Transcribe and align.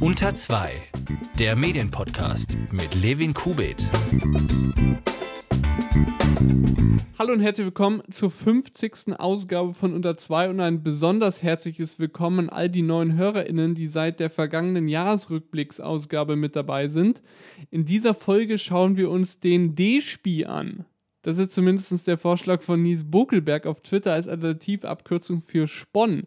Unter 0.00 0.34
2, 0.34 0.72
der 1.38 1.56
Medienpodcast 1.56 2.56
mit 2.72 2.94
Levin 3.00 3.34
Kubit. 3.34 3.88
Hallo 7.18 7.34
und 7.34 7.40
herzlich 7.40 7.66
willkommen 7.66 8.02
zur 8.10 8.30
50. 8.30 9.18
Ausgabe 9.18 9.74
von 9.74 9.94
Unter 9.94 10.16
2 10.16 10.50
und 10.50 10.60
ein 10.60 10.82
besonders 10.82 11.42
herzliches 11.42 11.98
Willkommen 11.98 12.48
an 12.48 12.48
all 12.48 12.68
die 12.68 12.82
neuen 12.82 13.16
HörerInnen, 13.16 13.74
die 13.76 13.86
seit 13.86 14.18
der 14.18 14.28
vergangenen 14.28 14.88
Jahresrückblicksausgabe 14.88 16.34
mit 16.34 16.56
dabei 16.56 16.88
sind. 16.88 17.22
In 17.70 17.84
dieser 17.84 18.14
Folge 18.14 18.58
schauen 18.58 18.96
wir 18.96 19.08
uns 19.08 19.38
den 19.38 19.76
D-Spie 19.76 20.46
an. 20.46 20.84
Das 21.22 21.38
ist 21.38 21.52
zumindest 21.52 22.06
der 22.08 22.18
Vorschlag 22.18 22.62
von 22.62 22.82
Nies 22.82 23.08
Bokelberg 23.08 23.66
auf 23.66 23.80
Twitter 23.80 24.12
als 24.12 24.26
Alternativabkürzung 24.26 25.40
für 25.40 25.68
Spon. 25.68 26.24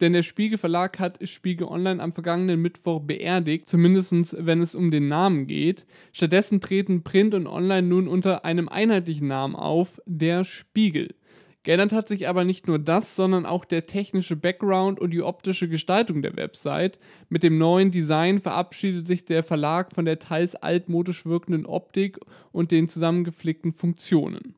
Denn 0.00 0.12
der 0.12 0.22
Spiegel 0.22 0.58
Verlag 0.58 0.98
hat 0.98 1.26
Spiegel 1.26 1.66
Online 1.66 2.02
am 2.02 2.12
vergangenen 2.12 2.60
Mittwoch 2.60 3.00
beerdigt, 3.00 3.66
zumindest 3.66 4.36
wenn 4.38 4.60
es 4.60 4.74
um 4.74 4.90
den 4.90 5.08
Namen 5.08 5.46
geht. 5.46 5.86
Stattdessen 6.12 6.60
treten 6.60 7.02
Print 7.02 7.32
und 7.34 7.46
Online 7.46 7.86
nun 7.86 8.06
unter 8.06 8.44
einem 8.44 8.68
einheitlichen 8.68 9.28
Namen 9.28 9.56
auf, 9.56 9.98
der 10.04 10.44
Spiegel. 10.44 11.14
Geändert 11.64 11.92
hat 11.92 12.08
sich 12.08 12.28
aber 12.28 12.44
nicht 12.44 12.68
nur 12.68 12.78
das, 12.78 13.16
sondern 13.16 13.46
auch 13.46 13.64
der 13.64 13.86
technische 13.86 14.36
Background 14.36 15.00
und 15.00 15.12
die 15.12 15.22
optische 15.22 15.66
Gestaltung 15.66 16.20
der 16.20 16.36
Website. 16.36 16.98
Mit 17.30 17.42
dem 17.42 17.56
neuen 17.56 17.90
Design 17.90 18.40
verabschiedet 18.40 19.06
sich 19.06 19.24
der 19.24 19.42
Verlag 19.42 19.94
von 19.94 20.04
der 20.04 20.18
teils 20.18 20.54
altmodisch 20.54 21.24
wirkenden 21.24 21.64
Optik 21.64 22.18
und 22.52 22.70
den 22.70 22.90
zusammengeflickten 22.90 23.72
Funktionen. 23.72 24.56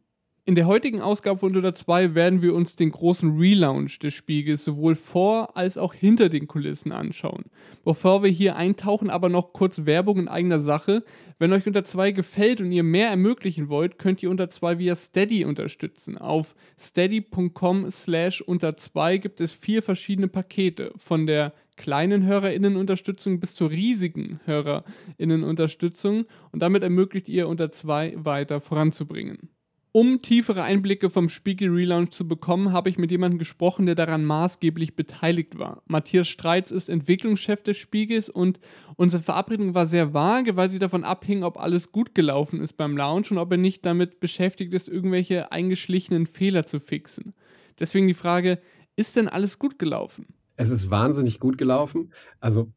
In 0.48 0.54
der 0.54 0.68
heutigen 0.68 1.00
Ausgabe 1.00 1.40
von 1.40 1.56
Unter 1.56 1.74
2 1.74 2.14
werden 2.14 2.40
wir 2.40 2.54
uns 2.54 2.76
den 2.76 2.92
großen 2.92 3.36
Relaunch 3.36 3.98
des 3.98 4.14
Spiegels 4.14 4.64
sowohl 4.64 4.94
vor 4.94 5.56
als 5.56 5.76
auch 5.76 5.92
hinter 5.92 6.28
den 6.28 6.46
Kulissen 6.46 6.92
anschauen. 6.92 7.46
Bevor 7.84 8.22
wir 8.22 8.30
hier 8.30 8.54
eintauchen, 8.54 9.10
aber 9.10 9.28
noch 9.28 9.52
kurz 9.52 9.86
Werbung 9.86 10.20
in 10.20 10.28
eigener 10.28 10.60
Sache. 10.60 11.02
Wenn 11.40 11.52
euch 11.52 11.66
Unter 11.66 11.84
2 11.84 12.12
gefällt 12.12 12.60
und 12.60 12.70
ihr 12.70 12.84
mehr 12.84 13.10
ermöglichen 13.10 13.68
wollt, 13.68 13.98
könnt 13.98 14.22
ihr 14.22 14.30
Unter 14.30 14.48
2 14.48 14.78
via 14.78 14.94
Steady 14.94 15.44
unterstützen. 15.44 16.16
Auf 16.16 16.54
steady.com 16.80 17.90
slash 17.90 18.40
unter 18.40 18.76
2 18.76 19.18
gibt 19.18 19.40
es 19.40 19.52
vier 19.52 19.82
verschiedene 19.82 20.28
Pakete. 20.28 20.92
Von 20.96 21.26
der 21.26 21.54
kleinen 21.76 22.24
HörerInnenunterstützung 22.24 23.40
bis 23.40 23.56
zur 23.56 23.72
riesigen 23.72 24.38
HörerInnenunterstützung 24.44 26.26
und 26.52 26.62
damit 26.62 26.84
ermöglicht 26.84 27.28
ihr 27.28 27.48
Unter 27.48 27.72
2 27.72 28.14
weiter 28.18 28.60
voranzubringen. 28.60 29.50
Um 29.96 30.20
tiefere 30.20 30.62
Einblicke 30.62 31.08
vom 31.08 31.30
Spiegel 31.30 31.70
Relaunch 31.70 32.10
zu 32.10 32.28
bekommen, 32.28 32.70
habe 32.70 32.90
ich 32.90 32.98
mit 32.98 33.10
jemandem 33.10 33.38
gesprochen, 33.38 33.86
der 33.86 33.94
daran 33.94 34.26
maßgeblich 34.26 34.94
beteiligt 34.94 35.58
war. 35.58 35.82
Matthias 35.86 36.28
Streitz 36.28 36.70
ist 36.70 36.90
Entwicklungschef 36.90 37.62
des 37.62 37.78
Spiegels 37.78 38.28
und 38.28 38.60
unsere 38.96 39.22
Verabredung 39.22 39.72
war 39.72 39.86
sehr 39.86 40.12
vage, 40.12 40.54
weil 40.54 40.68
sie 40.68 40.78
davon 40.78 41.02
abhing, 41.02 41.44
ob 41.44 41.58
alles 41.58 41.92
gut 41.92 42.14
gelaufen 42.14 42.60
ist 42.60 42.74
beim 42.74 42.94
Launch 42.94 43.30
und 43.30 43.38
ob 43.38 43.50
er 43.52 43.56
nicht 43.56 43.86
damit 43.86 44.20
beschäftigt 44.20 44.74
ist, 44.74 44.86
irgendwelche 44.86 45.50
eingeschlichenen 45.50 46.26
Fehler 46.26 46.66
zu 46.66 46.78
fixen. 46.78 47.32
Deswegen 47.80 48.06
die 48.06 48.12
Frage, 48.12 48.58
ist 48.96 49.16
denn 49.16 49.28
alles 49.28 49.58
gut 49.58 49.78
gelaufen? 49.78 50.26
Es 50.56 50.68
ist 50.68 50.90
wahnsinnig 50.90 51.40
gut 51.40 51.56
gelaufen. 51.56 52.12
Also 52.38 52.70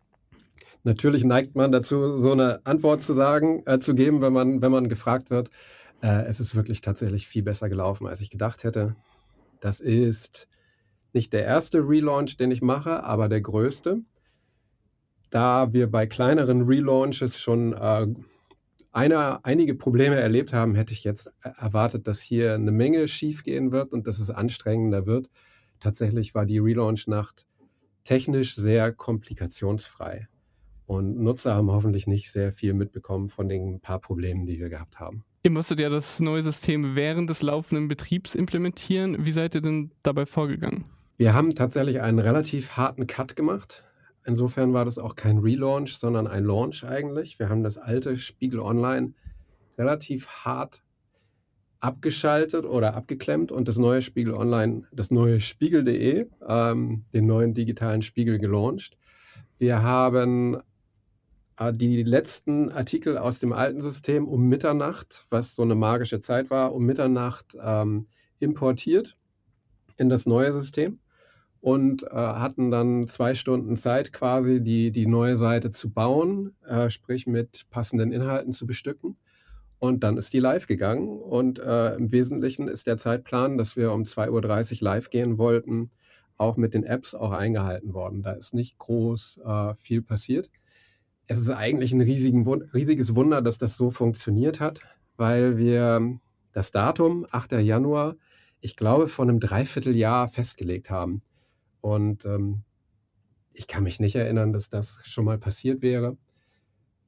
natürlich 0.86 1.26
neigt 1.26 1.54
man 1.54 1.74
dazu, 1.74 2.18
so 2.18 2.32
eine 2.32 2.66
Antwort 2.66 3.02
zu 3.02 3.14
sagen, 3.14 3.62
äh, 3.66 3.80
zu 3.80 3.94
geben, 3.94 4.22
wenn 4.22 4.32
man, 4.32 4.62
wenn 4.62 4.72
man 4.72 4.88
gefragt 4.88 5.30
wird. 5.30 5.50
Äh, 6.02 6.24
es 6.26 6.40
ist 6.40 6.56
wirklich 6.56 6.82
tatsächlich 6.82 7.28
viel 7.28 7.44
besser 7.44 7.70
gelaufen, 7.70 8.08
als 8.08 8.22
ich 8.22 8.30
gedacht 8.30 8.64
hätte. 8.64 8.96
Das 9.60 9.80
ist 9.80 10.48
nicht 11.14 11.34
der 11.34 11.44
erste 11.44 11.80
Relaunch, 11.80 12.38
den 12.38 12.52
ich 12.52 12.62
mache, 12.62 13.04
aber 13.04 13.30
der 13.30 13.42
größte. 13.42 14.02
Da 15.30 15.74
wir 15.74 15.90
bei 15.90 16.08
kleineren 16.08 16.64
Relaunches 16.64 17.40
schon 17.40 17.74
äh, 17.74 18.08
eine, 18.92 19.46
einige 19.46 19.76
Probleme 19.76 20.16
erlebt 20.16 20.54
haben, 20.54 20.76
hätte 20.76 20.94
ich 20.94 21.04
jetzt 21.04 21.32
erwartet, 21.42 22.08
dass 22.08 22.20
hier 22.22 22.56
eine 22.56 22.72
Menge 22.72 23.08
schiefgehen 23.08 23.72
wird 23.72 23.92
und 23.92 24.08
dass 24.08 24.20
es 24.20 24.32
anstrengender 24.32 25.06
wird. 25.06 25.30
Tatsächlich 25.80 26.34
war 26.34 26.46
die 26.46 26.60
Relaunch-Nacht 26.60 27.46
technisch 28.04 28.56
sehr 28.56 28.92
komplikationsfrei. 28.92 30.28
Und 30.88 31.20
Nutzer 31.20 31.54
haben 31.54 31.70
hoffentlich 31.70 32.08
nicht 32.08 32.32
sehr 32.32 32.52
viel 32.52 32.74
mitbekommen 32.74 33.30
von 33.30 33.48
den 33.48 33.80
paar 33.80 34.00
Problemen, 34.00 34.48
die 34.48 34.60
wir 34.60 34.70
gehabt 34.70 35.00
haben. 35.00 35.24
Ihr 35.42 35.52
musstet 35.52 35.80
ja 35.80 35.90
das 35.90 36.20
neue 36.20 36.44
System 36.44 36.96
während 36.96 37.30
des 37.30 37.42
laufenden 37.42 37.88
Betriebs 37.88 38.36
implementieren. 38.36 39.26
Wie 39.26 39.32
seid 39.32 39.56
ihr 39.56 39.62
denn 39.62 39.92
dabei 40.04 40.26
vorgegangen? 40.26 40.86
Wir 41.18 41.34
haben 41.34 41.56
tatsächlich 41.56 42.02
einen 42.02 42.20
relativ 42.20 42.72
harten 42.72 43.08
Cut 43.08 43.38
gemacht. 43.38 43.84
Insofern 44.26 44.74
war 44.74 44.84
das 44.84 44.98
auch 44.98 45.16
kein 45.16 45.38
Relaunch, 45.38 45.98
sondern 45.98 46.28
ein 46.28 46.44
Launch 46.44 46.84
eigentlich. 46.84 47.40
Wir 47.40 47.48
haben 47.48 47.64
das 47.64 47.78
alte 47.78 48.18
Spiegel 48.18 48.60
Online 48.60 49.14
relativ 49.78 50.28
hart 50.28 50.84
abgeschaltet 51.80 52.66
oder 52.66 52.96
abgeklemmt 52.96 53.52
und 53.54 53.70
das 53.70 53.78
neue 53.78 54.02
Spiegel 54.02 54.34
Online, 54.34 54.84
das 54.92 55.12
neue 55.12 55.40
Spiegel.de, 55.40 56.28
ähm, 56.48 57.06
den 57.14 57.26
neuen 57.26 57.54
digitalen 57.54 58.02
Spiegel 58.02 58.40
gelauncht. 58.40 58.98
Wir 59.58 59.82
haben 59.82 60.58
die 61.74 62.04
letzten 62.04 62.72
Artikel 62.72 63.18
aus 63.18 63.40
dem 63.40 63.52
alten 63.52 63.82
System 63.82 64.28
um 64.28 64.48
Mitternacht, 64.48 65.26
was 65.30 65.56
so 65.56 65.62
eine 65.62 65.76
magische 65.76 66.22
Zeit 66.22 66.50
war, 66.50 66.74
um 66.74 66.86
Mitternacht 66.86 67.58
ähm, 67.62 68.08
importiert 68.40 69.18
in 69.98 70.10
das 70.10 70.26
neue 70.26 70.54
System 70.54 71.00
und 71.60 72.04
äh, 72.04 72.16
hatten 72.16 72.72
dann 72.72 73.08
zwei 73.10 73.36
Stunden 73.36 73.76
Zeit, 73.76 74.14
quasi 74.14 74.62
die, 74.62 74.92
die 74.92 75.06
neue 75.06 75.38
Seite 75.38 75.70
zu 75.70 75.90
bauen, 75.90 76.56
äh, 76.66 76.90
sprich 76.90 77.28
mit 77.28 77.66
passenden 77.70 78.14
Inhalten 78.14 78.54
zu 78.54 78.66
bestücken. 78.66 79.18
Und 79.80 80.04
dann 80.04 80.18
ist 80.18 80.34
die 80.34 80.40
live 80.40 80.68
gegangen. 80.68 81.08
Und 81.20 81.60
äh, 81.60 81.96
im 81.96 82.12
Wesentlichen 82.12 82.68
ist 82.68 82.88
der 82.88 82.98
Zeitplan, 82.98 83.58
dass 83.58 83.76
wir 83.76 83.92
um 83.92 84.04
2.30 84.04 84.82
Uhr 84.82 84.86
live 84.86 85.10
gehen 85.10 85.38
wollten, 85.38 85.90
auch 86.38 86.56
mit 86.56 86.74
den 86.74 86.86
Apps 86.86 87.16
auch 87.16 87.32
eingehalten 87.32 87.94
worden. 87.94 88.22
Da 88.22 88.32
ist 88.32 88.54
nicht 88.54 88.78
groß 88.78 89.42
äh, 89.46 89.74
viel 89.76 90.02
passiert 90.02 90.50
es 91.30 91.38
ist 91.38 91.52
eigentlich 91.52 91.94
ein 91.94 92.02
riesiges 92.02 93.16
Wunder, 93.16 93.42
dass 93.44 93.60
das 93.60 93.78
so 93.78 93.92
funktioniert 93.92 94.60
hat, 94.60 94.80
weil 95.16 95.58
wir 95.60 96.18
das 96.54 96.72
Datum, 96.72 97.28
8. 97.30 97.52
Januar, 97.52 98.16
ich 98.62 98.76
glaube, 98.76 99.08
vor 99.08 99.26
einem 99.26 99.40
Dreivierteljahr 99.40 100.28
festgelegt 100.28 100.90
haben. 100.90 101.22
Und 101.82 102.26
ähm, 102.26 102.64
ich 103.54 103.68
kann 103.68 103.84
mich 103.84 104.00
nicht 104.00 104.16
erinnern, 104.16 104.54
dass 104.54 104.72
das 104.72 105.02
schon 105.06 105.24
mal 105.24 105.38
passiert 105.38 105.84
wäre, 105.84 106.18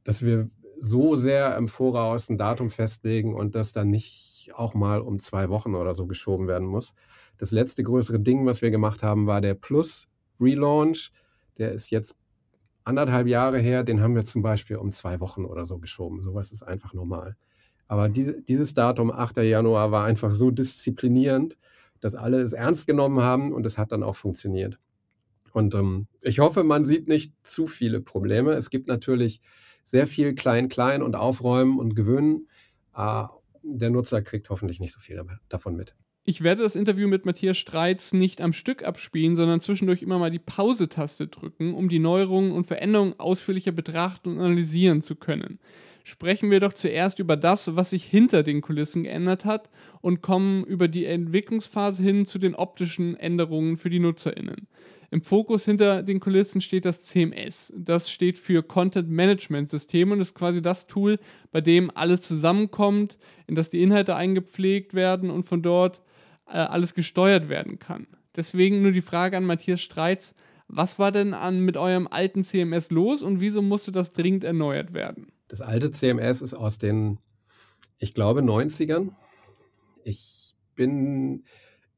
dass 0.04 0.22
wir 0.22 0.52
so 0.80 1.16
sehr 1.16 1.58
im 1.58 1.68
Voraus 1.68 2.30
ein 2.30 2.38
Datum 2.38 2.70
festlegen 2.70 3.34
und 3.34 3.56
das 3.56 3.72
dann 3.72 3.90
nicht 3.90 4.52
auch 4.53 4.76
mal 4.76 5.02
um 5.02 5.18
zwei 5.18 5.50
Wochen 5.50 5.74
oder 5.74 5.96
so 5.96 6.06
geschoben 6.06 6.48
werden 6.48 6.68
muss. 6.68 6.94
Das 7.40 7.50
letzte 7.50 7.82
größere 7.82 8.20
Ding, 8.20 8.46
was 8.46 8.62
wir 8.62 8.70
gemacht 8.70 9.02
haben, 9.02 9.26
war 9.26 9.42
der 9.42 9.56
Plus 9.56 10.08
Relaunch. 10.40 11.12
Der 11.58 11.72
ist 11.72 11.90
jetzt 11.90 12.21
anderthalb 12.84 13.28
Jahre 13.28 13.59
her, 13.59 13.84
den 13.84 14.02
haben 14.02 14.16
wir 14.16 14.25
zum 14.25 14.42
Beispiel 14.42 14.78
um 14.78 14.92
zwei 14.92 15.19
Wochen 15.19 15.46
oder 15.46 15.66
so 15.66 15.78
geschoben. 15.78 16.22
Sowas 16.22 16.52
ist 16.52 16.64
einfach 16.64 16.94
normal. 16.94 17.36
Aber 17.88 18.09
diese, 18.09 18.42
dieses 18.42 18.74
Datum, 18.74 19.12
8. 19.12 19.38
Januar, 19.38 19.92
war 19.92 20.06
einfach 20.06 20.34
so 20.34 20.50
disziplinierend, 20.50 21.58
dass 22.00 22.16
alle 22.16 22.41
es 22.41 22.53
ernst 22.53 22.88
genommen 22.88 23.22
haben 23.22 23.52
und 23.52 23.66
es 23.66 23.78
hat 23.78 23.91
dann 23.91 24.03
auch 24.03 24.16
funktioniert. 24.16 24.80
Und 25.53 25.75
ähm, 25.75 26.08
ich 26.22 26.40
hoffe, 26.40 26.64
man 26.64 26.86
sieht 26.86 27.08
nicht 27.08 27.34
zu 27.44 27.68
viele 27.68 28.00
Probleme. 28.00 28.53
Es 28.53 28.70
gibt 28.70 28.88
natürlich 28.88 29.41
sehr 29.84 30.08
viel 30.08 30.36
Klein-Klein 30.36 31.03
und 31.03 31.16
Aufräumen 31.16 31.80
und 31.80 31.96
Gewöhnen. 31.96 32.47
Äh, 32.96 33.25
der 33.64 33.90
Nutzer 33.90 34.22
kriegt 34.22 34.50
hoffentlich 34.50 34.80
nicht 34.80 34.94
so 34.94 35.00
viel 35.00 35.22
davon 35.50 35.75
mit. 35.75 35.96
Ich 36.24 36.44
werde 36.44 36.62
das 36.62 36.76
Interview 36.76 37.08
mit 37.08 37.26
Matthias 37.26 37.58
Streitz 37.58 38.14
nicht 38.14 38.42
am 38.42 38.54
Stück 38.54 38.84
abspielen, 38.84 39.36
sondern 39.36 39.59
zwischendurch 39.59 40.04
immer 40.04 40.20
mal 40.20 40.30
die 40.30 40.38
Pause-Taste 40.38 41.28
drücken, 41.28 41.74
um 41.74 41.90
die 41.90 41.98
Neuerungen 41.98 42.52
und 42.52 42.68
Veränderungen 42.68 43.20
ausführlicher 43.20 43.72
betrachten 43.72 44.29
und 44.29 44.40
analysieren 44.40 45.02
zu 45.02 45.16
können. 45.16 45.58
Sprechen 46.03 46.52
wir 46.52 46.59
doch 46.59 46.73
zuerst 46.73 47.18
über 47.18 47.38
das, 47.38 47.76
was 47.76 47.90
sich 47.90 48.03
hinter 48.06 48.44
den 48.44 48.62
Kulissen 48.62 49.03
geändert 49.03 49.46
hat 49.46 49.72
und 50.02 50.22
kommen 50.22 50.64
über 50.64 50.88
die 50.88 51.06
Entwicklungsphase 51.06 52.03
hin 52.03 52.28
zu 52.28 52.38
den 52.38 52.53
optischen 52.53 53.16
Änderungen 53.16 53.76
für 53.78 53.90
die 53.90 54.00
NutzerInnen. 54.00 54.67
Im 55.09 55.24
Fokus 55.24 55.66
hinter 55.66 56.03
den 56.03 56.20
Kulissen 56.20 56.62
steht 56.62 56.85
das 56.85 57.02
CMS. 57.02 57.74
Das 57.76 58.12
steht 58.12 58.38
für 58.38 58.62
Content 58.62 59.09
Management 59.09 59.72
System 59.72 60.12
und 60.12 60.22
ist 60.22 60.35
quasi 60.35 60.62
das 60.62 60.85
Tool, 60.85 61.17
bei 61.52 61.62
dem 61.62 61.91
alles 61.96 62.22
zusammenkommt, 62.22 63.17
in 63.47 63.56
das 63.56 63.72
die 63.72 63.82
Inhalte 63.82 64.16
eingepflegt 64.16 64.94
werden 64.94 65.32
und 65.32 65.44
von 65.44 65.64
dort 65.64 66.02
äh, 66.52 66.58
alles 66.58 66.94
gesteuert 66.94 67.50
werden 67.50 67.80
kann. 67.80 68.08
Deswegen 68.36 68.82
nur 68.82 68.92
die 68.92 69.02
Frage 69.02 69.38
an 69.38 69.46
Matthias 69.46 69.82
Streitz, 69.82 70.34
was 70.68 71.00
war 71.00 71.12
denn 71.12 71.34
an 71.34 71.59
mit 71.59 71.76
eurem 71.76 72.08
alten 72.08 72.46
CMS 72.46 72.92
los 72.92 73.22
und 73.22 73.42
wieso 73.42 73.62
musste 73.62 73.92
das 73.92 74.14
dringend 74.14 74.44
erneuert 74.44 74.94
werden? 74.94 75.32
Das 75.50 75.59
alte 75.59 75.92
CMS 75.92 76.42
ist 76.42 76.53
aus 76.53 76.78
den, 76.78 77.20
ich 77.98 78.14
glaube, 78.14 78.40
90ern. 78.40 79.09
Ich 80.06 80.53
bin 80.76 81.44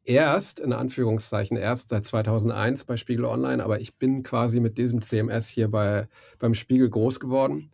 erst, 0.04 0.60
in 0.60 0.74
Anführungszeichen, 0.74 1.56
erst 1.56 1.90
seit 1.90 2.06
2001 2.06 2.86
bei 2.86 2.98
Spiegel 2.98 3.26
Online, 3.26 3.64
aber 3.64 3.80
ich 3.80 3.98
bin 3.98 4.24
quasi 4.24 4.60
mit 4.60 4.80
diesem 4.80 5.02
CMS 5.02 5.48
hier 5.48 5.70
bei, 5.70 6.08
beim 6.40 6.56
Spiegel 6.56 6.90
groß 6.90 7.20
geworden. 7.20 7.72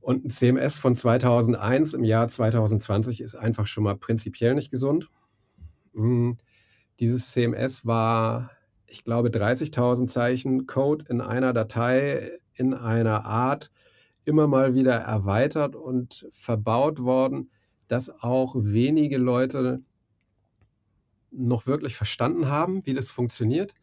Und 0.00 0.24
ein 0.24 0.30
CMS 0.30 0.78
von 0.78 0.94
2001 0.94 1.94
im 1.94 2.02
Jahr 2.02 2.28
2020 2.28 3.20
ist 3.20 3.34
einfach 3.34 3.66
schon 3.66 3.84
mal 3.84 3.96
prinzipiell 3.96 4.54
nicht 4.54 4.70
gesund. 4.70 5.08
Hm, 5.98 6.38
dieses 7.00 7.32
CMS 7.32 7.84
war, 7.84 8.50
ich 8.86 9.04
glaube, 9.04 9.30
30.000 9.30 10.06
Zeichen 10.06 10.66
Code 10.66 11.04
in 11.08 11.20
einer 11.20 11.52
Datei 11.52 12.38
in 12.54 12.72
einer 12.72 13.24
Art 13.24 13.70
immer 14.24 14.46
mal 14.46 14.74
wieder 14.74 14.94
erweitert 14.94 15.74
und 15.74 16.28
verbaut 16.30 17.02
worden, 17.02 17.50
dass 17.88 18.22
auch 18.22 18.54
wenige 18.56 19.18
Leute 19.18 19.82
noch 21.30 21.66
wirklich 21.66 21.96
verstanden 21.96 22.48
haben, 22.48 22.86
wie 22.86 22.94
das 22.94 23.10
funktioniert. 23.10 23.74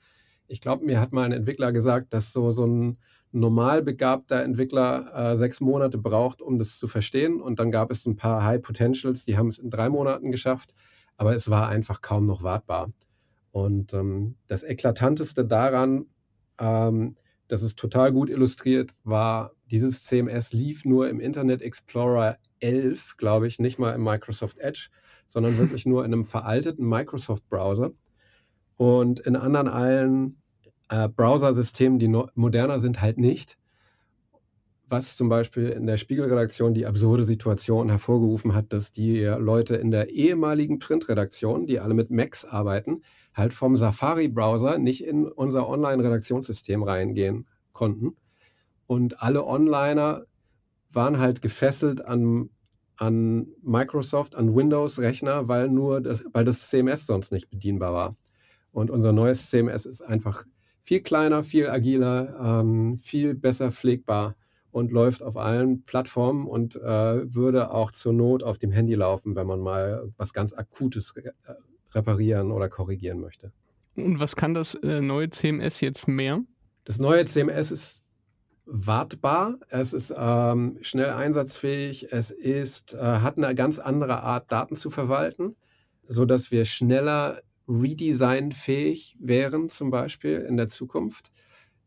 Ich 0.47 0.61
glaube, 0.61 0.85
mir 0.85 0.99
hat 1.01 1.11
mal 1.11 1.23
ein 1.23 1.31
Entwickler 1.31 1.71
gesagt, 1.71 2.13
dass 2.13 2.31
so, 2.31 2.51
so 2.51 2.65
ein 2.65 2.97
normal 3.31 3.81
begabter 3.81 4.41
Entwickler 4.43 5.31
äh, 5.33 5.37
sechs 5.37 5.59
Monate 5.59 5.97
braucht, 5.97 6.41
um 6.41 6.59
das 6.59 6.79
zu 6.79 6.87
verstehen. 6.87 7.41
Und 7.41 7.59
dann 7.59 7.71
gab 7.71 7.91
es 7.91 8.05
ein 8.05 8.15
paar 8.15 8.43
High 8.43 8.61
Potentials, 8.61 9.25
die 9.25 9.37
haben 9.37 9.49
es 9.49 9.57
in 9.57 9.69
drei 9.69 9.89
Monaten 9.89 10.31
geschafft, 10.31 10.73
aber 11.17 11.35
es 11.35 11.49
war 11.49 11.69
einfach 11.69 12.01
kaum 12.01 12.25
noch 12.25 12.43
wartbar. 12.43 12.91
Und 13.51 13.93
ähm, 13.93 14.35
das 14.47 14.63
Eklatanteste 14.63 15.45
daran, 15.45 16.05
ähm, 16.59 17.15
das 17.47 17.63
ist 17.63 17.79
total 17.79 18.11
gut 18.11 18.29
illustriert, 18.29 18.91
war, 19.03 19.51
dieses 19.71 20.03
CMS 20.03 20.51
lief 20.53 20.85
nur 20.85 21.09
im 21.09 21.19
Internet 21.19 21.61
Explorer 21.61 22.37
11, 22.59 23.17
glaube 23.17 23.47
ich, 23.47 23.59
nicht 23.59 23.79
mal 23.79 23.93
im 23.93 24.03
Microsoft 24.03 24.57
Edge 24.57 24.89
sondern 25.27 25.57
wirklich 25.57 25.85
nur 25.85 26.05
in 26.05 26.13
einem 26.13 26.25
veralteten 26.25 26.87
Microsoft-Browser. 26.87 27.91
Und 28.77 29.21
in 29.21 29.35
anderen 29.35 29.67
allen 29.67 30.41
äh, 30.89 31.07
Browser-Systemen, 31.07 31.99
die 31.99 32.07
no 32.07 32.27
moderner 32.35 32.79
sind, 32.79 33.01
halt 33.01 33.17
nicht. 33.17 33.57
Was 34.95 35.17
zum 35.17 35.27
Beispiel 35.27 35.67
in 35.67 35.87
der 35.87 35.97
Spiegelredaktion 35.97 36.73
die 36.73 36.85
absurde 36.85 37.25
Situation 37.25 37.89
hervorgerufen 37.89 38.55
hat, 38.55 38.71
dass 38.71 38.93
die 38.93 39.25
Leute 39.25 39.75
in 39.75 39.91
der 39.91 40.09
ehemaligen 40.09 40.79
Printredaktion, 40.79 41.65
die 41.65 41.81
alle 41.81 41.93
mit 41.93 42.11
Macs 42.11 42.45
arbeiten, 42.45 43.01
halt 43.33 43.51
vom 43.51 43.75
Safari-Browser 43.75 44.77
nicht 44.77 45.03
in 45.03 45.27
unser 45.27 45.67
Online-Redaktionssystem 45.67 46.81
reingehen 46.81 47.45
konnten. 47.73 48.15
Und 48.87 49.21
alle 49.21 49.45
Onliner 49.45 50.27
waren 50.93 51.19
halt 51.19 51.41
gefesselt 51.41 51.99
an 52.05 52.51
an 52.95 53.47
Microsoft, 53.61 54.33
an 54.35 54.55
Windows-Rechner, 54.55 55.49
weil 55.49 55.67
nur 55.67 55.99
das, 55.99 56.23
weil 56.31 56.45
das 56.45 56.69
CMS 56.69 57.05
sonst 57.05 57.33
nicht 57.33 57.49
bedienbar 57.49 57.91
war. 57.91 58.15
Und 58.71 58.89
unser 58.89 59.11
neues 59.11 59.49
CMS 59.49 59.85
ist 59.85 60.03
einfach 60.03 60.45
viel 60.79 61.01
kleiner, 61.01 61.43
viel 61.43 61.67
agiler, 61.67 62.61
ähm, 62.61 62.97
viel 62.97 63.35
besser 63.35 63.73
pflegbar 63.73 64.37
und 64.75 64.91
läuft 64.91 65.23
auf 65.23 65.37
allen 65.37 65.83
Plattformen 65.83 66.47
und 66.47 66.75
äh, 66.75 67.33
würde 67.33 67.71
auch 67.71 67.91
zur 67.91 68.11
Not 68.11 68.43
auf 68.43 68.57
dem 68.57 68.73
Handy 68.73 68.93
laufen, 68.93 69.33
wenn 69.33 69.47
man 69.47 69.61
mal 69.61 70.11
was 70.17 70.33
ganz 70.33 70.51
Akutes 70.51 71.15
re 71.15 71.31
äh, 71.45 71.53
reparieren 71.93 72.51
oder 72.51 72.67
korrigieren 72.67 73.21
möchte. 73.21 73.53
Und 73.95 74.19
was 74.19 74.35
kann 74.35 74.53
das 74.53 74.75
äh, 74.75 74.99
neue 74.99 75.29
CMS 75.29 75.79
jetzt 75.79 76.09
mehr? 76.09 76.41
Das 76.83 76.99
neue 76.99 77.23
CMS 77.23 77.71
ist 77.71 78.03
wartbar, 78.65 79.59
es 79.69 79.93
ist 79.93 80.13
ähm, 80.17 80.77
schnell 80.81 81.11
einsatzfähig, 81.11 82.11
es 82.11 82.31
ist, 82.31 82.95
äh, 82.95 82.97
hat 82.97 83.37
eine 83.37 83.55
ganz 83.55 83.79
andere 83.79 84.23
Art, 84.23 84.51
Daten 84.51 84.75
zu 84.75 84.89
verwalten, 84.89 85.55
sodass 86.05 86.51
wir 86.51 86.65
schneller 86.65 87.41
redesignfähig 87.69 89.15
wären, 89.21 89.69
zum 89.69 89.89
Beispiel 89.89 90.39
in 90.39 90.57
der 90.57 90.67
Zukunft. 90.67 91.31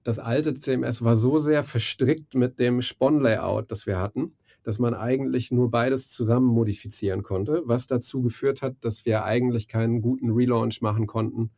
Das 0.04 0.18
alte 0.18 0.54
CMS 0.54 1.02
war 1.02 1.16
so 1.16 1.38
sehr 1.38 1.64
verstrickt 1.64 2.34
mit 2.34 2.58
dem 2.58 2.82
Spon-Layout, 2.82 3.70
das 3.70 3.86
wir 3.86 3.98
hatten, 3.98 4.32
dass 4.62 4.78
man 4.78 4.94
eigentlich 4.94 5.50
nur 5.50 5.70
beides 5.70 6.10
zusammen 6.10 6.46
modifizieren 6.46 7.22
konnte, 7.22 7.62
was 7.64 7.86
dazu 7.86 8.22
geführt 8.22 8.62
hat, 8.62 8.76
dass 8.80 9.04
wir 9.04 9.24
eigentlich 9.24 9.68
keinen 9.68 10.02
guten 10.02 10.30
Relaunch 10.30 10.80
machen 10.82 11.06
konnten, 11.06 11.50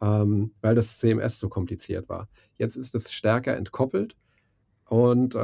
ähm, 0.00 0.52
weil 0.60 0.74
das 0.74 0.98
CMS 0.98 1.38
so 1.38 1.48
kompliziert 1.48 2.08
war. 2.08 2.28
Jetzt 2.56 2.76
ist 2.76 2.94
es 2.94 3.12
stärker 3.12 3.56
entkoppelt 3.56 4.16
und 4.88 5.34
äh, 5.34 5.38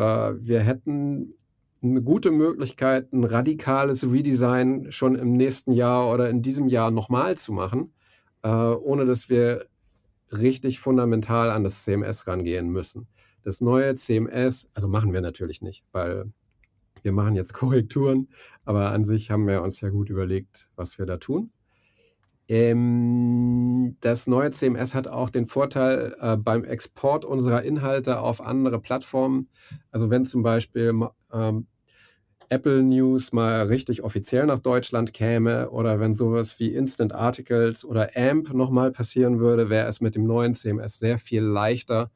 wir 0.47 0.61
hätten 0.61 1.35
eine 1.83 2.03
gute 2.03 2.31
Möglichkeit, 2.31 3.13
ein 3.13 3.25
radikales 3.25 4.05
Redesign 4.11 4.93
schon 4.93 5.17
im 5.17 5.33
nächsten 5.33 5.73
Jahr 5.73 6.13
oder 6.13 6.31
in 6.31 6.43
diesem 6.43 6.69
Jahr 6.69 6.91
nochmal 6.91 7.37
zu 7.37 7.53
machen, 7.53 7.93
äh, 8.43 8.49
ohne 8.49 9.05
dass 9.05 9.29
wir 9.29 9.67
richtig 10.33 10.81
fundamental 10.81 11.51
an 11.51 11.65
das 11.65 11.85
CMS 11.85 12.27
rangehen 12.27 12.69
müssen. 12.69 13.09
Das 13.43 13.61
neue 13.61 13.95
CMS, 13.95 14.69
also 14.75 14.89
machen 14.89 15.13
wir 15.13 15.21
natürlich 15.21 15.63
nicht, 15.63 15.85
weil 15.93 16.33
wir 17.03 17.13
machen 17.13 17.35
jetzt 17.35 17.53
Korrekturen, 17.55 18.29
aber 18.65 18.91
an 18.91 19.05
sich 19.05 19.31
haben 19.31 19.47
wir 19.47 19.63
uns 19.63 19.81
ja 19.81 19.91
gut 19.91 20.11
überlegt, 20.11 20.69
was 20.77 20.99
wir 20.99 21.07
da 21.07 21.17
tun. 21.17 21.53
Ähm, 22.49 23.97
das 24.01 24.27
neue 24.27 24.51
CMS 24.51 24.95
hat 24.95 25.09
auch 25.09 25.31
den 25.31 25.47
Vorteil 25.47 26.15
äh, 26.21 26.37
beim 26.37 26.65
Export 26.65 27.25
unserer 27.25 27.63
Inhalte 27.63 28.19
auf 28.21 28.41
andere 28.41 28.81
Plattformen. 28.81 29.49
Also 29.91 30.11
wenn 30.11 30.25
zum 30.25 30.43
Beispiel 30.43 30.93
ähm, 31.33 31.67
Apple 32.53 32.83
News 32.83 33.33
mal 33.33 33.63
richtig 33.63 34.05
offiziell 34.05 34.45
nach 34.45 34.59
Deutschland 34.59 35.15
käme 35.15 35.71
oder 35.71 36.01
wenn 36.01 36.13
sowas 36.13 36.59
wie 36.59 36.75
Instant 36.75 37.15
Articles 37.15 37.83
oder 37.83 38.11
AMP 38.15 38.53
nochmal 38.53 38.93
passieren 38.93 39.41
würde, 39.41 39.71
wäre 39.71 39.89
es 39.89 40.03
mit 40.03 40.15
dem 40.15 40.27
neuen 40.27 40.53
CMS 40.53 40.99
sehr 40.99 41.19
viel 41.19 41.41
leichter, 41.41 42.11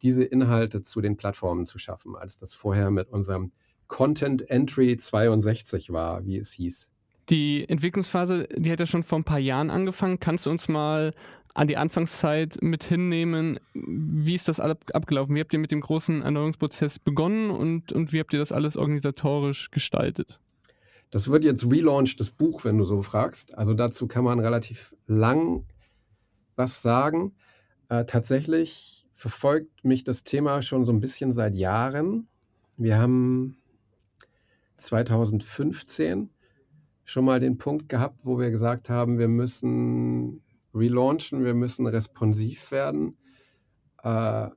diese 0.00 0.22
Inhalte 0.22 0.82
zu 0.82 1.00
den 1.00 1.16
Plattformen 1.16 1.66
zu 1.66 1.78
schaffen, 1.78 2.14
als 2.14 2.38
das 2.38 2.54
vorher 2.54 2.92
mit 2.92 3.08
unserem 3.08 3.50
Content 3.88 4.48
Entry 4.48 4.96
62 4.96 5.92
war, 5.92 6.24
wie 6.24 6.38
es 6.38 6.52
hieß. 6.52 6.88
Die 7.28 7.68
Entwicklungsphase, 7.68 8.46
die 8.54 8.70
hat 8.70 8.78
ja 8.78 8.86
schon 8.86 9.02
vor 9.02 9.18
ein 9.18 9.24
paar 9.24 9.38
Jahren 9.40 9.70
angefangen. 9.70 10.20
Kannst 10.20 10.46
du 10.46 10.50
uns 10.50 10.68
mal 10.68 11.12
an 11.54 11.68
die 11.68 11.76
Anfangszeit 11.76 12.58
mit 12.62 12.84
hinnehmen? 12.84 13.60
Wie 13.74 14.34
ist 14.34 14.48
das 14.48 14.60
abgelaufen? 14.60 15.34
Wie 15.34 15.40
habt 15.40 15.52
ihr 15.52 15.58
mit 15.58 15.70
dem 15.70 15.80
großen 15.80 16.22
Erneuerungsprozess 16.22 16.98
begonnen 16.98 17.50
und, 17.50 17.92
und 17.92 18.12
wie 18.12 18.20
habt 18.20 18.32
ihr 18.32 18.38
das 18.38 18.52
alles 18.52 18.76
organisatorisch 18.76 19.70
gestaltet? 19.70 20.40
Das 21.10 21.28
wird 21.28 21.44
jetzt 21.44 21.70
relaunched, 21.70 22.18
das 22.20 22.30
Buch, 22.30 22.64
wenn 22.64 22.78
du 22.78 22.84
so 22.84 23.02
fragst. 23.02 23.56
Also 23.58 23.74
dazu 23.74 24.06
kann 24.06 24.24
man 24.24 24.40
relativ 24.40 24.94
lang 25.06 25.66
was 26.56 26.80
sagen. 26.80 27.34
Äh, 27.90 28.06
tatsächlich 28.06 29.06
verfolgt 29.14 29.84
mich 29.84 30.04
das 30.04 30.24
Thema 30.24 30.62
schon 30.62 30.86
so 30.86 30.92
ein 30.92 31.00
bisschen 31.00 31.32
seit 31.32 31.54
Jahren. 31.54 32.28
Wir 32.78 32.98
haben 32.98 33.58
2015 34.78 36.30
schon 37.04 37.24
mal 37.24 37.40
den 37.40 37.58
Punkt 37.58 37.90
gehabt, 37.90 38.20
wo 38.22 38.38
wir 38.38 38.50
gesagt 38.50 38.88
haben, 38.88 39.18
wir 39.18 39.28
müssen 39.28 40.40
relaunchen, 40.74 41.44
wir 41.44 41.54
müssen 41.54 41.86
responsiv 41.86 42.70
werden 42.70 43.18
äh, 44.02 44.48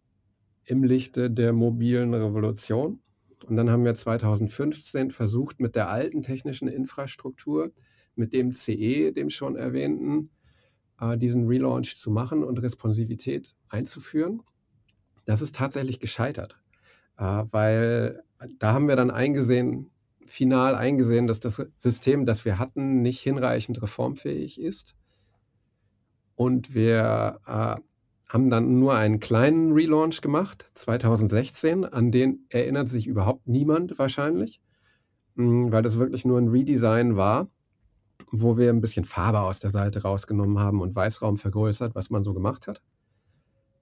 im 0.65 0.83
Lichte 0.83 1.29
der 1.29 1.53
mobilen 1.53 2.13
Revolution. 2.13 2.99
Und 3.45 3.57
dann 3.57 3.69
haben 3.69 3.85
wir 3.85 3.93
2015 3.93 5.11
versucht, 5.11 5.59
mit 5.59 5.75
der 5.75 5.89
alten 5.89 6.23
technischen 6.23 6.67
Infrastruktur, 6.67 7.71
mit 8.15 8.33
dem 8.33 8.53
CE, 8.53 9.11
dem 9.11 9.29
schon 9.29 9.55
erwähnten, 9.55 10.31
äh, 10.99 11.17
diesen 11.17 11.47
Relaunch 11.47 11.97
zu 11.97 12.09
machen 12.11 12.43
und 12.43 12.61
Responsivität 12.61 13.55
einzuführen. 13.69 14.41
Das 15.25 15.41
ist 15.41 15.55
tatsächlich 15.55 15.99
gescheitert, 15.99 16.59
äh, 17.17 17.43
weil 17.51 18.23
da 18.59 18.73
haben 18.73 18.87
wir 18.87 18.95
dann 18.95 19.11
eingesehen, 19.11 19.91
final 20.25 20.75
eingesehen, 20.75 21.27
dass 21.27 21.39
das 21.39 21.63
System, 21.77 22.25
das 22.25 22.45
wir 22.45 22.57
hatten, 22.57 23.01
nicht 23.01 23.21
hinreichend 23.21 23.81
reformfähig 23.81 24.59
ist. 24.59 24.95
Und 26.35 26.73
wir 26.73 27.39
äh, 27.45 27.75
haben 28.27 28.49
dann 28.49 28.79
nur 28.79 28.95
einen 28.95 29.19
kleinen 29.19 29.71
Relaunch 29.71 30.21
gemacht, 30.21 30.69
2016, 30.73 31.85
an 31.85 32.11
den 32.11 32.45
erinnert 32.49 32.89
sich 32.89 33.07
überhaupt 33.07 33.47
niemand 33.47 33.97
wahrscheinlich, 33.97 34.61
hm, 35.35 35.71
weil 35.71 35.83
das 35.83 35.97
wirklich 35.97 36.25
nur 36.25 36.39
ein 36.39 36.49
Redesign 36.49 37.15
war, 37.15 37.49
wo 38.31 38.57
wir 38.57 38.69
ein 38.69 38.81
bisschen 38.81 39.05
Farbe 39.05 39.39
aus 39.39 39.59
der 39.59 39.71
Seite 39.71 40.01
rausgenommen 40.01 40.59
haben 40.59 40.81
und 40.81 40.95
Weißraum 40.95 41.37
vergrößert, 41.37 41.95
was 41.95 42.09
man 42.09 42.23
so 42.23 42.33
gemacht 42.33 42.67
hat. 42.67 42.81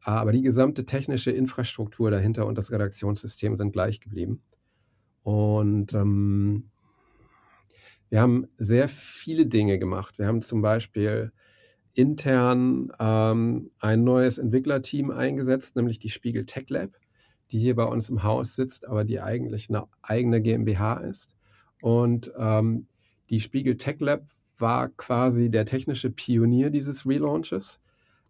Aber 0.02 0.34
die 0.34 0.42
gesamte 0.42 0.86
technische 0.86 1.32
Infrastruktur 1.32 2.12
dahinter 2.12 2.46
und 2.46 2.58
das 2.58 2.72
Redaktionssystem 2.72 3.58
sind 3.58 3.72
gleich 3.72 4.02
geblieben. 4.02 4.42
Und 5.24 5.94
ähm, 5.94 6.70
wir 8.10 8.22
haben 8.22 8.48
sehr 8.58 8.90
viele 8.90 9.46
Dinge 9.46 9.80
gemacht. 9.80 10.20
Wir 10.20 10.28
haben 10.28 10.42
zum 10.42 10.62
Beispiel 10.62 11.32
intern 11.94 12.92
ähm, 13.00 13.72
ein 13.80 14.04
neues 14.04 14.38
Entwicklerteam 14.38 15.12
eingesetzt, 15.12 15.76
nämlich 15.76 16.00
die 16.00 16.10
Spiegel 16.10 16.46
Tech 16.46 16.70
Lab, 16.70 16.92
die 17.52 17.60
hier 17.60 17.76
bei 17.76 17.86
uns 17.86 18.10
im 18.10 18.24
Haus 18.24 18.56
sitzt, 18.56 18.88
aber 18.88 19.04
die 19.04 19.22
eigentlich 19.22 19.70
eine 19.70 19.86
eigene 20.02 20.42
GmbH 20.42 20.96
ist. 20.98 21.30
Und 21.82 22.32
ähm, 22.38 22.88
die 23.30 23.40
Spiegel 23.40 23.78
Tech 23.78 24.00
Lab 24.00 24.26
war 24.58 24.90
quasi 24.90 25.50
der 25.50 25.66
technische 25.66 26.10
Pionier 26.10 26.70
dieses 26.70 27.06
Relaunches 27.06 27.80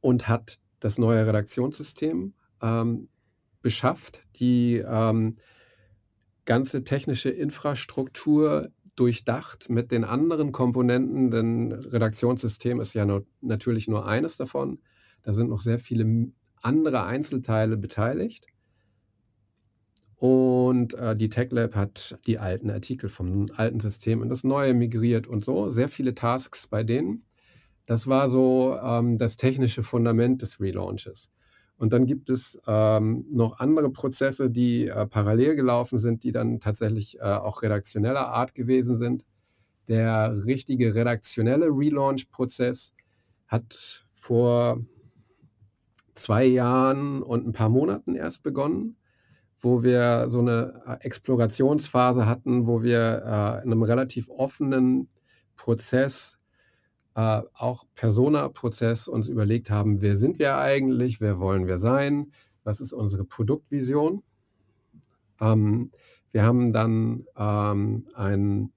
und 0.01 0.27
hat 0.27 0.59
das 0.79 0.97
neue 0.97 1.25
Redaktionssystem 1.25 2.33
ähm, 2.61 3.07
beschafft, 3.61 4.21
die 4.35 4.83
ähm, 4.85 5.37
ganze 6.45 6.83
technische 6.83 7.29
Infrastruktur 7.29 8.69
durchdacht 8.95 9.69
mit 9.69 9.91
den 9.91 10.03
anderen 10.03 10.51
Komponenten, 10.51 11.31
denn 11.31 11.71
Redaktionssystem 11.71 12.79
ist 12.79 12.93
ja 12.93 13.05
nur, 13.05 13.25
natürlich 13.41 13.87
nur 13.87 14.07
eines 14.07 14.37
davon. 14.37 14.79
Da 15.23 15.33
sind 15.33 15.49
noch 15.49 15.61
sehr 15.61 15.79
viele 15.79 16.31
andere 16.61 17.03
Einzelteile 17.03 17.77
beteiligt. 17.77 18.45
Und 20.15 20.93
äh, 20.93 21.15
die 21.15 21.29
TechLab 21.29 21.75
hat 21.75 22.19
die 22.27 22.39
alten 22.39 22.69
Artikel 22.69 23.09
vom 23.09 23.47
alten 23.55 23.79
System 23.79 24.23
in 24.23 24.29
das 24.29 24.43
neue 24.43 24.73
migriert 24.73 25.27
und 25.27 25.43
so. 25.43 25.69
Sehr 25.69 25.89
viele 25.89 26.13
Tasks 26.13 26.67
bei 26.67 26.83
denen. 26.83 27.25
Das 27.85 28.07
war 28.07 28.29
so 28.29 28.77
ähm, 28.81 29.17
das 29.17 29.35
technische 29.35 29.83
Fundament 29.83 30.41
des 30.41 30.61
Relaunches. 30.61 31.29
Und 31.77 31.91
dann 31.91 32.05
gibt 32.05 32.29
es 32.29 32.59
ähm, 32.67 33.25
noch 33.29 33.59
andere 33.59 33.89
Prozesse, 33.89 34.49
die 34.49 34.87
äh, 34.87 35.05
parallel 35.05 35.55
gelaufen 35.55 35.99
sind, 35.99 36.23
die 36.23 36.31
dann 36.31 36.59
tatsächlich 36.59 37.19
äh, 37.19 37.23
auch 37.23 37.61
redaktioneller 37.61 38.27
Art 38.27 38.55
gewesen 38.55 38.95
sind. 38.95 39.25
Der 39.87 40.45
richtige 40.45 40.95
redaktionelle 40.95 41.67
Relaunch-Prozess 41.67 42.93
hat 43.47 44.05
vor 44.11 44.79
zwei 46.13 46.45
Jahren 46.45 47.21
und 47.21 47.47
ein 47.47 47.51
paar 47.51 47.69
Monaten 47.69 48.15
erst 48.15 48.43
begonnen, 48.43 48.97
wo 49.59 49.83
wir 49.83 50.29
so 50.29 50.39
eine 50.39 50.81
äh, 50.85 51.05
Explorationsphase 51.05 52.25
hatten, 52.25 52.67
wo 52.67 52.83
wir 52.83 53.23
äh, 53.25 53.63
in 53.63 53.71
einem 53.71 53.83
relativ 53.83 54.29
offenen 54.29 55.09
Prozess 55.55 56.39
äh, 57.15 57.41
auch 57.53 57.85
Persona-Prozess 57.95 59.07
uns 59.07 59.27
überlegt 59.27 59.69
haben, 59.69 60.01
wer 60.01 60.15
sind 60.15 60.39
wir 60.39 60.57
eigentlich, 60.57 61.21
wer 61.21 61.39
wollen 61.39 61.67
wir 61.67 61.77
sein, 61.77 62.31
was 62.63 62.79
ist 62.81 62.93
unsere 62.93 63.23
Produktvision. 63.25 64.23
Ähm, 65.39 65.91
wir 66.31 66.43
haben 66.43 66.73
dann 66.73 67.25
ähm, 67.37 68.07
einen 68.15 68.73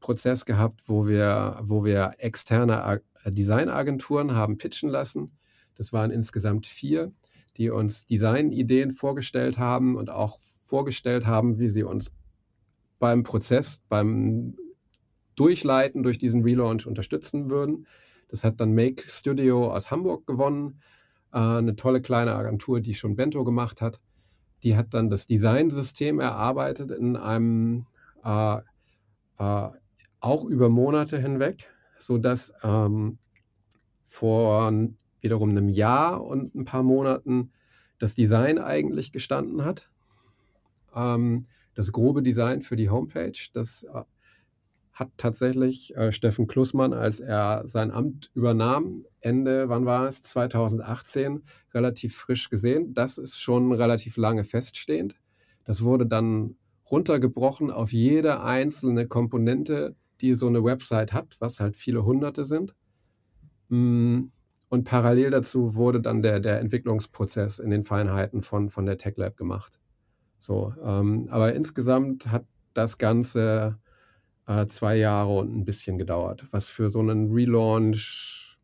Prozess 0.00 0.44
gehabt, 0.44 0.88
wo 0.88 1.06
wir, 1.06 1.58
wo 1.62 1.84
wir 1.84 2.14
externe 2.18 3.00
Designagenturen 3.26 4.34
haben 4.34 4.58
pitchen 4.58 4.88
lassen. 4.88 5.32
Das 5.74 5.92
waren 5.92 6.10
insgesamt 6.10 6.66
vier, 6.66 7.12
die 7.56 7.70
uns 7.70 8.06
Designideen 8.06 8.92
vorgestellt 8.92 9.58
haben 9.58 9.96
und 9.96 10.10
auch 10.10 10.38
vorgestellt 10.40 11.26
haben, 11.26 11.58
wie 11.58 11.68
sie 11.68 11.82
uns 11.82 12.10
beim 12.98 13.22
Prozess, 13.22 13.82
beim 13.88 14.56
Durchleiten 15.38 16.02
durch 16.02 16.18
diesen 16.18 16.42
Relaunch 16.42 16.86
unterstützen 16.86 17.50
würden. 17.50 17.86
Das 18.28 18.44
hat 18.44 18.60
dann 18.60 18.74
Make 18.74 19.08
Studio 19.08 19.72
aus 19.72 19.90
Hamburg 19.90 20.26
gewonnen, 20.26 20.80
äh, 21.32 21.38
eine 21.38 21.76
tolle 21.76 22.02
kleine 22.02 22.34
Agentur, 22.34 22.80
die 22.80 22.94
schon 22.94 23.16
Bento 23.16 23.44
gemacht 23.44 23.80
hat. 23.80 24.00
Die 24.62 24.76
hat 24.76 24.92
dann 24.92 25.08
das 25.08 25.26
Designsystem 25.26 26.20
erarbeitet 26.20 26.90
in 26.90 27.16
einem 27.16 27.86
äh, 28.24 28.58
äh, 29.38 29.68
auch 30.20 30.44
über 30.44 30.68
Monate 30.68 31.18
hinweg, 31.18 31.70
sodass 31.98 32.52
ähm, 32.62 33.18
vor 34.04 34.72
wiederum 35.20 35.50
einem 35.50 35.68
Jahr 35.68 36.24
und 36.24 36.54
ein 36.54 36.64
paar 36.64 36.82
Monaten 36.82 37.52
das 37.98 38.14
Design 38.14 38.58
eigentlich 38.58 39.12
gestanden 39.12 39.64
hat. 39.64 39.90
Ähm, 40.94 41.46
das 41.74 41.92
grobe 41.92 42.22
Design 42.22 42.62
für 42.62 42.76
die 42.76 42.90
Homepage, 42.90 43.38
das 43.52 43.84
äh, 43.84 44.02
hat 44.98 45.10
tatsächlich 45.16 45.96
äh, 45.96 46.10
Steffen 46.10 46.48
Klussmann, 46.48 46.92
als 46.92 47.20
er 47.20 47.62
sein 47.66 47.92
Amt 47.92 48.32
übernahm, 48.34 49.06
Ende, 49.20 49.68
wann 49.68 49.86
war 49.86 50.08
es, 50.08 50.22
2018, 50.22 51.44
relativ 51.72 52.16
frisch 52.16 52.50
gesehen. 52.50 52.94
Das 52.94 53.16
ist 53.16 53.40
schon 53.40 53.72
relativ 53.72 54.16
lange 54.16 54.42
feststehend. 54.42 55.14
Das 55.64 55.84
wurde 55.84 56.04
dann 56.04 56.56
runtergebrochen 56.90 57.70
auf 57.70 57.92
jede 57.92 58.40
einzelne 58.42 59.06
Komponente, 59.06 59.94
die 60.20 60.34
so 60.34 60.48
eine 60.48 60.64
Website 60.64 61.12
hat, 61.12 61.36
was 61.38 61.60
halt 61.60 61.76
viele 61.76 62.04
hunderte 62.04 62.44
sind. 62.44 62.74
Mm, 63.68 64.24
und 64.68 64.84
parallel 64.84 65.30
dazu 65.30 65.76
wurde 65.76 66.00
dann 66.00 66.22
der, 66.22 66.40
der 66.40 66.58
Entwicklungsprozess 66.58 67.60
in 67.60 67.70
den 67.70 67.84
Feinheiten 67.84 68.42
von, 68.42 68.68
von 68.68 68.84
der 68.84 68.98
TechLab 68.98 69.36
gemacht. 69.36 69.78
So, 70.40 70.74
ähm, 70.82 71.28
aber 71.30 71.54
insgesamt 71.54 72.32
hat 72.32 72.46
das 72.74 72.98
Ganze 72.98 73.78
äh, 74.48 74.66
zwei 74.66 74.96
Jahre 74.96 75.38
und 75.38 75.54
ein 75.54 75.64
bisschen 75.64 75.98
gedauert, 75.98 76.44
was 76.50 76.70
für 76.70 76.90
so 76.90 77.00
einen 77.00 77.32
Relaunch 77.32 78.58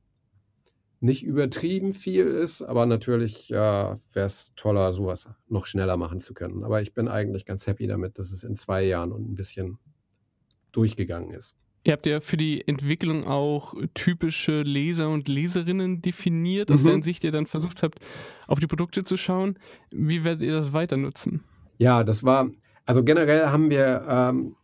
nicht 1.00 1.22
übertrieben 1.22 1.92
viel 1.92 2.24
ist, 2.24 2.62
aber 2.62 2.86
natürlich 2.86 3.50
äh, 3.50 3.54
wäre 3.54 3.98
es 4.14 4.54
toller, 4.56 4.94
sowas 4.94 5.28
noch 5.48 5.66
schneller 5.66 5.98
machen 5.98 6.20
zu 6.20 6.32
können. 6.32 6.64
Aber 6.64 6.80
ich 6.80 6.94
bin 6.94 7.08
eigentlich 7.08 7.44
ganz 7.44 7.66
happy 7.66 7.86
damit, 7.86 8.18
dass 8.18 8.32
es 8.32 8.42
in 8.42 8.56
zwei 8.56 8.84
Jahren 8.84 9.12
und 9.12 9.30
ein 9.30 9.34
bisschen 9.34 9.78
durchgegangen 10.72 11.30
ist. 11.30 11.54
Ihr 11.86 11.92
habt 11.92 12.06
ja 12.06 12.22
für 12.22 12.38
die 12.38 12.66
Entwicklung 12.66 13.26
auch 13.26 13.74
typische 13.92 14.62
Leser 14.62 15.10
und 15.10 15.28
Leserinnen 15.28 16.00
definiert, 16.00 16.70
aus 16.70 16.80
mhm. 16.80 16.86
deren 16.86 17.02
Sicht 17.02 17.22
ihr 17.24 17.32
dann 17.32 17.46
versucht 17.46 17.82
habt, 17.82 17.98
auf 18.46 18.58
die 18.58 18.66
Produkte 18.66 19.04
zu 19.04 19.18
schauen. 19.18 19.58
Wie 19.90 20.24
werdet 20.24 20.40
ihr 20.40 20.52
das 20.52 20.72
weiter 20.72 20.96
nutzen? 20.96 21.44
Ja, 21.76 22.02
das 22.02 22.24
war, 22.24 22.48
also 22.86 23.04
generell 23.04 23.48
haben 23.48 23.68
wir 23.68 24.06
ähm, 24.08 24.56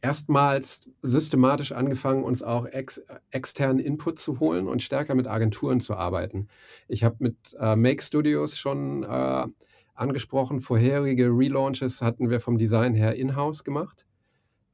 erstmals 0.00 0.90
systematisch 1.02 1.72
angefangen, 1.72 2.24
uns 2.24 2.42
auch 2.42 2.66
ex, 2.66 3.02
externen 3.30 3.78
Input 3.78 4.18
zu 4.18 4.40
holen 4.40 4.66
und 4.68 4.82
stärker 4.82 5.14
mit 5.14 5.26
Agenturen 5.26 5.80
zu 5.80 5.94
arbeiten. 5.94 6.48
Ich 6.88 7.04
habe 7.04 7.16
mit 7.18 7.36
äh, 7.58 7.76
Make 7.76 8.02
Studios 8.02 8.56
schon 8.56 9.02
äh, 9.02 9.46
angesprochen, 9.94 10.60
vorherige 10.60 11.26
Relaunches 11.26 12.00
hatten 12.00 12.30
wir 12.30 12.40
vom 12.40 12.56
Design 12.56 12.94
her 12.94 13.14
in-house 13.16 13.64
gemacht. 13.64 14.06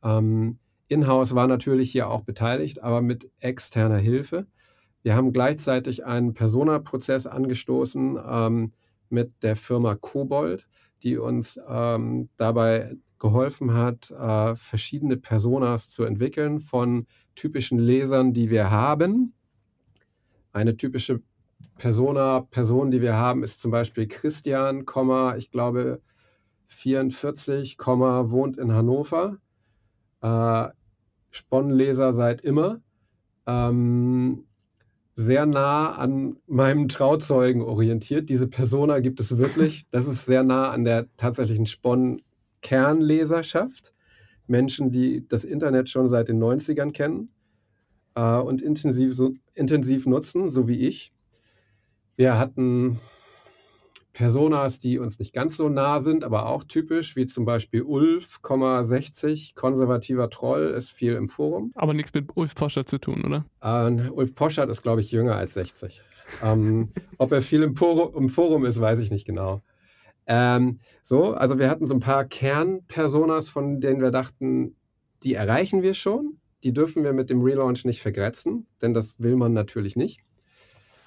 Ähm, 0.03 0.59
in-house 0.89 1.35
war 1.35 1.49
natürlich 1.49 1.91
hier 1.91 2.09
auch 2.09 2.23
beteiligt, 2.23 2.83
aber 2.83 3.03
mit 3.03 3.29
externer 3.41 3.99
Hilfe. 3.99 4.47
Wir 5.03 5.17
haben 5.17 5.33
gleichzeitig 5.33 6.05
einen 6.05 6.35
Persona-Prozess 6.35 7.27
angestoßen 7.27 8.19
ähm, 8.29 8.73
mit 9.09 9.43
der 9.43 9.57
Firma 9.57 9.97
Kobold, 9.97 10.69
die 11.03 11.17
uns 11.17 11.61
ähm, 11.69 12.29
dabei 12.37 12.97
geholfen 13.19 13.75
hat, 13.75 14.11
äh, 14.11 14.57
verschiedene 14.57 15.17
Personas 15.17 15.91
zu 15.91 16.05
entwickeln 16.05 16.59
von 16.61 17.07
typischen 17.35 17.79
Lesern, 17.79 18.33
die 18.33 18.51
wir 18.51 18.71
haben. 18.71 19.35
Eine 20.53 20.77
typische 20.77 21.23
Persona, 21.77 22.41
Person, 22.41 22.91
die 22.91 23.03
wir 23.03 23.15
haben, 23.15 23.43
ist 23.43 23.61
zum 23.61 23.71
Beispiel 23.71 24.09
Christian, 24.09 24.85
ich 25.37 25.51
glaube 25.51 26.01
44, 26.67 27.79
wohnt 27.79 28.57
in 28.57 28.73
Hannover. 28.73 29.39
Äh, 30.23 30.69
Sponnenleser 31.31 32.15
seit 32.15 32.41
immer. 32.41 32.81
Ähm, 33.47 34.47
sehr 35.15 35.47
nah 35.47 35.93
an 35.93 36.37
meinem 36.47 36.89
Trauzeugen 36.89 37.63
orientiert. 37.63 38.29
Diese 38.29 38.49
Persona 38.49 39.01
gibt 39.01 39.21
es 39.21 39.39
wirklich. 39.39 39.87
Das 39.91 40.07
ist 40.07 40.27
sehr 40.27 40.43
nah 40.43 40.71
an 40.71 40.85
der 40.85 41.07
tatsächlichen 41.17 41.67
Spon 41.67 42.21
Kernleserschaft, 42.67 43.95
Menschen, 44.49 44.91
die 44.91 45.25
das 45.29 45.45
Internet 45.45 45.89
schon 45.89 46.09
seit 46.09 46.27
den 46.27 46.43
90ern 46.43 46.91
kennen 46.91 47.29
äh, 48.17 48.39
und 48.39 48.61
intensiv, 48.61 49.15
so, 49.15 49.35
intensiv 49.55 50.05
nutzen, 50.05 50.51
so 50.51 50.67
wie 50.67 50.81
ich. 50.81 51.13
Wir 52.17 52.41
hatten 52.41 52.99
Personas, 54.13 54.81
die 54.81 54.99
uns 54.99 55.21
nicht 55.21 55.33
ganz 55.33 55.57
so 55.57 55.69
nah 55.69 56.01
sind, 56.01 56.25
aber 56.25 56.47
auch 56.47 56.65
typisch, 56.65 57.15
wie 57.15 57.27
zum 57.27 57.45
Beispiel 57.45 57.83
Ulf, 57.83 58.41
60, 58.43 59.55
konservativer 59.55 60.29
Troll, 60.29 60.75
ist 60.77 60.91
viel 60.91 61.13
im 61.13 61.29
Forum. 61.29 61.71
Aber 61.77 61.95
nichts 61.95 62.13
mit 62.15 62.37
Ulf 62.37 62.57
Poschert 62.57 62.89
zu 62.89 62.99
tun, 62.99 63.23
oder? 63.25 63.45
Äh, 63.63 64.11
Ulf 64.11 64.35
Poschert 64.35 64.71
ist, 64.71 64.83
glaube 64.83 65.03
ich, 65.03 65.13
jünger 65.13 65.37
als 65.37 65.55
60. 65.55 66.03
ähm, 66.43 66.89
ob 67.19 67.31
er 67.31 67.43
viel 67.43 67.63
im, 67.63 67.77
im, 68.17 68.29
Forum 68.29 68.65
ist, 68.65 68.81
weiß 68.81 68.99
ich 68.99 69.13
nicht 69.13 69.25
genau. 69.25 69.63
Ähm, 70.27 70.81
so, 71.03 71.35
also 71.35 71.59
wir 71.59 71.71
hatten 71.71 71.87
so 71.87 71.95
ein 71.95 72.01
paar 72.01 72.25
Kernpersonas, 72.25 73.49
von 73.49 73.81
denen 73.81 74.01
wir 74.01 74.11
dachten, 74.11 74.77
die 75.23 75.35
erreichen 75.35 75.83
wir 75.83 75.95
schon. 75.95 76.39
Die 76.65 76.73
dürfen 76.73 77.05
wir 77.05 77.13
mit 77.13 77.31
dem 77.31 77.43
Relaunch 77.43 77.85
nicht 77.85 78.03
vergrätzen, 78.03 78.67
denn 78.83 78.93
das 78.93 79.21
will 79.21 79.37
man 79.37 79.53
natürlich 79.53 79.95
nicht. 79.97 80.21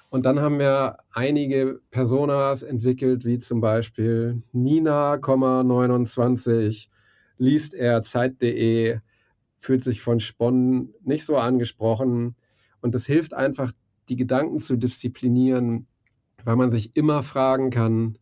Und 0.08 0.26
dann 0.26 0.40
haben 0.40 0.58
wir 0.58 0.98
einige 1.12 1.80
Personas 1.90 2.62
entwickelt, 2.62 3.24
wie 3.24 3.38
zum 3.38 3.60
Beispiel 3.60 4.42
Nina, 4.52 5.18
29, 5.18 6.90
liest 7.38 7.74
er 7.74 8.02
Zeit.de, 8.02 8.98
fühlt 9.58 9.84
sich 9.84 10.00
von 10.00 10.18
Sponnen 10.18 10.94
nicht 11.02 11.24
so 11.24 11.36
angesprochen. 11.36 12.34
Und 12.80 12.94
das 12.94 13.06
hilft 13.06 13.34
einfach, 13.34 13.72
die 14.08 14.16
Gedanken 14.16 14.58
zu 14.58 14.76
disziplinieren, 14.76 15.86
weil 16.44 16.56
man 16.56 16.70
sich 16.70 16.96
immer 16.96 17.22
fragen 17.22 17.70
kann, 17.70 18.18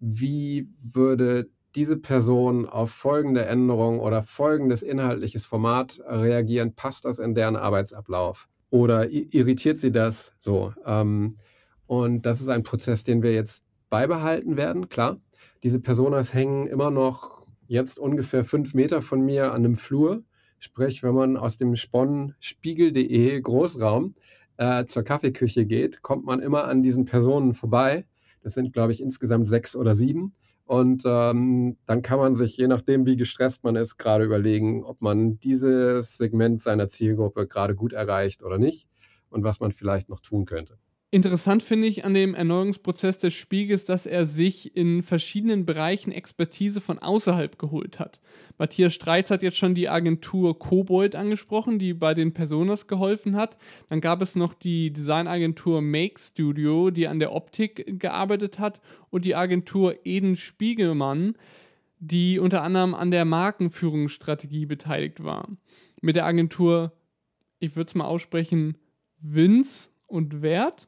wie 0.00 0.68
würde 0.82 1.48
diese 1.74 1.96
Person 1.96 2.66
auf 2.66 2.90
folgende 2.90 3.44
Änderung 3.44 4.00
oder 4.00 4.22
folgendes 4.22 4.82
inhaltliches 4.82 5.46
Format 5.46 6.00
reagieren? 6.06 6.74
Passt 6.74 7.04
das 7.04 7.18
in 7.18 7.34
deren 7.34 7.56
Arbeitsablauf? 7.56 8.48
Oder 8.70 9.10
irritiert 9.10 9.78
sie 9.78 9.92
das 9.92 10.34
so? 10.40 10.72
Ähm, 10.84 11.38
und 11.86 12.26
das 12.26 12.40
ist 12.40 12.48
ein 12.48 12.62
Prozess, 12.62 13.04
den 13.04 13.22
wir 13.22 13.32
jetzt 13.32 13.66
beibehalten 13.90 14.56
werden, 14.56 14.88
klar. 14.88 15.20
Diese 15.62 15.80
Personas 15.80 16.34
hängen 16.34 16.66
immer 16.66 16.90
noch 16.90 17.46
jetzt 17.66 17.98
ungefähr 17.98 18.44
fünf 18.44 18.74
Meter 18.74 19.02
von 19.02 19.20
mir 19.20 19.52
an 19.52 19.64
einem 19.64 19.76
Flur. 19.76 20.22
Sprich, 20.58 21.02
wenn 21.02 21.14
man 21.14 21.36
aus 21.36 21.56
dem 21.56 21.76
Spon 21.76 22.34
spiegel.de 22.40 23.40
Großraum 23.40 24.14
äh, 24.56 24.84
zur 24.86 25.04
Kaffeeküche 25.04 25.66
geht, 25.66 26.02
kommt 26.02 26.24
man 26.24 26.40
immer 26.40 26.64
an 26.64 26.82
diesen 26.82 27.04
Personen 27.04 27.54
vorbei. 27.54 28.06
Das 28.42 28.54
sind, 28.54 28.72
glaube 28.72 28.92
ich, 28.92 29.00
insgesamt 29.00 29.48
sechs 29.48 29.76
oder 29.76 29.94
sieben. 29.94 30.34
Und 30.64 31.02
ähm, 31.06 31.78
dann 31.86 32.02
kann 32.02 32.18
man 32.18 32.34
sich, 32.34 32.56
je 32.58 32.68
nachdem, 32.68 33.06
wie 33.06 33.16
gestresst 33.16 33.64
man 33.64 33.74
ist, 33.74 33.96
gerade 33.96 34.24
überlegen, 34.24 34.84
ob 34.84 35.00
man 35.00 35.38
dieses 35.40 36.18
Segment 36.18 36.60
seiner 36.62 36.88
Zielgruppe 36.88 37.46
gerade 37.46 37.74
gut 37.74 37.94
erreicht 37.94 38.42
oder 38.42 38.58
nicht 38.58 38.86
und 39.30 39.44
was 39.44 39.60
man 39.60 39.72
vielleicht 39.72 40.10
noch 40.10 40.20
tun 40.20 40.44
könnte. 40.44 40.78
Interessant 41.10 41.62
finde 41.62 41.86
ich 41.86 42.04
an 42.04 42.12
dem 42.12 42.34
Erneuerungsprozess 42.34 43.16
des 43.16 43.32
Spiegels, 43.32 43.86
dass 43.86 44.04
er 44.04 44.26
sich 44.26 44.76
in 44.76 45.02
verschiedenen 45.02 45.64
Bereichen 45.64 46.12
Expertise 46.12 46.82
von 46.82 46.98
außerhalb 46.98 47.58
geholt 47.58 47.98
hat. 47.98 48.20
Matthias 48.58 48.92
Streitz 48.92 49.30
hat 49.30 49.42
jetzt 49.42 49.56
schon 49.56 49.74
die 49.74 49.88
Agentur 49.88 50.58
Kobold 50.58 51.16
angesprochen, 51.16 51.78
die 51.78 51.94
bei 51.94 52.12
den 52.12 52.34
Personas 52.34 52.88
geholfen 52.88 53.36
hat. 53.36 53.56
Dann 53.88 54.02
gab 54.02 54.20
es 54.20 54.36
noch 54.36 54.52
die 54.52 54.92
Designagentur 54.92 55.80
Make 55.80 56.20
Studio, 56.20 56.90
die 56.90 57.08
an 57.08 57.20
der 57.20 57.32
Optik 57.32 57.98
gearbeitet 57.98 58.58
hat, 58.58 58.82
und 59.08 59.24
die 59.24 59.34
Agentur 59.34 59.96
Eden 60.04 60.36
Spiegelmann, 60.36 61.36
die 62.00 62.38
unter 62.38 62.62
anderem 62.62 62.94
an 62.94 63.10
der 63.10 63.24
Markenführungsstrategie 63.24 64.66
beteiligt 64.66 65.24
war. 65.24 65.48
Mit 66.02 66.16
der 66.16 66.26
Agentur, 66.26 66.92
ich 67.60 67.76
würde 67.76 67.88
es 67.88 67.94
mal 67.94 68.04
aussprechen, 68.04 68.76
Vince 69.20 69.88
und 70.06 70.42
Wert 70.42 70.86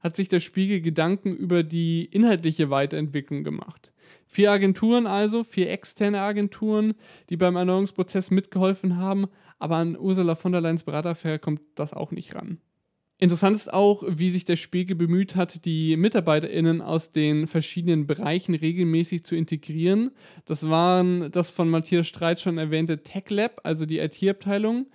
hat 0.00 0.16
sich 0.16 0.28
der 0.28 0.40
Spiegel 0.40 0.80
Gedanken 0.80 1.36
über 1.36 1.62
die 1.62 2.04
inhaltliche 2.04 2.70
Weiterentwicklung 2.70 3.44
gemacht. 3.44 3.92
Vier 4.26 4.52
Agenturen 4.52 5.06
also, 5.06 5.42
vier 5.42 5.70
externe 5.70 6.20
Agenturen, 6.20 6.94
die 7.30 7.36
beim 7.36 7.56
Erneuerungsprozess 7.56 8.30
mitgeholfen 8.30 8.96
haben, 8.96 9.26
aber 9.58 9.76
an 9.76 9.98
Ursula 9.98 10.34
von 10.34 10.52
der 10.52 10.60
Leyen's 10.60 10.84
Beraterfair 10.84 11.38
kommt 11.38 11.60
das 11.74 11.92
auch 11.92 12.12
nicht 12.12 12.34
ran. 12.34 12.60
Interessant 13.20 13.56
ist 13.56 13.72
auch, 13.72 14.04
wie 14.06 14.30
sich 14.30 14.44
der 14.44 14.54
Spiegel 14.54 14.94
bemüht 14.94 15.34
hat, 15.34 15.64
die 15.64 15.96
MitarbeiterInnen 15.96 16.80
aus 16.80 17.10
den 17.10 17.48
verschiedenen 17.48 18.06
Bereichen 18.06 18.54
regelmäßig 18.54 19.24
zu 19.24 19.34
integrieren. 19.34 20.12
Das 20.44 20.68
waren 20.68 21.32
das 21.32 21.50
von 21.50 21.68
Matthias 21.68 22.06
Streit 22.06 22.40
schon 22.40 22.58
erwähnte 22.58 23.02
Tech 23.02 23.24
Lab, 23.28 23.60
also 23.64 23.86
die 23.86 23.98
IT-Abteilung, 23.98 24.86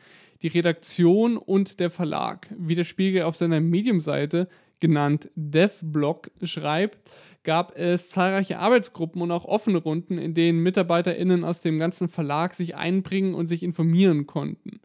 die 0.41 0.48
Redaktion 0.48 1.36
und 1.36 1.81
der 1.81 1.89
Verlag. 1.89 2.48
Wie 2.57 2.75
der 2.75 2.86
Spiegel 2.86 3.24
auf 3.24 3.36
seiner 3.36 3.60
Medium-Seite 3.60 4.48
genannt 4.83 5.29
DevBlog, 5.35 6.29
schreibt, 6.43 6.97
gab 7.45 7.77
es 7.77 8.09
zahlreiche 8.09 8.59
Arbeitsgruppen 8.59 9.21
und 9.21 9.31
auch 9.31 9.45
offene 9.45 9.77
Runden, 9.77 10.17
in 10.17 10.33
denen 10.33 10.61
MitarbeiterInnen 10.61 11.45
aus 11.45 11.61
dem 11.61 11.79
ganzen 11.79 12.09
Verlag 12.09 12.53
sich 12.53 12.75
einbringen 12.75 13.33
und 13.33 13.47
sich 13.47 13.63
informieren 13.63 14.27
konnten. 14.27 14.81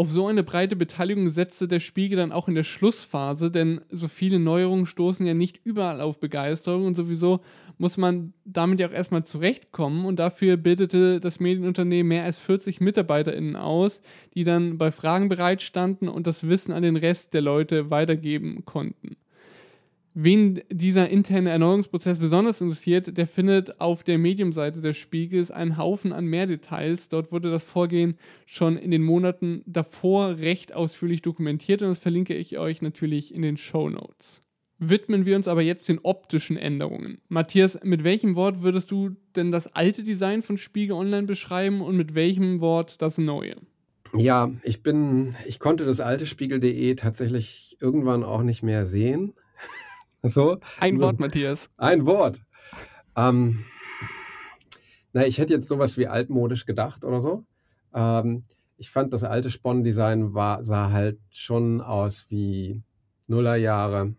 Auf 0.00 0.10
so 0.10 0.28
eine 0.28 0.42
breite 0.42 0.76
Beteiligung 0.76 1.28
setzte 1.28 1.68
der 1.68 1.78
Spiegel 1.78 2.16
dann 2.16 2.32
auch 2.32 2.48
in 2.48 2.54
der 2.54 2.64
Schlussphase, 2.64 3.50
denn 3.50 3.82
so 3.90 4.08
viele 4.08 4.38
Neuerungen 4.38 4.86
stoßen 4.86 5.26
ja 5.26 5.34
nicht 5.34 5.60
überall 5.62 6.00
auf 6.00 6.20
Begeisterung 6.20 6.86
und 6.86 6.94
sowieso 6.94 7.40
muss 7.76 7.98
man 7.98 8.32
damit 8.46 8.80
ja 8.80 8.88
auch 8.88 8.92
erstmal 8.92 9.24
zurechtkommen 9.24 10.06
und 10.06 10.16
dafür 10.16 10.56
bildete 10.56 11.20
das 11.20 11.38
Medienunternehmen 11.38 12.08
mehr 12.08 12.24
als 12.24 12.38
40 12.38 12.80
MitarbeiterInnen 12.80 13.56
aus, 13.56 14.00
die 14.32 14.44
dann 14.44 14.78
bei 14.78 14.90
Fragen 14.90 15.28
bereitstanden 15.28 16.08
und 16.08 16.26
das 16.26 16.48
Wissen 16.48 16.72
an 16.72 16.82
den 16.82 16.96
Rest 16.96 17.34
der 17.34 17.42
Leute 17.42 17.90
weitergeben 17.90 18.64
konnten. 18.64 19.18
Wen 20.14 20.60
dieser 20.70 21.08
interne 21.08 21.50
Erneuerungsprozess 21.50 22.18
besonders 22.18 22.60
interessiert, 22.60 23.16
der 23.16 23.28
findet 23.28 23.80
auf 23.80 24.02
der 24.02 24.18
Medium-Seite 24.18 24.80
des 24.80 24.96
Spiegels 24.96 25.52
einen 25.52 25.76
Haufen 25.76 26.12
an 26.12 26.24
mehr 26.24 26.48
Details. 26.48 27.08
Dort 27.08 27.30
wurde 27.30 27.50
das 27.50 27.62
Vorgehen 27.62 28.18
schon 28.44 28.76
in 28.76 28.90
den 28.90 29.02
Monaten 29.02 29.62
davor 29.66 30.38
recht 30.38 30.74
ausführlich 30.74 31.22
dokumentiert 31.22 31.82
und 31.82 31.90
das 31.90 32.00
verlinke 32.00 32.34
ich 32.34 32.58
euch 32.58 32.82
natürlich 32.82 33.32
in 33.32 33.42
den 33.42 33.56
Show 33.56 33.88
Notes. 33.88 34.42
Widmen 34.82 35.26
wir 35.26 35.36
uns 35.36 35.46
aber 35.46 35.62
jetzt 35.62 35.88
den 35.88 36.00
optischen 36.02 36.56
Änderungen. 36.56 37.18
Matthias, 37.28 37.78
mit 37.84 38.02
welchem 38.02 38.34
Wort 38.34 38.62
würdest 38.62 38.90
du 38.90 39.10
denn 39.36 39.52
das 39.52 39.68
alte 39.68 40.02
Design 40.02 40.42
von 40.42 40.58
Spiegel 40.58 40.96
Online 40.96 41.26
beschreiben 41.26 41.82
und 41.82 41.96
mit 41.96 42.14
welchem 42.14 42.60
Wort 42.60 43.00
das 43.00 43.18
neue? 43.18 43.56
Ja, 44.16 44.50
ich 44.64 44.82
bin, 44.82 45.36
ich 45.46 45.60
konnte 45.60 45.84
das 45.84 46.00
alte 46.00 46.26
Spiegel.de 46.26 46.94
tatsächlich 46.96 47.76
irgendwann 47.80 48.24
auch 48.24 48.42
nicht 48.42 48.62
mehr 48.62 48.86
sehen. 48.86 49.34
So. 50.22 50.58
Ein 50.78 51.00
Wort, 51.00 51.18
Matthias. 51.18 51.70
Ein 51.76 52.06
Wort. 52.06 52.40
Ähm, 53.16 53.64
na, 55.12 55.26
ich 55.26 55.38
hätte 55.38 55.54
jetzt 55.54 55.68
sowas 55.68 55.96
wie 55.96 56.06
altmodisch 56.06 56.66
gedacht 56.66 57.04
oder 57.04 57.20
so. 57.20 57.44
Ähm, 57.94 58.44
ich 58.76 58.90
fand, 58.90 59.12
das 59.12 59.24
alte 59.24 59.50
Spon-Design 59.50 60.32
sah 60.32 60.90
halt 60.90 61.18
schon 61.30 61.80
aus 61.80 62.26
wie 62.30 62.82
Nullerjahre, 63.26 64.14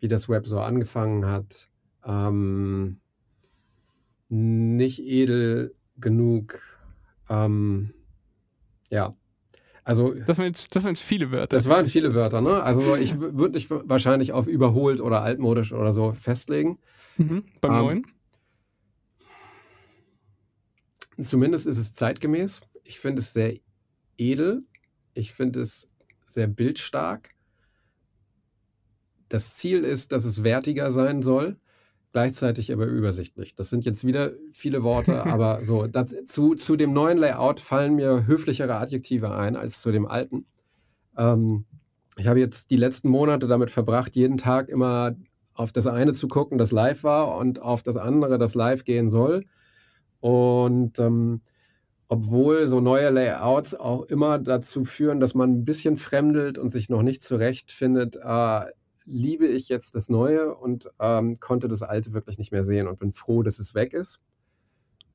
wie 0.00 0.08
das 0.08 0.28
Web 0.28 0.46
so 0.46 0.60
angefangen 0.60 1.26
hat. 1.26 1.68
Ähm, 2.04 3.00
nicht 4.28 5.00
edel 5.00 5.74
genug. 5.96 6.60
Ähm, 7.28 7.94
ja, 8.88 9.14
also, 9.88 10.12
das 10.12 10.36
waren, 10.36 10.48
jetzt, 10.48 10.76
das 10.76 10.84
waren 10.84 10.90
jetzt 10.90 11.02
viele 11.02 11.30
Wörter. 11.30 11.56
Das 11.56 11.66
waren 11.66 11.86
viele 11.86 12.12
Wörter, 12.12 12.42
ne? 12.42 12.62
Also 12.62 12.94
ich 12.94 13.18
würde 13.18 13.52
dich 13.52 13.70
wahrscheinlich 13.70 14.32
auf 14.32 14.46
überholt 14.46 15.00
oder 15.00 15.22
altmodisch 15.22 15.72
oder 15.72 15.94
so 15.94 16.12
festlegen. 16.12 16.78
Mhm, 17.16 17.44
beim 17.62 17.72
ähm, 17.72 17.78
neuen? 17.78 18.06
Zumindest 21.18 21.66
ist 21.66 21.78
es 21.78 21.94
zeitgemäß. 21.94 22.60
Ich 22.84 23.00
finde 23.00 23.22
es 23.22 23.32
sehr 23.32 23.54
edel. 24.18 24.62
Ich 25.14 25.32
finde 25.32 25.62
es 25.62 25.88
sehr 26.28 26.48
bildstark. 26.48 27.30
Das 29.30 29.56
Ziel 29.56 29.84
ist, 29.84 30.12
dass 30.12 30.26
es 30.26 30.42
wertiger 30.42 30.92
sein 30.92 31.22
soll 31.22 31.56
gleichzeitig 32.12 32.72
aber 32.72 32.86
übersichtlich. 32.86 33.54
Das 33.54 33.68
sind 33.68 33.84
jetzt 33.84 34.06
wieder 34.06 34.32
viele 34.52 34.82
Worte, 34.82 35.24
aber 35.26 35.64
so, 35.64 35.86
das, 35.86 36.14
zu, 36.26 36.54
zu 36.54 36.76
dem 36.76 36.92
neuen 36.92 37.18
Layout 37.18 37.60
fallen 37.60 37.94
mir 37.94 38.26
höflichere 38.26 38.76
Adjektive 38.76 39.34
ein 39.34 39.56
als 39.56 39.80
zu 39.82 39.92
dem 39.92 40.06
alten. 40.06 40.46
Ähm, 41.16 41.64
ich 42.16 42.26
habe 42.26 42.40
jetzt 42.40 42.70
die 42.70 42.76
letzten 42.76 43.08
Monate 43.08 43.46
damit 43.46 43.70
verbracht, 43.70 44.16
jeden 44.16 44.38
Tag 44.38 44.68
immer 44.68 45.14
auf 45.54 45.72
das 45.72 45.86
eine 45.86 46.12
zu 46.12 46.28
gucken, 46.28 46.58
das 46.58 46.72
live 46.72 47.02
war, 47.02 47.36
und 47.36 47.60
auf 47.60 47.82
das 47.82 47.96
andere, 47.96 48.38
das 48.38 48.54
live 48.54 48.84
gehen 48.84 49.10
soll. 49.10 49.44
Und 50.20 50.98
ähm, 50.98 51.42
obwohl 52.08 52.68
so 52.68 52.80
neue 52.80 53.10
Layouts 53.10 53.74
auch 53.74 54.04
immer 54.04 54.38
dazu 54.38 54.84
führen, 54.84 55.20
dass 55.20 55.34
man 55.34 55.50
ein 55.50 55.64
bisschen 55.64 55.96
fremdelt 55.96 56.58
und 56.58 56.70
sich 56.70 56.88
noch 56.88 57.02
nicht 57.02 57.22
zurechtfindet, 57.22 58.16
äh, 58.16 58.64
liebe 59.10 59.46
ich 59.46 59.68
jetzt 59.68 59.94
das 59.94 60.08
Neue 60.08 60.54
und 60.54 60.90
ähm, 61.00 61.40
konnte 61.40 61.68
das 61.68 61.82
Alte 61.82 62.12
wirklich 62.12 62.38
nicht 62.38 62.52
mehr 62.52 62.64
sehen 62.64 62.86
und 62.86 62.98
bin 62.98 63.12
froh, 63.12 63.42
dass 63.42 63.58
es 63.58 63.74
weg 63.74 63.92
ist. 63.92 64.20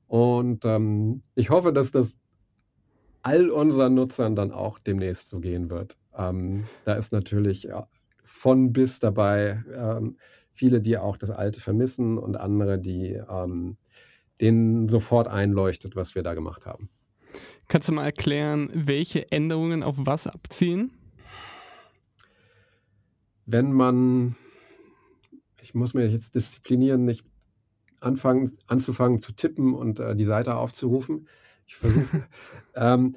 Und 0.06 0.64
ähm, 0.64 1.22
ich 1.34 1.50
hoffe, 1.50 1.72
dass 1.72 1.90
das 1.90 2.16
all 3.22 3.50
unseren 3.50 3.94
Nutzern 3.94 4.36
dann 4.36 4.52
auch 4.52 4.78
demnächst 4.78 5.28
so 5.28 5.40
gehen 5.40 5.70
wird. 5.70 5.96
Ähm, 6.16 6.64
da 6.84 6.94
ist 6.94 7.12
natürlich 7.12 7.64
ja, 7.64 7.88
von 8.22 8.72
bis 8.72 8.98
dabei 8.98 9.64
ähm, 9.74 10.18
viele, 10.50 10.80
die 10.80 10.98
auch 10.98 11.16
das 11.16 11.30
Alte 11.30 11.60
vermissen 11.60 12.18
und 12.18 12.36
andere, 12.36 12.78
die 12.78 13.20
ähm, 13.28 13.76
denen 14.40 14.88
sofort 14.88 15.28
einleuchtet, 15.28 15.96
was 15.96 16.14
wir 16.14 16.22
da 16.22 16.34
gemacht 16.34 16.66
haben. 16.66 16.90
Kannst 17.68 17.88
du 17.88 17.92
mal 17.92 18.04
erklären, 18.04 18.70
welche 18.74 19.32
Änderungen 19.32 19.82
auf 19.82 19.96
was 19.98 20.26
abziehen? 20.26 20.92
Wenn 23.46 23.72
man, 23.72 24.36
ich 25.62 25.74
muss 25.74 25.94
mir 25.94 26.08
jetzt 26.08 26.34
disziplinieren, 26.34 27.04
nicht 27.04 27.24
anfangen, 28.00 28.50
anzufangen 28.66 29.18
zu 29.18 29.32
tippen 29.32 29.74
und 29.74 29.98
äh, 29.98 30.14
die 30.14 30.24
Seite 30.24 30.56
aufzurufen. 30.56 31.28
Ich 31.66 31.76
versuche. 31.76 32.24
ähm, 32.74 33.16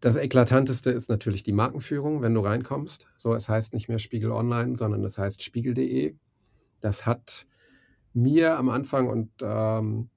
das 0.00 0.16
Eklatanteste 0.16 0.90
ist 0.90 1.08
natürlich 1.08 1.42
die 1.42 1.52
Markenführung, 1.52 2.22
wenn 2.22 2.34
du 2.34 2.40
reinkommst. 2.40 3.06
So, 3.16 3.34
es 3.34 3.48
heißt 3.48 3.74
nicht 3.74 3.88
mehr 3.88 3.98
Spiegel 3.98 4.30
Online, 4.30 4.76
sondern 4.76 5.02
es 5.04 5.18
heißt 5.18 5.42
spiegel.de. 5.42 6.14
Das 6.80 7.04
hat 7.04 7.46
mir 8.12 8.56
am 8.58 8.68
Anfang 8.68 9.08
und 9.08 9.30
ähm, 9.42 10.10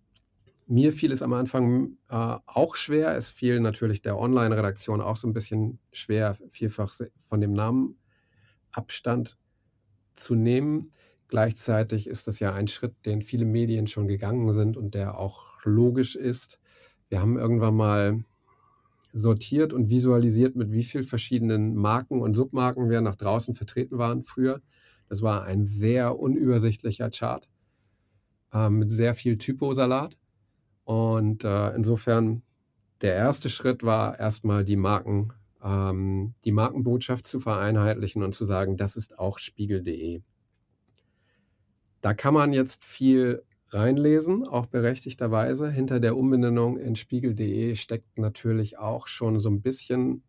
mir 0.67 0.93
fiel 0.93 1.11
es 1.11 1.23
am 1.23 1.33
Anfang 1.33 1.97
äh, 2.09 2.37
auch 2.45 2.75
schwer. 2.75 3.15
Es 3.15 3.31
fiel 3.31 3.59
natürlich 3.59 4.01
der 4.01 4.17
Online-Redaktion 4.17 5.01
auch 5.01 5.17
so 5.17 5.27
ein 5.27 5.33
bisschen 5.33 5.79
schwer, 5.91 6.37
vielfach 6.51 6.93
von 7.27 7.41
dem 7.41 7.53
Namen 7.53 7.97
Abstand 8.71 9.37
zu 10.15 10.35
nehmen. 10.35 10.91
gleichzeitig 11.27 12.07
ist 12.07 12.27
das 12.27 12.39
ja 12.39 12.53
ein 12.53 12.67
Schritt, 12.67 12.93
den 13.05 13.21
viele 13.21 13.45
Medien 13.45 13.87
schon 13.87 14.07
gegangen 14.07 14.51
sind 14.51 14.75
und 14.75 14.93
der 14.95 15.17
auch 15.17 15.63
logisch 15.63 16.15
ist. 16.15 16.59
Wir 17.07 17.21
haben 17.21 17.37
irgendwann 17.37 17.75
mal 17.75 18.25
sortiert 19.13 19.73
und 19.73 19.89
visualisiert, 19.89 20.55
mit 20.55 20.71
wie 20.71 20.83
vielen 20.83 21.03
verschiedenen 21.03 21.75
Marken 21.75 22.21
und 22.21 22.33
Submarken 22.33 22.89
wir 22.89 23.01
nach 23.01 23.15
draußen 23.15 23.53
vertreten 23.53 23.97
waren 23.97 24.23
früher. 24.23 24.61
Das 25.09 25.21
war 25.21 25.43
ein 25.43 25.65
sehr 25.65 26.19
unübersichtlicher 26.19 27.09
Chart 27.09 27.49
äh, 28.53 28.69
mit 28.69 28.89
sehr 28.89 29.13
viel 29.13 29.37
Typosalat. 29.37 30.17
Und 30.83 31.43
äh, 31.43 31.75
insofern, 31.75 32.43
der 33.01 33.15
erste 33.15 33.49
Schritt 33.49 33.83
war 33.83 34.19
erstmal 34.19 34.63
die 34.63 34.75
Marken, 34.75 35.33
ähm, 35.63 36.33
die 36.45 36.51
Markenbotschaft 36.51 37.25
zu 37.25 37.39
vereinheitlichen 37.39 38.23
und 38.23 38.33
zu 38.33 38.45
sagen, 38.45 38.77
das 38.77 38.95
ist 38.95 39.19
auch 39.19 39.39
spiegel.de. 39.39 40.21
Da 42.01 42.13
kann 42.13 42.33
man 42.33 42.51
jetzt 42.51 42.83
viel 42.83 43.43
reinlesen, 43.69 44.47
auch 44.47 44.65
berechtigterweise. 44.65 45.69
Hinter 45.69 45.99
der 45.99 46.17
Umbenennung 46.17 46.77
in 46.77 46.95
spiegel.de 46.95 47.75
steckt 47.75 48.17
natürlich 48.17 48.77
auch 48.77 49.07
schon 49.07 49.39
so 49.39 49.49
ein 49.49 49.61
bisschen 49.61 50.23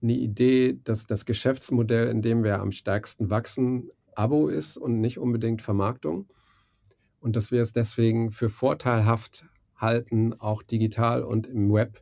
eine 0.00 0.14
Idee, 0.14 0.78
dass 0.84 1.06
das 1.06 1.24
Geschäftsmodell, 1.24 2.08
in 2.08 2.22
dem 2.22 2.44
wir 2.44 2.60
am 2.60 2.72
stärksten 2.72 3.30
wachsen, 3.30 3.90
Abo 4.14 4.48
ist 4.48 4.76
und 4.76 5.00
nicht 5.00 5.18
unbedingt 5.18 5.62
Vermarktung. 5.62 6.28
Und 7.20 7.36
dass 7.36 7.50
wir 7.50 7.62
es 7.62 7.72
deswegen 7.72 8.30
für 8.30 8.48
vorteilhaft 8.48 9.44
halten, 9.76 10.34
auch 10.34 10.62
digital 10.62 11.22
und 11.22 11.46
im 11.46 11.72
Web 11.72 12.00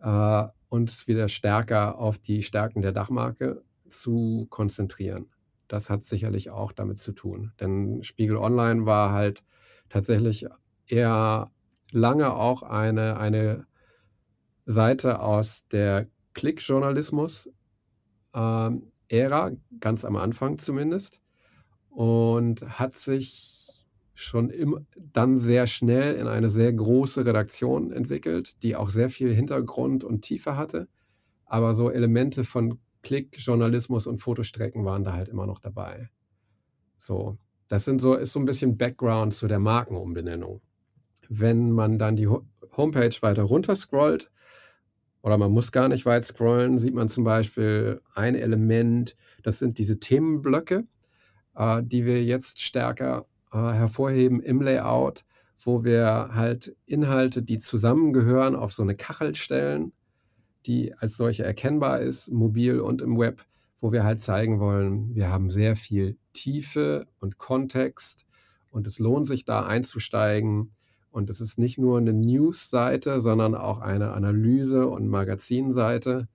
äh, 0.00 0.44
uns 0.68 1.06
wieder 1.06 1.28
stärker 1.28 1.98
auf 1.98 2.18
die 2.18 2.42
Stärken 2.42 2.82
der 2.82 2.92
Dachmarke 2.92 3.62
zu 3.88 4.46
konzentrieren 4.50 5.30
das 5.68 5.90
hat 5.90 6.04
sicherlich 6.04 6.50
auch 6.50 6.72
damit 6.72 6.98
zu 6.98 7.12
tun. 7.12 7.52
Denn 7.60 8.02
Spiegel 8.02 8.36
Online 8.36 8.86
war 8.86 9.12
halt 9.12 9.44
tatsächlich 9.88 10.46
eher 10.86 11.50
lange 11.90 12.34
auch 12.34 12.62
eine, 12.62 13.18
eine 13.18 13.66
Seite 14.64 15.20
aus 15.20 15.66
der 15.68 16.08
Klickjournalismus-Ära, 16.34 18.68
ähm, 19.08 19.62
ganz 19.80 20.04
am 20.04 20.16
Anfang 20.16 20.58
zumindest, 20.58 21.20
und 21.88 22.78
hat 22.78 22.94
sich 22.94 23.65
schon 24.16 24.48
im, 24.50 24.86
dann 24.96 25.38
sehr 25.38 25.66
schnell 25.66 26.14
in 26.16 26.26
eine 26.26 26.48
sehr 26.48 26.72
große 26.72 27.24
Redaktion 27.24 27.92
entwickelt, 27.92 28.62
die 28.62 28.74
auch 28.74 28.88
sehr 28.88 29.10
viel 29.10 29.32
Hintergrund 29.32 30.04
und 30.04 30.22
Tiefe 30.22 30.56
hatte, 30.56 30.88
aber 31.44 31.74
so 31.74 31.90
Elemente 31.90 32.42
von 32.42 32.80
Klick, 33.02 33.36
Journalismus 33.38 34.06
und 34.06 34.18
Fotostrecken 34.18 34.84
waren 34.84 35.04
da 35.04 35.12
halt 35.12 35.28
immer 35.28 35.46
noch 35.46 35.60
dabei. 35.60 36.08
So, 36.98 37.36
das 37.68 37.84
sind 37.84 38.00
so, 38.00 38.14
ist 38.14 38.32
so 38.32 38.40
ein 38.40 38.46
bisschen 38.46 38.78
Background 38.78 39.34
zu 39.34 39.46
der 39.48 39.58
Markenumbenennung. 39.58 40.62
Wenn 41.28 41.70
man 41.70 41.98
dann 41.98 42.16
die 42.16 42.26
Homepage 42.26 43.14
weiter 43.20 43.42
runter 43.42 43.76
scrollt, 43.76 44.30
oder 45.22 45.38
man 45.38 45.52
muss 45.52 45.72
gar 45.72 45.88
nicht 45.88 46.06
weit 46.06 46.24
scrollen, 46.24 46.78
sieht 46.78 46.94
man 46.94 47.08
zum 47.08 47.24
Beispiel 47.24 48.00
ein 48.14 48.34
Element, 48.34 49.16
das 49.42 49.58
sind 49.58 49.76
diese 49.76 49.98
Themenblöcke, 49.98 50.86
äh, 51.54 51.82
die 51.84 52.06
wir 52.06 52.24
jetzt 52.24 52.62
stärker 52.62 53.26
hervorheben 53.72 54.40
im 54.40 54.60
Layout, 54.62 55.24
wo 55.58 55.84
wir 55.84 56.30
halt 56.32 56.76
Inhalte, 56.86 57.42
die 57.42 57.58
zusammengehören, 57.58 58.56
auf 58.56 58.72
so 58.72 58.82
eine 58.82 58.94
Kachel 58.94 59.34
stellen 59.34 59.92
die 60.66 60.94
als 60.94 61.16
solche 61.16 61.44
erkennbar 61.44 62.00
ist, 62.00 62.30
mobil 62.30 62.80
und 62.80 63.00
im 63.00 63.16
Web, 63.16 63.44
wo 63.80 63.92
wir 63.92 64.04
halt 64.04 64.20
zeigen 64.20 64.58
wollen, 64.58 65.14
wir 65.14 65.30
haben 65.30 65.50
sehr 65.50 65.76
viel 65.76 66.16
Tiefe 66.32 67.06
und 67.20 67.38
Kontext 67.38 68.26
und 68.70 68.86
es 68.86 68.98
lohnt 68.98 69.26
sich 69.26 69.44
da 69.44 69.64
einzusteigen. 69.64 70.72
Und 71.10 71.30
es 71.30 71.40
ist 71.40 71.58
nicht 71.58 71.78
nur 71.78 71.96
eine 71.96 72.12
News-Seite, 72.12 73.22
sondern 73.22 73.54
auch 73.54 73.78
eine 73.78 74.12
Analyse- 74.12 74.86
und 74.86 75.08
Magazinseite. 75.08 76.28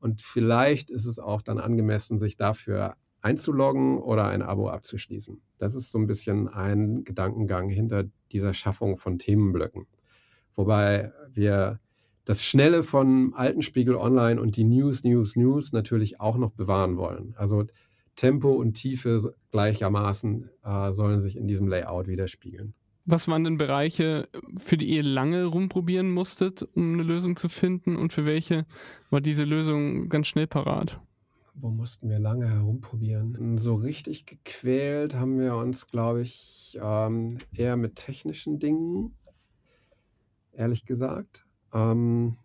Und 0.00 0.22
vielleicht 0.22 0.88
ist 0.88 1.04
es 1.04 1.18
auch 1.18 1.42
dann 1.42 1.58
angemessen, 1.58 2.18
sich 2.18 2.38
dafür 2.38 2.94
einzuloggen 3.22 3.98
oder 3.98 4.26
ein 4.26 4.42
Abo 4.42 4.68
abzuschließen. 4.68 5.40
Das 5.58 5.74
ist 5.74 5.92
so 5.92 5.98
ein 5.98 6.06
bisschen 6.06 6.48
ein 6.48 7.04
Gedankengang 7.04 7.70
hinter 7.70 8.04
dieser 8.32 8.52
Schaffung 8.52 8.96
von 8.96 9.18
Themenblöcken. 9.18 9.86
Wobei 10.54 11.12
wir 11.32 11.80
das 12.24 12.44
Schnelle 12.44 12.82
von 12.82 13.32
Altenspiegel 13.34 13.96
Online 13.96 14.40
und 14.40 14.56
die 14.56 14.64
News, 14.64 15.04
News, 15.04 15.36
News 15.36 15.72
natürlich 15.72 16.20
auch 16.20 16.36
noch 16.36 16.50
bewahren 16.50 16.96
wollen. 16.96 17.34
Also 17.36 17.64
Tempo 18.16 18.52
und 18.52 18.74
Tiefe 18.74 19.34
gleichermaßen 19.50 20.50
äh, 20.64 20.92
sollen 20.92 21.20
sich 21.20 21.36
in 21.36 21.48
diesem 21.48 21.68
Layout 21.68 22.06
widerspiegeln. 22.08 22.74
Was 23.04 23.26
waren 23.26 23.42
denn 23.42 23.58
Bereiche, 23.58 24.28
für 24.60 24.76
die 24.76 24.86
ihr 24.86 25.02
lange 25.02 25.46
rumprobieren 25.46 26.12
musstet, 26.12 26.62
um 26.74 26.92
eine 26.92 27.02
Lösung 27.02 27.36
zu 27.36 27.48
finden? 27.48 27.96
Und 27.96 28.12
für 28.12 28.24
welche 28.24 28.64
war 29.10 29.20
diese 29.20 29.42
Lösung 29.42 30.08
ganz 30.08 30.28
schnell 30.28 30.46
parat? 30.46 31.00
Wo 31.54 31.70
mussten 31.70 32.08
wir 32.08 32.18
lange 32.18 32.48
herumprobieren? 32.48 33.58
So 33.58 33.74
richtig 33.74 34.26
gequält 34.26 35.14
haben 35.14 35.38
wir 35.38 35.54
uns, 35.56 35.86
glaube 35.86 36.22
ich, 36.22 36.78
ähm, 36.82 37.38
eher 37.54 37.76
mit 37.76 37.96
technischen 37.96 38.58
Dingen, 38.58 39.14
ehrlich 40.52 40.86
gesagt. 40.86 41.44
Ähm, 41.74 42.38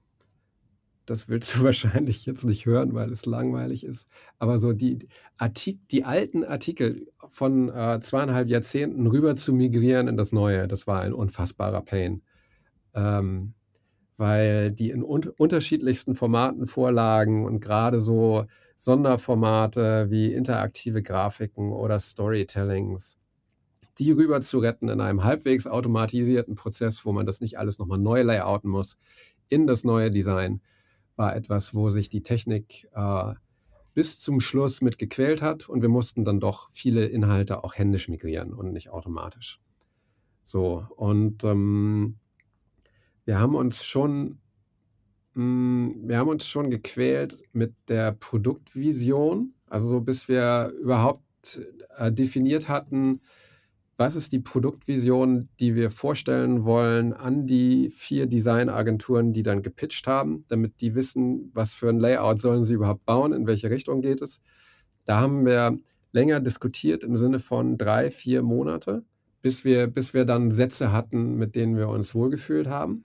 das 1.06 1.30
willst 1.30 1.56
du 1.56 1.64
wahrscheinlich 1.64 2.26
jetzt 2.26 2.44
nicht 2.44 2.66
hören, 2.66 2.94
weil 2.94 3.12
es 3.12 3.26
langweilig 3.26 3.86
ist. 3.86 4.08
Aber 4.38 4.60
so 4.60 4.74
die, 4.74 5.08
Artik 5.38 5.80
die 5.90 6.04
alten 6.04 6.44
Artikel 6.44 7.08
von 7.30 7.70
äh, 7.70 8.00
zweieinhalb 8.02 8.50
Jahrzehnten 8.50 9.08
rüber 9.08 9.36
zu 9.36 9.54
migrieren 9.54 10.08
in 10.08 10.18
das 10.18 10.32
Neue, 10.32 10.68
das 10.68 10.86
war 10.86 11.02
ein 11.02 11.14
unfassbarer 11.14 11.82
Pain. 11.82 12.22
Ähm, 12.94 13.54
weil 14.18 14.72
die 14.72 14.90
in 14.90 15.04
un 15.04 15.30
unterschiedlichsten 15.38 16.16
Formaten 16.16 16.66
vorlagen 16.66 17.46
und 17.46 17.62
gerade 17.62 18.00
so 18.00 18.46
Sonderformate 18.78 20.10
wie 20.10 20.34
interaktive 20.34 21.04
Grafiken 21.04 21.72
oder 21.72 22.00
Storytellings 22.00 23.18
die 23.98 24.12
rüber 24.12 24.42
zu 24.42 24.60
retten 24.60 24.90
in 24.90 25.02
einem 25.02 25.24
halbwegs 25.24 25.68
automatisierten 25.68 26.56
Prozess, 26.56 27.06
wo 27.06 27.12
man 27.12 27.26
das 27.26 27.42
nicht 27.42 27.58
alles 27.58 27.80
nochmal 27.80 27.98
neu 27.98 28.22
layouten 28.22 28.70
muss, 28.70 28.98
in 29.50 29.68
das 29.68 29.84
neue 29.84 30.12
Design, 30.12 30.62
war 31.16 31.36
etwas, 31.36 31.74
wo 31.74 31.90
sich 31.90 32.10
die 32.10 32.22
Technik 32.22 32.88
äh, 32.94 33.34
bis 33.94 34.20
zum 34.20 34.40
Schluss 34.40 34.82
mit 34.82 35.00
gequält 35.00 35.42
hat 35.42 35.68
und 35.68 35.82
wir 35.82 35.90
mussten 35.90 36.24
dann 36.24 36.40
doch 36.40 36.70
viele 36.72 37.08
Inhalte 37.08 37.64
auch 37.64 37.76
händisch 37.76 38.08
migrieren 38.08 38.54
und 38.54 38.72
nicht 38.72 38.90
automatisch. 38.90 39.60
So, 40.44 40.86
und 40.96 41.44
ähm, 41.44 42.18
wir 43.26 43.40
haben 43.40 43.56
uns 43.56 43.84
schon 43.84 44.38
hm, 45.38 46.02
wir 46.08 46.18
haben 46.18 46.30
uns 46.30 46.48
schon 46.48 46.72
gequält 46.72 47.38
mit 47.54 47.76
der 47.90 48.12
Produktvision, 48.12 49.54
also 49.68 49.88
so 49.88 50.02
bis 50.02 50.28
wir 50.28 50.74
überhaupt 50.82 51.60
äh, 51.96 52.12
definiert 52.12 52.68
hatten, 52.68 53.22
was 53.98 54.16
ist 54.16 54.32
die 54.32 54.40
Produktvision, 54.40 55.50
die 55.60 55.76
wir 55.76 55.92
vorstellen 55.92 56.66
wollen 56.66 57.14
an 57.14 57.46
die 57.46 57.92
vier 57.92 58.26
Designagenturen, 58.26 59.32
die 59.32 59.44
dann 59.44 59.62
gepitcht 59.62 60.08
haben, 60.08 60.46
damit 60.50 60.82
die 60.82 60.96
wissen, 60.96 61.52
was 61.54 61.76
für 61.76 61.90
ein 61.90 62.00
Layout 62.00 62.40
sollen 62.40 62.66
sie 62.66 62.74
überhaupt 62.74 63.06
bauen, 63.06 63.32
in 63.32 63.46
welche 63.46 63.70
Richtung 63.70 64.02
geht 64.02 64.24
es. 64.24 64.42
Da 65.06 65.20
haben 65.20 65.46
wir 65.46 65.78
länger 66.14 66.40
diskutiert 66.40 67.04
im 67.04 67.16
Sinne 67.16 67.40
von 67.40 67.78
drei, 67.78 68.10
vier 68.10 68.42
Monate, 68.42 69.04
bis 69.44 69.64
wir, 69.64 69.86
bis 69.86 70.16
wir 70.16 70.26
dann 70.26 70.52
Sätze 70.52 70.92
hatten, 70.92 71.36
mit 71.36 71.56
denen 71.56 71.78
wir 71.78 71.90
uns 71.90 72.16
wohlgefühlt 72.16 72.68
haben. 72.68 73.04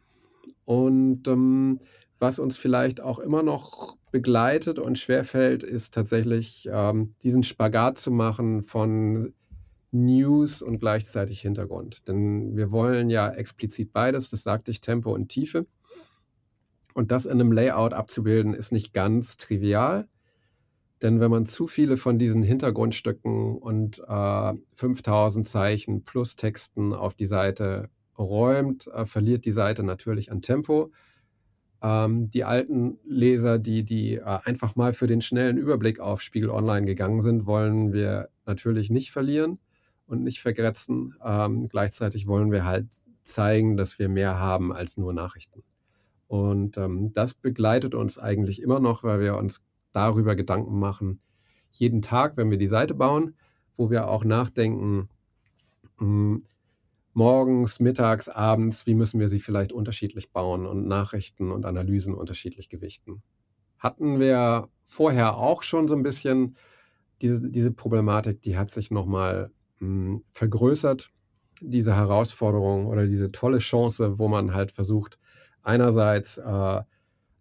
Und 0.64 1.29
ähm, 1.29 1.81
was 2.23 2.39
uns 2.39 2.57
vielleicht 2.57 3.01
auch 3.01 3.19
immer 3.19 3.43
noch 3.43 3.97
begleitet 4.13 4.79
und 4.79 4.97
schwerfällt, 4.97 5.65
ist 5.65 5.93
tatsächlich 5.93 6.69
ähm, 6.73 7.17
diesen 7.25 7.43
Spagat 7.43 7.99
zu 7.99 8.13
machen 8.13 8.63
von 8.63 9.35
News 9.91 10.63
und 10.63 10.79
gleichzeitig 10.79 11.41
Hintergrund. 11.41 12.07
Denn 12.07 12.57
wir 12.57 12.71
wollen 12.71 13.11
ja 13.11 13.29
explizit 13.29 13.93
beides, 13.93 14.31
das 14.31 14.45
sagte 14.45 14.71
ich, 14.71 14.81
Tempo 14.81 15.13
und 15.13 15.31
Tiefe. 15.31 15.67
Und 16.95 17.11
das 17.11 17.27
in 17.27 17.33
einem 17.33 17.51
Layout 17.51 17.93
abzubilden, 17.93 18.55
ist 18.55 18.71
nicht 18.71 18.93
ganz 18.93 19.37
trivial. 19.37 20.07
Denn 21.03 21.19
wenn 21.19 21.31
man 21.31 21.45
zu 21.45 21.67
viele 21.67 21.97
von 21.97 22.21
diesen 22.21 22.45
Hintergrundstücken 22.45 23.59
und 23.59 24.01
äh, 24.07 24.53
5000 24.75 25.49
Zeichen 25.49 26.05
plus 26.05 26.37
Texten 26.37 26.93
auf 26.93 27.15
die 27.15 27.27
Seite 27.27 27.91
räumt, 28.17 28.87
äh, 28.87 29.07
verliert 29.07 29.45
die 29.45 29.51
Seite 29.51 29.83
natürlich 29.83 30.31
an 30.31 30.41
Tempo. 30.41 30.93
Ähm, 31.83 32.31
die 32.31 32.45
alten 32.45 32.99
Leser, 33.05 33.59
die, 33.59 33.83
die 33.83 34.14
äh, 34.14 34.38
einfach 34.45 34.77
mal 34.77 34.92
für 34.92 35.07
den 35.07 35.21
schnellen 35.21 35.57
Überblick 35.57 35.99
auf 36.01 36.23
Spiegel 36.23 36.51
Online 36.51 36.87
gegangen 36.87 37.21
sind, 37.21 37.45
wollen 37.47 37.92
wir 37.92 38.29
natürlich 38.47 38.90
nicht 38.90 39.11
verlieren 39.11 39.59
und 40.07 40.23
nicht 40.23 40.40
vergrätzen. 40.40 41.14
Ähm, 41.25 41.68
gleichzeitig 41.68 42.27
wollen 42.27 42.53
wir 42.53 42.64
halt 42.64 42.87
zeigen, 43.23 43.77
dass 43.77 43.99
wir 43.99 44.09
mehr 44.09 44.38
haben 44.38 44.73
als 44.73 44.97
nur 44.97 45.12
Nachrichten. 45.12 45.62
Und 46.29 46.77
ähm, 46.77 47.12
das 47.14 47.35
begleitet 47.35 47.95
uns 47.95 48.18
eigentlich 48.18 48.62
immer 48.62 48.81
noch, 48.81 49.03
weil 49.03 49.21
wir 49.21 49.37
uns 49.37 49.64
darüber 49.92 50.37
Gedanken 50.37 50.79
machen, 50.79 51.21
jeden 51.71 52.03
Tag, 52.03 52.37
wenn 52.37 52.51
wir 52.51 52.59
die 52.59 52.68
Seite 52.68 52.95
bauen, 52.95 53.35
wo 53.77 53.90
wir 53.90 54.09
auch 54.09 54.25
nachdenken, 54.25 55.09
hm, 55.99 56.45
morgens, 57.14 57.81
mittags, 57.81 58.29
abends, 58.29 58.87
wie 58.87 58.94
müssen 58.94 59.20
wir 59.20 59.29
sie 59.29 59.40
vielleicht 59.40 59.72
unterschiedlich 59.72 60.31
bauen 60.31 60.66
und 60.66 60.87
Nachrichten 60.87 61.51
und 61.51 61.66
Analysen 61.66 62.14
unterschiedlich 62.14 62.68
gewichten. 62.68 63.22
Hatten 63.79 64.20
wir 64.20 64.68
vorher 64.85 65.37
auch 65.37 65.62
schon 65.62 65.88
so 65.88 65.94
ein 65.94 66.03
bisschen 66.03 66.57
diese 67.20 67.48
diese 67.48 67.70
Problematik, 67.70 68.42
die 68.42 68.57
hat 68.57 68.70
sich 68.70 68.90
noch 68.90 69.07
mal, 69.07 69.51
hm, 69.79 70.22
vergrößert, 70.31 71.11
diese 71.61 71.94
Herausforderung 71.94 72.87
oder 72.87 73.07
diese 73.07 73.31
tolle 73.31 73.59
Chance, 73.59 74.18
wo 74.18 74.29
man 74.29 74.55
halt 74.55 74.72
versucht, 74.72 75.18
einerseits 75.62 76.38
äh, 76.38 76.81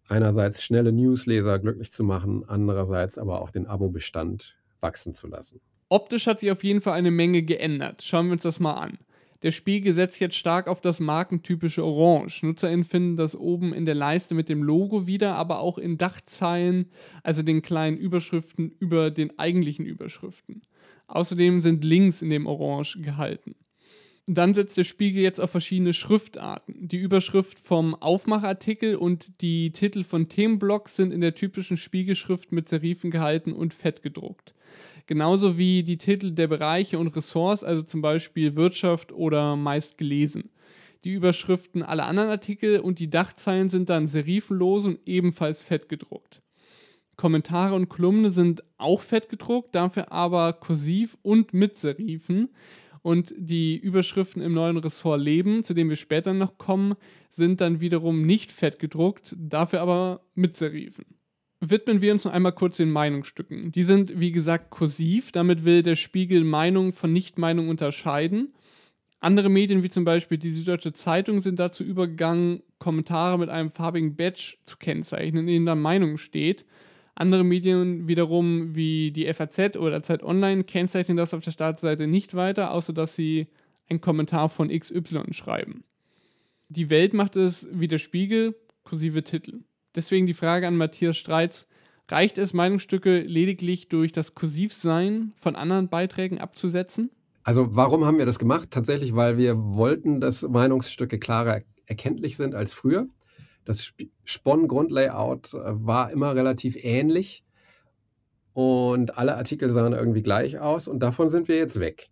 einerseits 0.08 0.62
schnelle 0.62 0.92
Newsleser 0.92 1.58
glücklich 1.58 1.90
zu 1.90 2.04
machen, 2.04 2.44
andererseits 2.46 3.18
aber 3.18 3.40
auch 3.40 3.50
den 3.50 3.66
Abobestand 3.66 4.56
wachsen 4.80 5.12
zu 5.12 5.26
lassen. 5.26 5.60
Optisch 5.88 6.26
hat 6.26 6.40
sich 6.40 6.50
auf 6.50 6.64
jeden 6.64 6.80
Fall 6.80 6.94
eine 6.94 7.10
Menge 7.10 7.42
geändert. 7.42 8.02
Schauen 8.02 8.26
wir 8.26 8.32
uns 8.32 8.42
das 8.42 8.60
mal 8.60 8.74
an. 8.74 8.98
Der 9.42 9.50
Spiegel 9.50 9.94
setzt 9.94 10.20
jetzt 10.20 10.36
stark 10.36 10.68
auf 10.68 10.80
das 10.80 11.00
markentypische 11.00 11.84
Orange. 11.84 12.46
NutzerInnen 12.46 12.84
finden 12.84 13.16
das 13.16 13.34
oben 13.34 13.72
in 13.72 13.86
der 13.86 13.94
Leiste 13.96 14.34
mit 14.34 14.48
dem 14.48 14.62
Logo 14.62 15.06
wieder, 15.06 15.34
aber 15.34 15.58
auch 15.58 15.78
in 15.78 15.98
Dachzeilen, 15.98 16.90
also 17.22 17.42
den 17.42 17.62
kleinen 17.62 17.96
Überschriften 17.96 18.72
über 18.78 19.10
den 19.10 19.38
eigentlichen 19.38 19.84
Überschriften. 19.84 20.62
Außerdem 21.08 21.60
sind 21.60 21.82
Links 21.82 22.22
in 22.22 22.30
dem 22.30 22.46
Orange 22.46 23.00
gehalten. 23.00 23.56
Dann 24.26 24.54
setzt 24.54 24.76
der 24.76 24.84
Spiegel 24.84 25.20
jetzt 25.20 25.40
auf 25.40 25.50
verschiedene 25.50 25.94
Schriftarten. 25.94 26.86
Die 26.86 26.98
Überschrift 26.98 27.58
vom 27.58 27.96
Aufmachartikel 27.96 28.94
und 28.94 29.40
die 29.40 29.72
Titel 29.72 30.04
von 30.04 30.28
Themenblocks 30.28 30.94
sind 30.94 31.12
in 31.12 31.20
der 31.20 31.34
typischen 31.34 31.76
Spiegelschrift 31.76 32.52
mit 32.52 32.68
Serifen 32.68 33.10
gehalten 33.10 33.52
und 33.52 33.74
fett 33.74 34.02
gedruckt. 34.02 34.54
Genauso 35.12 35.58
wie 35.58 35.82
die 35.82 35.98
Titel 35.98 36.30
der 36.30 36.46
Bereiche 36.46 36.98
und 36.98 37.14
Ressorts, 37.14 37.62
also 37.62 37.82
zum 37.82 38.00
Beispiel 38.00 38.56
Wirtschaft 38.56 39.12
oder 39.12 39.56
meist 39.56 39.98
gelesen. 39.98 40.48
Die 41.04 41.12
Überschriften 41.12 41.82
aller 41.82 42.06
anderen 42.06 42.30
Artikel 42.30 42.80
und 42.80 42.98
die 42.98 43.10
Dachzeilen 43.10 43.68
sind 43.68 43.90
dann 43.90 44.08
serifenlos 44.08 44.86
und 44.86 45.00
ebenfalls 45.04 45.60
fett 45.60 45.90
gedruckt. 45.90 46.40
Kommentare 47.16 47.74
und 47.74 47.90
Kolumne 47.90 48.30
sind 48.30 48.64
auch 48.78 49.02
fett 49.02 49.28
gedruckt, 49.28 49.74
dafür 49.74 50.10
aber 50.10 50.54
kursiv 50.54 51.18
und 51.20 51.52
mit 51.52 51.76
Serifen. 51.76 52.48
Und 53.02 53.34
die 53.36 53.76
Überschriften 53.76 54.40
im 54.40 54.54
neuen 54.54 54.78
Ressort 54.78 55.20
Leben, 55.20 55.62
zu 55.62 55.74
dem 55.74 55.90
wir 55.90 55.96
später 55.96 56.32
noch 56.32 56.56
kommen, 56.56 56.94
sind 57.32 57.60
dann 57.60 57.82
wiederum 57.82 58.22
nicht 58.22 58.50
fett 58.50 58.78
gedruckt, 58.78 59.36
dafür 59.38 59.82
aber 59.82 60.22
mit 60.34 60.56
Serifen. 60.56 61.04
Widmen 61.64 62.00
wir 62.00 62.12
uns 62.12 62.24
noch 62.24 62.32
einmal 62.32 62.50
kurz 62.50 62.78
den 62.78 62.90
Meinungsstücken. 62.90 63.70
Die 63.70 63.84
sind, 63.84 64.18
wie 64.18 64.32
gesagt, 64.32 64.70
kursiv. 64.70 65.30
Damit 65.30 65.64
will 65.64 65.84
der 65.84 65.94
Spiegel 65.94 66.42
Meinung 66.42 66.92
von 66.92 67.12
Nichtmeinung 67.12 67.68
unterscheiden. 67.68 68.52
Andere 69.20 69.48
Medien, 69.48 69.84
wie 69.84 69.88
zum 69.88 70.04
Beispiel 70.04 70.38
die 70.38 70.50
Süddeutsche 70.50 70.92
Zeitung, 70.92 71.40
sind 71.40 71.60
dazu 71.60 71.84
übergegangen, 71.84 72.64
Kommentare 72.80 73.38
mit 73.38 73.48
einem 73.48 73.70
farbigen 73.70 74.16
Badge 74.16 74.56
zu 74.64 74.76
kennzeichnen, 74.76 75.46
in 75.46 75.54
dem 75.54 75.66
dann 75.66 75.80
Meinung 75.80 76.18
steht. 76.18 76.66
Andere 77.14 77.44
Medien 77.44 78.08
wiederum 78.08 78.74
wie 78.74 79.12
die 79.12 79.32
FAZ 79.32 79.76
oder 79.76 80.02
Zeit 80.02 80.24
Online 80.24 80.64
kennzeichnen 80.64 81.16
das 81.16 81.32
auf 81.32 81.44
der 81.44 81.52
Startseite 81.52 82.08
nicht 82.08 82.34
weiter, 82.34 82.72
außer 82.72 82.92
dass 82.92 83.14
sie 83.14 83.46
einen 83.88 84.00
Kommentar 84.00 84.48
von 84.48 84.68
XY 84.68 85.32
schreiben. 85.32 85.84
Die 86.70 86.90
Welt 86.90 87.14
macht 87.14 87.36
es 87.36 87.68
wie 87.70 87.86
der 87.86 87.98
Spiegel, 87.98 88.56
kursive 88.82 89.22
Titel. 89.22 89.60
Deswegen 89.94 90.26
die 90.26 90.34
Frage 90.34 90.66
an 90.66 90.76
Matthias 90.76 91.16
Streitz, 91.16 91.66
reicht 92.08 92.38
es, 92.38 92.52
Meinungsstücke 92.52 93.20
lediglich 93.20 93.88
durch 93.88 94.12
das 94.12 94.34
Kursivsein 94.34 95.32
von 95.36 95.56
anderen 95.56 95.88
Beiträgen 95.88 96.38
abzusetzen? 96.38 97.10
Also 97.42 97.74
warum 97.74 98.04
haben 98.04 98.18
wir 98.18 98.26
das 98.26 98.38
gemacht? 98.38 98.70
Tatsächlich, 98.70 99.16
weil 99.16 99.36
wir 99.36 99.56
wollten, 99.58 100.20
dass 100.20 100.42
Meinungsstücke 100.42 101.18
klarer 101.18 101.62
erkenntlich 101.86 102.36
sind 102.36 102.54
als 102.54 102.74
früher. 102.74 103.06
Das 103.64 103.92
Spon-Grundlayout 104.24 105.54
äh, 105.54 105.58
war 105.64 106.10
immer 106.10 106.34
relativ 106.34 106.76
ähnlich 106.82 107.44
und 108.52 109.16
alle 109.16 109.36
Artikel 109.36 109.70
sahen 109.70 109.92
irgendwie 109.92 110.22
gleich 110.22 110.58
aus 110.58 110.88
und 110.88 111.00
davon 111.00 111.28
sind 111.28 111.48
wir 111.48 111.56
jetzt 111.56 111.80
weg. 111.80 112.08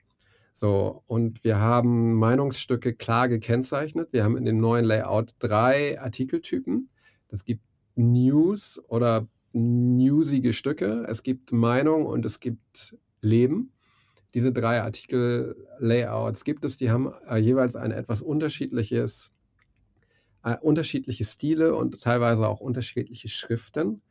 So, 0.52 1.02
und 1.06 1.44
wir 1.44 1.58
haben 1.58 2.14
Meinungsstücke 2.14 2.94
klar 2.94 3.28
gekennzeichnet. 3.28 4.12
Wir 4.12 4.24
haben 4.24 4.36
in 4.36 4.44
dem 4.44 4.58
neuen 4.58 4.84
Layout 4.84 5.34
drei 5.38 6.00
Artikeltypen. 6.00 6.90
Es 7.28 7.44
gibt 7.44 7.62
News 7.94 8.80
oder 8.88 9.28
newsige 9.52 10.52
Stücke, 10.52 11.06
es 11.08 11.22
gibt 11.22 11.52
Meinung 11.52 12.06
und 12.06 12.24
es 12.24 12.40
gibt 12.40 12.96
Leben. 13.20 13.72
Diese 14.34 14.52
drei 14.52 14.80
Artikel-Layouts 14.82 16.44
gibt 16.44 16.64
es, 16.64 16.76
die 16.76 16.90
haben 16.90 17.12
äh, 17.28 17.38
jeweils 17.38 17.74
ein 17.74 17.90
etwas 17.90 18.20
unterschiedliches 18.20 19.32
äh, 20.42 20.56
unterschiedliche 20.60 21.24
Stile 21.24 21.74
und 21.74 22.00
teilweise 22.00 22.48
auch 22.48 22.60
unterschiedliche 22.60 23.28
Schriften. 23.28 24.02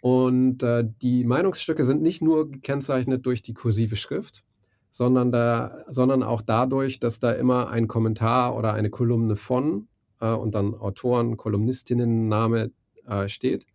Und 0.00 0.62
äh, 0.62 0.84
die 1.00 1.24
Meinungsstücke 1.24 1.84
sind 1.84 2.02
nicht 2.02 2.22
nur 2.22 2.50
gekennzeichnet 2.50 3.24
durch 3.24 3.42
die 3.42 3.54
kursive 3.54 3.96
Schrift, 3.96 4.44
sondern, 4.90 5.30
da, 5.30 5.84
sondern 5.88 6.22
auch 6.22 6.42
dadurch, 6.42 6.98
dass 6.98 7.20
da 7.20 7.30
immer 7.30 7.70
ein 7.70 7.86
Kommentar 7.86 8.56
oder 8.56 8.74
eine 8.74 8.90
Kolumne 8.90 9.36
von 9.36 9.88
äh, 10.22 10.32
und 10.32 10.54
dann 10.54 10.74
Autoren, 10.74 11.36
Kolumnistinnen-Name 11.36 12.72
äh, 13.06 13.28
steht. 13.28 13.66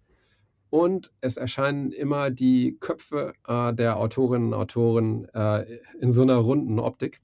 Und 0.72 1.14
es 1.22 1.38
erscheinen 1.38 1.92
immer 1.92 2.32
die 2.32 2.78
Köpfe 2.80 3.34
äh, 3.48 3.74
der 3.74 3.98
Autorinnen 3.98 4.54
und 4.54 4.60
Autoren 4.60 5.26
äh, 5.34 5.80
in 6.02 6.12
so 6.12 6.24
einer 6.24 6.38
runden 6.38 6.80
Optik 6.80 7.22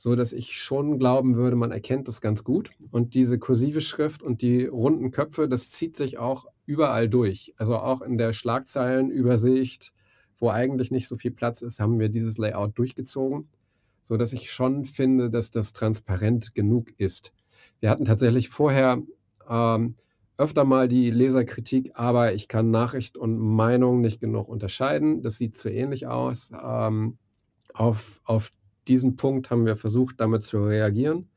so 0.00 0.16
dass 0.16 0.32
ich 0.32 0.56
schon 0.56 0.98
glauben 0.98 1.36
würde, 1.36 1.56
man 1.56 1.72
erkennt 1.72 2.08
das 2.08 2.22
ganz 2.22 2.42
gut. 2.42 2.70
Und 2.90 3.12
diese 3.12 3.38
kursive 3.38 3.82
Schrift 3.82 4.22
und 4.22 4.40
die 4.40 4.64
runden 4.64 5.10
Köpfe, 5.10 5.46
das 5.46 5.70
zieht 5.72 5.94
sich 5.94 6.16
auch 6.16 6.46
überall 6.64 7.06
durch. 7.06 7.52
Also 7.58 7.76
auch 7.76 8.00
in 8.00 8.16
der 8.16 8.32
Schlagzeilenübersicht, 8.32 9.92
wo 10.38 10.48
eigentlich 10.48 10.90
nicht 10.90 11.06
so 11.06 11.16
viel 11.16 11.32
Platz 11.32 11.60
ist, 11.60 11.80
haben 11.80 12.00
wir 12.00 12.08
dieses 12.08 12.38
Layout 12.38 12.78
durchgezogen, 12.78 13.50
so 14.00 14.16
dass 14.16 14.32
ich 14.32 14.50
schon 14.50 14.86
finde, 14.86 15.28
dass 15.28 15.50
das 15.50 15.74
transparent 15.74 16.54
genug 16.54 16.98
ist. 16.98 17.34
Wir 17.80 17.90
hatten 17.90 18.04
tatsächlich 18.04 18.48
vorher 18.48 19.02
ähm, 19.48 19.96
öfter 20.36 20.64
mal 20.64 20.88
die 20.88 21.10
Leserkritik, 21.10 21.92
aber 21.94 22.32
ich 22.32 22.48
kann 22.48 22.70
Nachricht 22.70 23.16
und 23.16 23.38
Meinung 23.38 24.00
nicht 24.00 24.20
genug 24.20 24.48
unterscheiden. 24.48 25.22
Das 25.22 25.36
sieht 25.36 25.54
zu 25.54 25.70
ähnlich 25.70 26.06
aus. 26.06 26.50
Ähm, 26.62 27.18
auf, 27.74 28.20
auf 28.24 28.50
diesen 28.88 29.16
Punkt 29.16 29.50
haben 29.50 29.66
wir 29.66 29.76
versucht, 29.76 30.20
damit 30.20 30.42
zu 30.42 30.62
reagieren. 30.62 31.28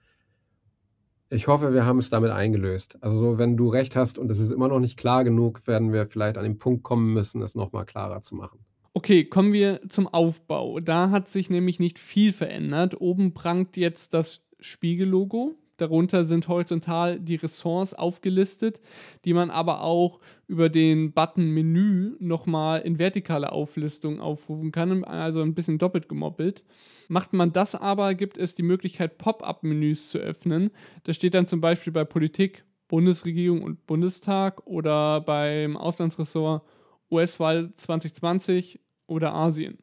Ich 1.29 1.47
hoffe, 1.47 1.73
wir 1.73 1.85
haben 1.85 1.99
es 1.99 2.09
damit 2.09 2.31
eingelöst. 2.31 2.97
Also 3.01 3.37
wenn 3.37 3.57
du 3.57 3.69
recht 3.69 3.95
hast 3.95 4.17
und 4.17 4.29
es 4.29 4.39
ist 4.39 4.51
immer 4.51 4.67
noch 4.67 4.79
nicht 4.79 4.97
klar 4.97 5.23
genug, 5.23 5.65
werden 5.65 5.91
wir 5.91 6.05
vielleicht 6.05 6.37
an 6.37 6.43
den 6.43 6.59
Punkt 6.59 6.83
kommen 6.83 7.11
müssen, 7.11 7.41
es 7.41 7.55
nochmal 7.55 7.85
klarer 7.85 8.21
zu 8.21 8.35
machen. 8.35 8.59
Okay, 8.93 9.25
kommen 9.25 9.51
wir 9.51 9.81
zum 9.89 10.07
Aufbau. 10.07 10.79
Da 10.79 11.09
hat 11.09 11.27
sich 11.27 11.49
nämlich 11.49 11.79
nicht 11.79 11.97
viel 11.97 12.31
verändert. 12.31 13.01
Oben 13.01 13.33
prangt 13.33 13.75
jetzt 13.77 14.13
das 14.13 14.43
Spiegellogo. 14.59 15.55
Darunter 15.83 16.23
sind 16.23 16.47
horizontal 16.47 17.19
die 17.19 17.35
Ressorts 17.35 17.93
aufgelistet, 17.93 18.79
die 19.25 19.33
man 19.33 19.49
aber 19.49 19.81
auch 19.81 20.21
über 20.47 20.69
den 20.69 21.11
Button 21.11 21.49
Menü 21.49 22.15
nochmal 22.19 22.79
in 22.83 22.99
vertikale 22.99 23.51
Auflistung 23.51 24.21
aufrufen 24.21 24.71
kann, 24.71 25.03
also 25.03 25.41
ein 25.41 25.53
bisschen 25.53 25.79
doppelt 25.79 26.07
gemoppelt. 26.07 26.63
Macht 27.09 27.33
man 27.33 27.51
das 27.51 27.75
aber, 27.75 28.13
gibt 28.13 28.37
es 28.37 28.55
die 28.55 28.63
Möglichkeit, 28.63 29.17
Pop-up-Menüs 29.17 30.09
zu 30.09 30.19
öffnen. 30.19 30.71
Da 31.03 31.13
steht 31.13 31.33
dann 31.33 31.47
zum 31.47 31.59
Beispiel 31.59 31.91
bei 31.91 32.05
Politik 32.05 32.63
Bundesregierung 32.87 33.61
und 33.61 33.85
Bundestag 33.85 34.65
oder 34.65 35.19
beim 35.19 35.75
Auslandsressort 35.75 36.63
US-Wahl 37.11 37.73
2020 37.75 38.79
oder 39.05 39.33
Asien. 39.33 39.82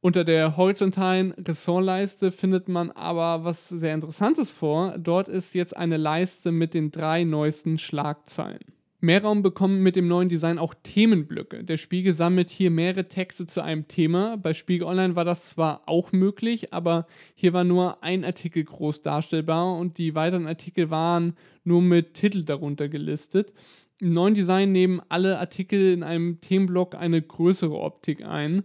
Unter 0.00 0.22
der 0.22 0.56
horizontalen 0.56 1.32
Ressortleiste 1.32 2.30
findet 2.30 2.68
man 2.68 2.92
aber 2.92 3.44
was 3.44 3.68
sehr 3.68 3.94
Interessantes 3.94 4.48
vor. 4.48 4.96
Dort 4.96 5.26
ist 5.26 5.54
jetzt 5.54 5.76
eine 5.76 5.96
Leiste 5.96 6.52
mit 6.52 6.72
den 6.72 6.92
drei 6.92 7.24
neuesten 7.24 7.78
Schlagzeilen. 7.78 8.60
Mehrraum 9.00 9.42
bekommen 9.42 9.82
mit 9.82 9.96
dem 9.96 10.06
neuen 10.06 10.28
Design 10.28 10.58
auch 10.58 10.74
Themenblöcke. 10.82 11.64
Der 11.64 11.76
Spiegel 11.76 12.14
sammelt 12.14 12.48
hier 12.48 12.70
mehrere 12.70 13.08
Texte 13.08 13.46
zu 13.46 13.60
einem 13.60 13.88
Thema. 13.88 14.36
Bei 14.36 14.54
Spiegel 14.54 14.86
Online 14.86 15.16
war 15.16 15.24
das 15.24 15.46
zwar 15.46 15.82
auch 15.86 16.12
möglich, 16.12 16.72
aber 16.72 17.06
hier 17.34 17.52
war 17.52 17.64
nur 17.64 18.02
ein 18.02 18.24
Artikel 18.24 18.62
groß 18.62 19.02
darstellbar 19.02 19.76
und 19.76 19.98
die 19.98 20.14
weiteren 20.14 20.46
Artikel 20.46 20.90
waren 20.90 21.34
nur 21.64 21.82
mit 21.82 22.14
Titel 22.14 22.44
darunter 22.44 22.88
gelistet. 22.88 23.52
Im 24.00 24.12
neuen 24.12 24.34
Design 24.34 24.70
nehmen 24.70 25.00
alle 25.08 25.40
Artikel 25.40 25.92
in 25.92 26.04
einem 26.04 26.40
Themenblock 26.40 26.94
eine 26.94 27.20
größere 27.20 27.76
Optik 27.76 28.24
ein. 28.24 28.62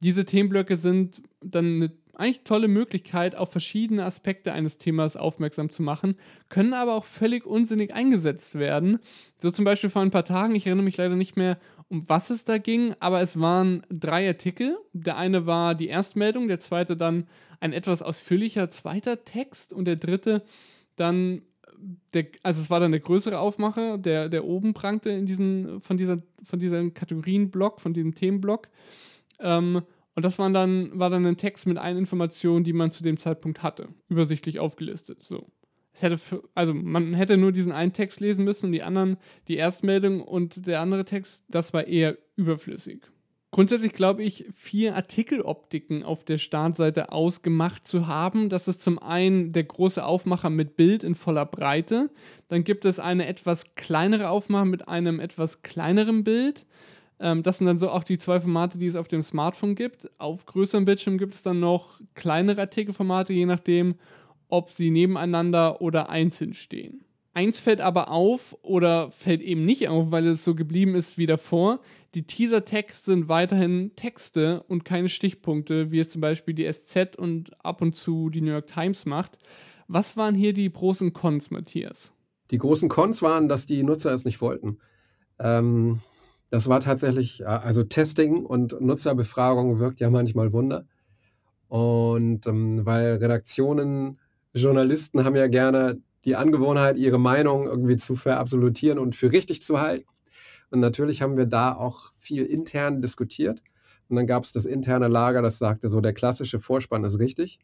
Diese 0.00 0.24
Themenblöcke 0.24 0.76
sind 0.76 1.22
dann 1.40 1.90
eigentlich 2.14 2.44
tolle 2.44 2.68
Möglichkeit, 2.68 3.34
auf 3.34 3.50
verschiedene 3.50 4.04
Aspekte 4.04 4.52
eines 4.52 4.76
Themas 4.76 5.16
aufmerksam 5.16 5.70
zu 5.70 5.82
machen, 5.82 6.16
können 6.50 6.74
aber 6.74 6.94
auch 6.94 7.04
völlig 7.04 7.46
unsinnig 7.46 7.94
eingesetzt 7.94 8.58
werden. 8.58 8.98
So 9.38 9.50
zum 9.50 9.64
Beispiel 9.64 9.88
vor 9.88 10.02
ein 10.02 10.10
paar 10.10 10.26
Tagen, 10.26 10.54
ich 10.54 10.66
erinnere 10.66 10.84
mich 10.84 10.98
leider 10.98 11.16
nicht 11.16 11.36
mehr, 11.36 11.58
um 11.88 12.08
was 12.08 12.30
es 12.30 12.44
da 12.44 12.58
ging, 12.58 12.94
aber 13.00 13.20
es 13.20 13.40
waren 13.40 13.82
drei 13.90 14.28
Artikel. 14.28 14.76
Der 14.92 15.16
eine 15.16 15.46
war 15.46 15.74
die 15.74 15.88
Erstmeldung, 15.88 16.46
der 16.46 16.60
zweite 16.60 16.96
dann 16.96 17.26
ein 17.58 17.72
etwas 17.72 18.02
ausführlicher 18.02 18.70
zweiter 18.70 19.24
Text 19.24 19.72
und 19.72 19.86
der 19.86 19.96
dritte 19.96 20.42
dann 20.96 21.42
der, 22.12 22.26
also 22.42 22.60
es 22.60 22.68
war 22.68 22.80
dann 22.80 22.90
der 22.90 23.00
größere 23.00 23.38
Aufmacher, 23.38 23.96
der, 23.96 24.28
der 24.28 24.44
oben 24.44 24.74
prangte 24.74 25.10
in 25.10 25.24
diesen, 25.24 25.80
von 25.80 25.96
dieser, 25.96 26.18
von 26.44 26.58
diesem 26.58 26.92
Kategorienblock, 26.92 27.80
von 27.80 27.94
diesem 27.94 28.14
Themenblock. 28.14 28.68
Ähm, 29.40 29.82
und 30.14 30.24
das 30.24 30.38
waren 30.38 30.52
dann, 30.52 30.98
war 30.98 31.10
dann 31.10 31.24
ein 31.24 31.36
Text 31.36 31.66
mit 31.66 31.78
allen 31.78 31.96
Informationen, 31.96 32.64
die 32.64 32.72
man 32.72 32.90
zu 32.90 33.02
dem 33.02 33.16
Zeitpunkt 33.16 33.62
hatte, 33.62 33.88
übersichtlich 34.08 34.58
aufgelistet. 34.58 35.22
So. 35.22 35.46
Es 35.92 36.02
hätte 36.02 36.18
für, 36.18 36.42
also 36.54 36.74
man 36.74 37.14
hätte 37.14 37.36
nur 37.36 37.52
diesen 37.52 37.72
einen 37.72 37.92
Text 37.92 38.20
lesen 38.20 38.44
müssen 38.44 38.66
und 38.66 38.72
die 38.72 38.82
anderen, 38.82 39.16
die 39.48 39.56
Erstmeldung 39.56 40.22
und 40.22 40.66
der 40.66 40.80
andere 40.80 41.04
Text, 41.04 41.42
das 41.48 41.72
war 41.72 41.86
eher 41.86 42.16
überflüssig. 42.36 43.02
Grundsätzlich 43.52 43.94
glaube 43.94 44.22
ich, 44.22 44.46
vier 44.54 44.94
Artikeloptiken 44.94 46.04
auf 46.04 46.24
der 46.24 46.38
Startseite 46.38 47.10
ausgemacht 47.10 47.86
zu 47.86 48.06
haben. 48.06 48.48
Das 48.48 48.68
ist 48.68 48.80
zum 48.80 49.00
einen 49.00 49.52
der 49.52 49.64
große 49.64 50.04
Aufmacher 50.04 50.50
mit 50.50 50.76
Bild 50.76 51.02
in 51.02 51.16
voller 51.16 51.46
Breite. 51.46 52.10
Dann 52.46 52.62
gibt 52.62 52.84
es 52.84 53.00
eine 53.00 53.26
etwas 53.26 53.64
kleinere 53.74 54.28
Aufmacher 54.28 54.66
mit 54.66 54.86
einem 54.86 55.18
etwas 55.18 55.62
kleineren 55.62 56.22
Bild. 56.22 56.64
Ähm, 57.20 57.42
das 57.42 57.58
sind 57.58 57.66
dann 57.66 57.78
so 57.78 57.90
auch 57.90 58.02
die 58.02 58.18
zwei 58.18 58.40
Formate, 58.40 58.78
die 58.78 58.86
es 58.86 58.96
auf 58.96 59.08
dem 59.08 59.22
Smartphone 59.22 59.74
gibt. 59.74 60.10
Auf 60.18 60.46
größerem 60.46 60.84
Bildschirm 60.84 61.18
gibt 61.18 61.34
es 61.34 61.42
dann 61.42 61.60
noch 61.60 62.00
kleinere 62.14 62.62
Artikelformate, 62.62 63.32
je 63.32 63.46
nachdem, 63.46 63.94
ob 64.48 64.70
sie 64.70 64.90
nebeneinander 64.90 65.80
oder 65.80 66.08
einzeln 66.08 66.54
stehen. 66.54 67.04
Eins 67.32 67.60
fällt 67.60 67.80
aber 67.80 68.10
auf 68.10 68.56
oder 68.62 69.10
fällt 69.12 69.40
eben 69.40 69.64
nicht 69.64 69.88
auf, 69.88 70.10
weil 70.10 70.26
es 70.26 70.44
so 70.44 70.56
geblieben 70.56 70.96
ist 70.96 71.16
wie 71.16 71.26
davor. 71.26 71.78
Die 72.14 72.26
Teaser-Texte 72.26 73.12
sind 73.12 73.28
weiterhin 73.28 73.94
Texte 73.94 74.64
und 74.66 74.84
keine 74.84 75.08
Stichpunkte, 75.08 75.92
wie 75.92 76.00
es 76.00 76.08
zum 76.08 76.20
Beispiel 76.20 76.54
die 76.54 76.70
SZ 76.70 77.16
und 77.16 77.52
ab 77.64 77.82
und 77.82 77.94
zu 77.94 78.30
die 78.30 78.40
New 78.40 78.50
York 78.50 78.66
Times 78.66 79.06
macht. 79.06 79.38
Was 79.86 80.16
waren 80.16 80.34
hier 80.34 80.52
die 80.52 80.70
und 80.70 81.12
Cons, 81.12 81.52
Matthias? 81.52 82.12
Die 82.50 82.58
großen 82.58 82.88
Cons 82.88 83.22
waren, 83.22 83.48
dass 83.48 83.66
die 83.66 83.84
Nutzer 83.84 84.12
es 84.12 84.24
nicht 84.24 84.40
wollten. 84.40 84.78
Ähm, 85.38 86.00
das 86.50 86.68
war 86.68 86.80
tatsächlich, 86.80 87.46
also 87.46 87.84
Testing 87.84 88.44
und 88.44 88.80
Nutzerbefragung 88.80 89.78
wirkt 89.78 90.00
ja 90.00 90.10
manchmal 90.10 90.52
Wunder. 90.52 90.84
Und 91.68 92.46
ähm, 92.48 92.84
weil 92.84 93.14
Redaktionen, 93.16 94.18
Journalisten 94.52 95.24
haben 95.24 95.36
ja 95.36 95.46
gerne 95.46 96.00
die 96.24 96.34
Angewohnheit, 96.34 96.96
ihre 96.96 97.20
Meinung 97.20 97.66
irgendwie 97.66 97.96
zu 97.96 98.16
verabsolutieren 98.16 98.98
und 98.98 99.14
für 99.14 99.30
richtig 99.30 99.62
zu 99.62 99.80
halten. 99.80 100.08
Und 100.70 100.80
natürlich 100.80 101.22
haben 101.22 101.36
wir 101.36 101.46
da 101.46 101.72
auch 101.72 102.10
viel 102.18 102.44
intern 102.44 103.00
diskutiert. 103.00 103.62
Und 104.08 104.16
dann 104.16 104.26
gab 104.26 104.42
es 104.42 104.52
das 104.52 104.64
interne 104.64 105.06
Lager, 105.06 105.42
das 105.42 105.58
sagte 105.58 105.88
so, 105.88 106.00
der 106.00 106.12
klassische 106.12 106.58
Vorspann 106.58 107.04
ist 107.04 107.20
richtig. 107.20 107.60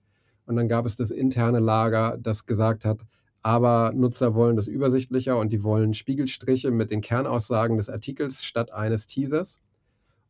Und 0.47 0.55
dann 0.55 0.69
gab 0.69 0.87
es 0.87 0.95
das 0.95 1.11
interne 1.11 1.59
Lager, 1.59 2.17
das 2.21 2.47
gesagt 2.47 2.85
hat, 2.85 3.01
aber 3.47 3.93
Nutzer 3.95 4.35
wollen 4.35 4.57
das 4.57 4.67
übersichtlicher 4.67 5.39
und 5.39 5.53
die 5.53 5.63
wollen 5.63 5.95
Spiegelstriche 5.95 6.73
mit 6.73 6.91
den 6.91 7.01
Kernaussagen 7.01 7.77
des 7.77 7.89
Artikels 7.89 8.45
statt 8.45 8.73
eines 8.73 9.07
Teasers. 9.07 9.61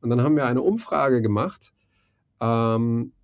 Und 0.03 0.11
dann 0.11 0.21
haben 0.21 0.37
wir 0.37 0.45
eine 0.45 0.61
Umfrage 0.61 1.23
gemacht 1.23 1.73
ähm, 2.43 3.15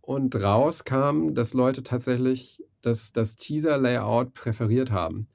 und 0.00 0.34
raus 0.36 0.84
kam, 0.84 1.34
dass 1.34 1.52
Leute 1.52 1.82
tatsächlich 1.82 2.64
das, 2.80 3.12
das 3.12 3.36
Teaser-Layout 3.36 4.32
präferiert 4.32 4.90
haben. 4.90 5.28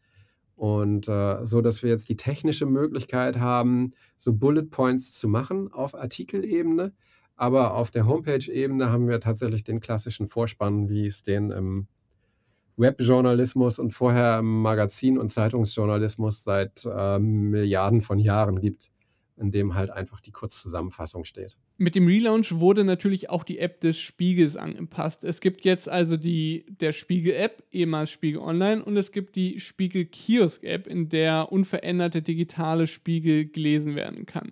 Und 0.56 1.08
äh, 1.08 1.46
so, 1.46 1.62
dass 1.62 1.84
wir 1.84 1.92
jetzt 1.92 2.10
die 2.10 2.18
technische 2.18 2.66
Möglichkeit 2.66 3.38
haben, 3.38 3.94
so 4.18 4.34
Bullet 4.34 4.72
Points 4.72 5.20
zu 5.20 5.28
machen 5.28 5.72
auf 5.72 5.94
Artikelebene. 5.94 6.94
Aber 7.36 7.76
auf 7.76 7.92
der 7.92 8.08
Homepage-Ebene 8.08 8.92
haben 8.92 9.08
wir 9.08 9.20
tatsächlich 9.20 9.64
den 9.64 9.82
klassischen 9.82 10.26
Vorspann, 10.26 10.90
wie 10.90 11.06
es 11.06 11.22
den 11.22 11.52
im 11.52 11.88
Webjournalismus 12.82 13.80
und 13.80 13.92
vorher 13.92 14.42
Magazin- 14.42 15.18
und 15.18 15.30
Zeitungsjournalismus 15.30 16.44
seit 16.44 16.86
äh, 16.86 17.20
Milliarden 17.20 18.02
von 18.02 18.20
Jahren 18.20 18.60
gibt 18.60 18.92
in 19.42 19.52
dem 19.52 19.74
halt 19.74 19.90
einfach 19.90 20.22
die 20.22 20.32
Kurzzusammenfassung 20.32 21.26
steht. 21.26 21.58
Mit 21.78 21.96
dem 21.96 22.06
Relaunch 22.08 22.60
wurde 22.60 22.84
natürlich 22.84 23.30
auch 23.30 23.44
die 23.44 23.60
App 23.60 23.82
des 23.82 24.00
Spiegels 24.00 24.56
angepasst. 24.56 25.24
Es 25.24 25.42
gibt 25.42 25.66
jetzt 25.66 25.90
also 25.90 26.16
die 26.16 26.66
der 26.70 26.92
Spiegel-App, 26.92 27.64
ehemals 27.72 28.12
Spiegel 28.12 28.40
Online, 28.40 28.84
und 28.84 28.96
es 28.96 29.12
gibt 29.12 29.36
die 29.36 29.60
Spiegel 29.60 30.06
Kiosk-App, 30.06 30.88
in 30.88 31.10
der 31.10 31.52
unveränderte 31.52 32.22
digitale 32.22 32.88
Spiegel 32.88 33.46
gelesen 33.46 33.96
werden 33.96 34.26
kann. 34.26 34.52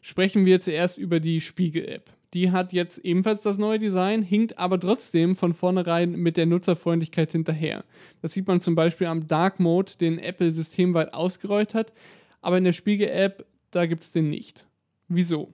Sprechen 0.00 0.46
wir 0.46 0.60
zuerst 0.60 0.96
über 0.96 1.20
die 1.20 1.40
Spiegel-App. 1.40 2.10
Die 2.34 2.52
hat 2.52 2.72
jetzt 2.72 2.98
ebenfalls 2.98 3.40
das 3.40 3.58
neue 3.58 3.78
Design, 3.78 4.22
hinkt 4.22 4.58
aber 4.58 4.78
trotzdem 4.78 5.36
von 5.36 5.52
vornherein 5.52 6.12
mit 6.12 6.36
der 6.36 6.46
Nutzerfreundlichkeit 6.46 7.32
hinterher. 7.32 7.84
Das 8.22 8.32
sieht 8.32 8.46
man 8.46 8.60
zum 8.60 8.74
Beispiel 8.74 9.08
am 9.08 9.26
Dark 9.26 9.58
Mode, 9.58 9.92
den 10.00 10.18
Apple 10.18 10.52
systemweit 10.52 11.12
ausgerollt 11.12 11.74
hat. 11.74 11.92
Aber 12.40 12.58
in 12.58 12.64
der 12.64 12.72
Spiegel-App 12.72 13.46
da 13.70 13.86
gibt 13.86 14.04
es 14.04 14.10
den 14.10 14.28
nicht. 14.30 14.66
Wieso? 15.08 15.52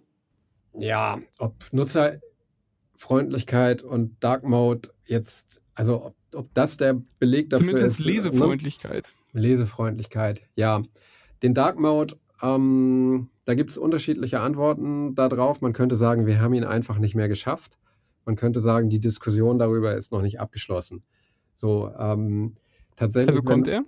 Ja, 0.75 1.21
ob 1.39 1.55
Nutzerfreundlichkeit 1.73 3.83
und 3.83 4.23
Dark 4.23 4.45
Mode 4.45 4.91
jetzt, 5.07 5.61
also 5.75 6.07
ob, 6.07 6.15
ob 6.35 6.53
das 6.55 6.77
der 6.77 7.03
Beleg 7.19 7.51
dafür 7.51 7.67
Zumindest 7.67 7.87
ist. 7.87 7.97
Zumindest? 7.99 8.27
Lesefreundlichkeit. 8.27 9.13
Ne? 9.33 9.41
Lesefreundlichkeit, 9.41 10.43
ja. 10.55 10.83
Den 11.43 11.55
Dark 11.55 11.79
Mode, 11.79 12.17
ähm, 12.43 13.29
da 13.45 13.55
gibt 13.55 13.71
es 13.71 13.79
unterschiedliche 13.79 14.41
Antworten 14.41 15.15
darauf. 15.15 15.61
Man 15.61 15.73
könnte 15.73 15.97
sagen, 15.97 16.27
wir 16.27 16.41
haben 16.41 16.55
ihn 16.55 16.65
einfach 16.65 16.99
nicht 16.99 17.15
mehr 17.15 17.29
geschafft. 17.29 17.79
Man 18.25 18.37
könnte 18.37 18.61
sagen, 18.61 18.91
die 18.91 19.01
Diskussion 19.01 19.59
darüber 19.59 19.95
ist 19.95 20.13
noch 20.13 20.23
nicht 20.23 20.41
abgeschlossen. 20.41 21.03
So, 21.55 21.91
ähm, 21.99 22.57
tatsächlich. 22.97 23.37
Also 23.37 23.43
kommt 23.43 23.69
er? 23.69 23.85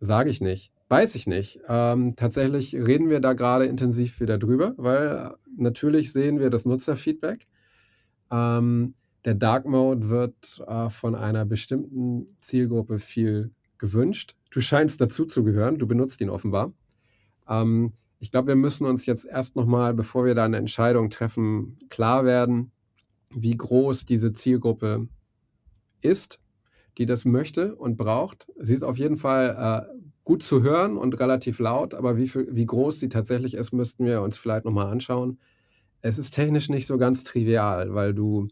Sage 0.00 0.30
ich 0.30 0.40
nicht. 0.40 0.72
Weiß 0.88 1.14
ich 1.14 1.26
nicht. 1.26 1.60
Ähm, 1.68 2.14
tatsächlich 2.16 2.74
reden 2.74 3.10
wir 3.10 3.20
da 3.20 3.32
gerade 3.32 3.66
intensiv 3.66 4.20
wieder 4.20 4.38
drüber, 4.38 4.74
weil 4.76 5.08
äh, 5.08 5.30
natürlich 5.56 6.12
sehen 6.12 6.38
wir 6.38 6.48
das 6.48 6.64
Nutzerfeedback. 6.64 7.46
Ähm, 8.30 8.94
der 9.24 9.34
Dark 9.34 9.66
Mode 9.66 10.08
wird 10.08 10.62
äh, 10.66 10.88
von 10.88 11.16
einer 11.16 11.44
bestimmten 11.44 12.28
Zielgruppe 12.38 12.98
viel 13.00 13.52
gewünscht. 13.78 14.36
Du 14.50 14.60
scheinst 14.60 15.00
dazu 15.00 15.26
zu 15.26 15.42
gehören, 15.42 15.78
du 15.78 15.86
benutzt 15.86 16.20
ihn 16.20 16.30
offenbar. 16.30 16.72
Ähm, 17.48 17.92
ich 18.18 18.30
glaube, 18.30 18.48
wir 18.48 18.56
müssen 18.56 18.86
uns 18.86 19.06
jetzt 19.06 19.26
erst 19.26 19.56
nochmal, 19.56 19.94
bevor 19.94 20.24
wir 20.24 20.34
da 20.34 20.44
eine 20.44 20.56
Entscheidung 20.56 21.10
treffen, 21.10 21.78
klar 21.88 22.24
werden, 22.24 22.72
wie 23.30 23.56
groß 23.56 24.06
diese 24.06 24.32
Zielgruppe 24.32 25.08
ist, 26.00 26.40
die 26.98 27.06
das 27.06 27.24
möchte 27.24 27.74
und 27.76 27.96
braucht. 27.96 28.46
Sie 28.58 28.74
ist 28.74 28.82
auf 28.82 28.98
jeden 28.98 29.16
Fall 29.16 29.88
äh, 29.90 29.96
gut 30.24 30.42
zu 30.42 30.62
hören 30.62 30.96
und 30.96 31.20
relativ 31.20 31.58
laut, 31.58 31.94
aber 31.94 32.16
wie, 32.16 32.28
viel, 32.28 32.48
wie 32.50 32.66
groß 32.66 33.00
sie 33.00 33.08
tatsächlich 33.08 33.54
ist, 33.54 33.72
müssten 33.72 34.04
wir 34.04 34.22
uns 34.22 34.38
vielleicht 34.38 34.64
nochmal 34.64 34.86
anschauen. 34.86 35.38
Es 36.00 36.18
ist 36.18 36.32
technisch 36.32 36.68
nicht 36.68 36.86
so 36.86 36.98
ganz 36.98 37.24
trivial, 37.24 37.94
weil 37.94 38.14
du 38.14 38.48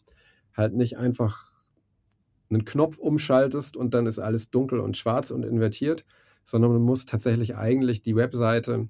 halt 0.57 0.75
nicht 0.75 0.99
einfach 0.99 1.53
einen 2.51 2.65
Knopf 2.65 2.99
umschaltest 2.99 3.77
und 3.77 3.95
dann 3.95 4.07
ist 4.07 4.19
alles 4.19 4.51
dunkel 4.51 4.81
und 4.81 4.97
schwarz 4.97 5.31
und 5.31 5.45
invertiert, 5.45 6.05
sondern 6.45 6.73
man 6.73 6.83
muss 6.83 7.07
tatsächlich 7.07 7.57
eigentlich 7.57 8.03
die 8.03 8.17
Webseite 8.17 8.89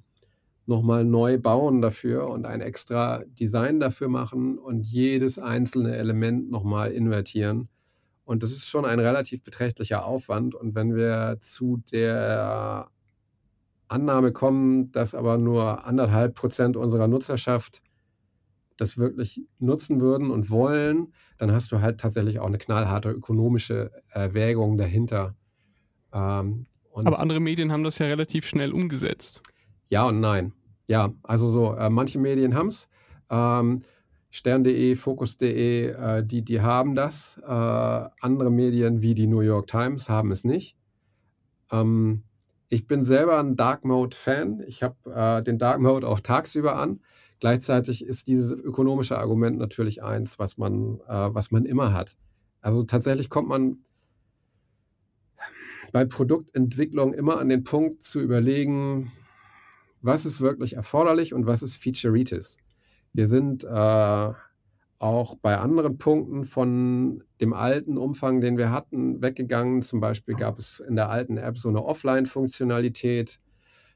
nochmal 0.66 1.04
neu 1.04 1.38
bauen 1.38 1.82
dafür 1.82 2.28
und 2.28 2.46
ein 2.46 2.60
extra 2.60 3.22
Design 3.38 3.80
dafür 3.80 4.08
machen 4.08 4.58
und 4.58 4.80
jedes 4.80 5.38
einzelne 5.38 5.96
Element 5.96 6.50
nochmal 6.50 6.92
invertieren. 6.92 7.68
Und 8.24 8.42
das 8.42 8.50
ist 8.52 8.66
schon 8.66 8.86
ein 8.86 9.00
relativ 9.00 9.42
beträchtlicher 9.42 10.06
Aufwand. 10.06 10.54
Und 10.54 10.74
wenn 10.74 10.94
wir 10.94 11.36
zu 11.40 11.82
der 11.92 12.88
Annahme 13.88 14.32
kommen, 14.32 14.90
dass 14.92 15.14
aber 15.14 15.36
nur 15.36 15.84
anderthalb 15.84 16.34
Prozent 16.34 16.76
unserer 16.76 17.06
Nutzerschaft 17.06 17.82
das 18.76 18.98
wirklich 18.98 19.42
nutzen 19.58 20.00
würden 20.00 20.30
und 20.30 20.50
wollen, 20.50 21.12
dann 21.38 21.52
hast 21.52 21.70
du 21.70 21.80
halt 21.80 22.00
tatsächlich 22.00 22.40
auch 22.40 22.46
eine 22.46 22.58
knallharte 22.58 23.10
ökonomische 23.10 23.90
Erwägung 24.08 24.78
dahinter. 24.78 25.36
Ähm, 26.12 26.66
aber 26.94 27.18
andere 27.18 27.40
Medien 27.40 27.72
haben 27.72 27.84
das 27.84 27.98
ja 27.98 28.06
relativ 28.06 28.46
schnell 28.46 28.72
umgesetzt. 28.72 29.40
Ja 29.88 30.06
und 30.06 30.20
nein. 30.20 30.52
Ja, 30.86 31.12
also 31.22 31.50
so, 31.50 31.74
äh, 31.74 31.90
manche 31.90 32.18
Medien 32.18 32.54
haben 32.54 32.68
es. 32.68 32.88
Ähm, 33.30 33.82
Stern.de, 34.30 34.96
Focus.de, 34.96 35.90
äh, 35.90 36.24
die, 36.24 36.42
die 36.42 36.60
haben 36.60 36.94
das. 36.94 37.38
Äh, 37.38 37.48
andere 37.48 38.50
Medien 38.50 39.00
wie 39.00 39.14
die 39.14 39.26
New 39.26 39.40
York 39.40 39.66
Times 39.66 40.08
haben 40.08 40.30
es 40.30 40.44
nicht. 40.44 40.76
Ähm, 41.70 42.24
ich 42.68 42.86
bin 42.86 43.04
selber 43.04 43.38
ein 43.38 43.56
Dark 43.56 43.84
Mode-Fan. 43.84 44.62
Ich 44.66 44.82
habe 44.82 44.96
äh, 45.14 45.42
den 45.42 45.58
Dark 45.58 45.80
Mode 45.80 46.08
auch 46.08 46.20
tagsüber 46.20 46.76
an. 46.76 47.00
Gleichzeitig 47.40 48.04
ist 48.04 48.26
dieses 48.26 48.52
ökonomische 48.52 49.18
Argument 49.18 49.58
natürlich 49.58 50.02
eins, 50.02 50.38
was 50.38 50.58
man, 50.58 51.00
äh, 51.06 51.34
was 51.34 51.50
man 51.50 51.64
immer 51.64 51.92
hat. 51.92 52.16
Also 52.60 52.82
tatsächlich 52.82 53.30
kommt 53.30 53.48
man 53.48 53.84
bei 55.94 56.04
Produktentwicklung 56.04 57.14
immer 57.14 57.38
an 57.38 57.48
den 57.48 57.62
Punkt 57.62 58.02
zu 58.02 58.20
überlegen, 58.20 59.12
was 60.02 60.26
ist 60.26 60.40
wirklich 60.40 60.74
erforderlich 60.74 61.32
und 61.32 61.46
was 61.46 61.62
ist 61.62 61.76
Featureitis. 61.76 62.56
Wir 63.12 63.28
sind 63.28 63.62
äh, 63.62 64.32
auch 64.98 65.36
bei 65.36 65.56
anderen 65.56 65.96
Punkten 65.96 66.46
von 66.46 67.22
dem 67.40 67.52
alten 67.52 67.96
Umfang, 67.96 68.40
den 68.40 68.58
wir 68.58 68.72
hatten, 68.72 69.22
weggegangen. 69.22 69.82
Zum 69.82 70.00
Beispiel 70.00 70.34
gab 70.34 70.58
es 70.58 70.80
in 70.80 70.96
der 70.96 71.10
alten 71.10 71.36
App 71.36 71.58
so 71.58 71.68
eine 71.68 71.84
Offline-Funktionalität. 71.84 73.38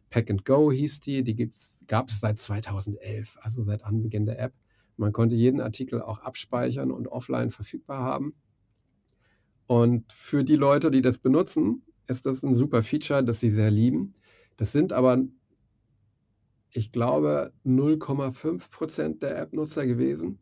Pack 0.09 0.31
and 0.31 0.45
Go 0.45 0.71
hieß 0.71 1.01
die, 1.01 1.25
die 1.25 1.51
gab 1.89 2.11
es 2.11 2.21
seit 2.21 2.39
2011, 2.39 3.39
also 3.41 3.61
seit 3.65 3.83
Anbeginn 3.83 4.25
der 4.25 4.39
App. 4.39 4.53
Man 4.97 5.13
konnte 5.13 5.35
jeden 5.35 5.61
Artikel 5.61 6.01
auch 6.01 6.21
abspeichern 6.21 6.93
und 6.93 7.09
offline 7.09 7.51
verfügbar 7.51 8.05
haben. 8.05 8.37
Und 9.67 10.13
für 10.13 10.45
die 10.45 10.57
Leute, 10.57 10.93
die 10.93 11.03
das 11.03 11.19
benutzen, 11.19 11.83
ist 12.09 12.27
das 12.27 12.43
ein 12.43 12.55
super 12.55 12.83
Feature, 12.83 13.23
das 13.25 13.41
sie 13.41 13.51
sehr 13.51 13.71
lieben. 13.71 14.15
Das 14.57 14.73
sind 14.73 14.93
aber, 14.93 15.19
ich 16.71 16.93
glaube, 16.93 17.53
0,5 17.65 18.71
Prozent 18.71 19.23
der 19.23 19.39
App-Nutzer 19.39 19.87
gewesen. 19.87 20.41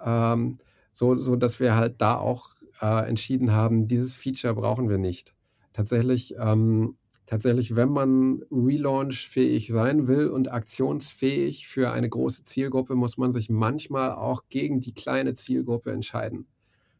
Ähm, 0.00 0.58
so, 0.92 1.16
so 1.16 1.36
dass 1.36 1.60
wir 1.60 1.76
halt 1.76 2.00
da 2.00 2.16
auch 2.16 2.50
äh, 2.80 3.08
entschieden 3.08 3.52
haben, 3.52 3.88
dieses 3.88 4.16
Feature 4.16 4.54
brauchen 4.54 4.88
wir 4.88 4.98
nicht. 4.98 5.34
Tatsächlich, 5.72 6.34
ähm, 6.38 6.96
tatsächlich, 7.26 7.76
wenn 7.76 7.90
man 7.90 8.42
relaunchfähig 8.50 9.68
sein 9.68 10.06
will 10.08 10.28
und 10.28 10.52
aktionsfähig 10.52 11.68
für 11.68 11.90
eine 11.92 12.08
große 12.08 12.44
Zielgruppe, 12.44 12.94
muss 12.94 13.16
man 13.18 13.32
sich 13.32 13.48
manchmal 13.50 14.12
auch 14.12 14.44
gegen 14.48 14.80
die 14.80 14.94
kleine 14.94 15.34
Zielgruppe 15.34 15.92
entscheiden. 15.92 16.46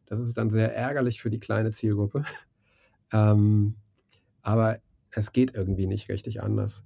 Das 0.07 0.21
ist 0.21 0.37
dann 0.39 0.51
sehr 0.51 0.75
ärgerlich 0.75 1.21
für 1.21 1.31
die 1.31 1.41
kleine 1.41 1.71
Zielgruppe. 1.71 2.25
ähm, 3.13 3.77
aber 4.43 4.79
es 5.11 5.33
geht 5.33 5.55
irgendwie 5.55 5.87
nicht 5.87 6.09
richtig 6.09 6.43
anders. 6.43 6.85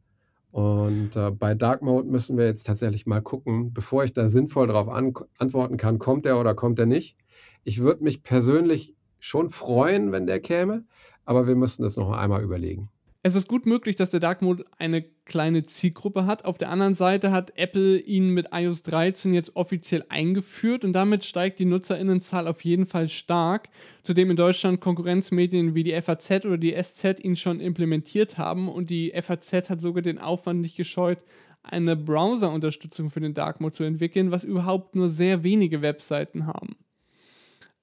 Und 0.50 1.16
äh, 1.16 1.30
bei 1.30 1.54
Dark 1.54 1.82
Mode 1.82 2.08
müssen 2.08 2.38
wir 2.38 2.46
jetzt 2.46 2.66
tatsächlich 2.66 3.06
mal 3.06 3.20
gucken, 3.20 3.72
bevor 3.74 4.04
ich 4.04 4.12
da 4.12 4.28
sinnvoll 4.28 4.68
darauf 4.68 4.88
an 4.88 5.12
antworten 5.38 5.76
kann, 5.76 5.98
kommt 5.98 6.24
der 6.24 6.38
oder 6.38 6.54
kommt 6.54 6.78
der 6.78 6.86
nicht. 6.86 7.16
Ich 7.62 7.80
würde 7.80 8.02
mich 8.04 8.22
persönlich 8.22 8.94
schon 9.18 9.50
freuen, 9.50 10.12
wenn 10.12 10.26
der 10.26 10.40
käme, 10.40 10.84
aber 11.24 11.46
wir 11.46 11.56
müssen 11.56 11.82
das 11.82 11.96
noch 11.96 12.10
einmal 12.10 12.42
überlegen. 12.42 12.88
Es 13.26 13.34
ist 13.34 13.48
gut 13.48 13.66
möglich, 13.66 13.96
dass 13.96 14.10
der 14.10 14.20
Dark 14.20 14.40
Mode 14.40 14.64
eine 14.78 15.02
kleine 15.24 15.66
Zielgruppe 15.66 16.26
hat. 16.26 16.44
Auf 16.44 16.58
der 16.58 16.70
anderen 16.70 16.94
Seite 16.94 17.32
hat 17.32 17.58
Apple 17.58 17.98
ihn 17.98 18.28
mit 18.28 18.50
iOS 18.52 18.84
13 18.84 19.34
jetzt 19.34 19.56
offiziell 19.56 20.04
eingeführt 20.08 20.84
und 20.84 20.92
damit 20.92 21.24
steigt 21.24 21.58
die 21.58 21.64
Nutzerinnenzahl 21.64 22.46
auf 22.46 22.62
jeden 22.62 22.86
Fall 22.86 23.08
stark. 23.08 23.68
Zudem 24.04 24.30
in 24.30 24.36
Deutschland 24.36 24.80
Konkurrenzmedien 24.80 25.74
wie 25.74 25.82
die 25.82 26.00
FAZ 26.00 26.44
oder 26.44 26.56
die 26.56 26.80
SZ 26.80 27.18
ihn 27.20 27.34
schon 27.34 27.58
implementiert 27.58 28.38
haben 28.38 28.68
und 28.68 28.90
die 28.90 29.12
FAZ 29.20 29.70
hat 29.70 29.80
sogar 29.80 30.02
den 30.02 30.20
Aufwand 30.20 30.60
nicht 30.60 30.76
gescheut, 30.76 31.18
eine 31.64 31.96
Browser-Unterstützung 31.96 33.10
für 33.10 33.18
den 33.18 33.34
Dark 33.34 33.60
Mode 33.60 33.74
zu 33.74 33.82
entwickeln, 33.82 34.30
was 34.30 34.44
überhaupt 34.44 34.94
nur 34.94 35.08
sehr 35.10 35.42
wenige 35.42 35.82
Webseiten 35.82 36.46
haben. 36.46 36.76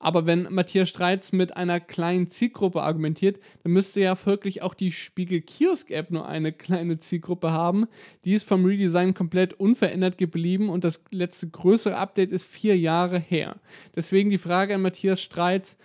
Aber 0.03 0.25
wenn 0.25 0.49
Matthias 0.51 0.89
Streitz 0.89 1.31
mit 1.31 1.55
einer 1.55 1.79
kleinen 1.79 2.29
Zielgruppe 2.29 2.81
argumentiert, 2.81 3.39
dann 3.63 3.71
müsste 3.71 4.01
ja 4.01 4.15
folglich 4.15 4.61
auch 4.61 4.73
die 4.73 4.91
Spiegel 4.91 5.39
Kiosk 5.39 5.91
App 5.91 6.11
nur 6.11 6.27
eine 6.27 6.51
kleine 6.51 6.99
Zielgruppe 6.99 7.51
haben. 7.51 7.85
Die 8.25 8.33
ist 8.33 8.45
vom 8.45 8.65
Redesign 8.65 9.13
komplett 9.13 9.53
unverändert 9.53 10.17
geblieben 10.17 10.67
und 10.67 10.83
das 10.83 10.99
letzte 11.11 11.49
größere 11.49 11.95
Update 11.95 12.33
ist 12.33 12.43
vier 12.43 12.77
Jahre 12.77 13.17
her. 13.17 13.55
Deswegen 13.95 14.29
die 14.29 14.37
Frage 14.37 14.75
an 14.75 14.81
Matthias 14.81 15.21
Streitz. 15.21 15.77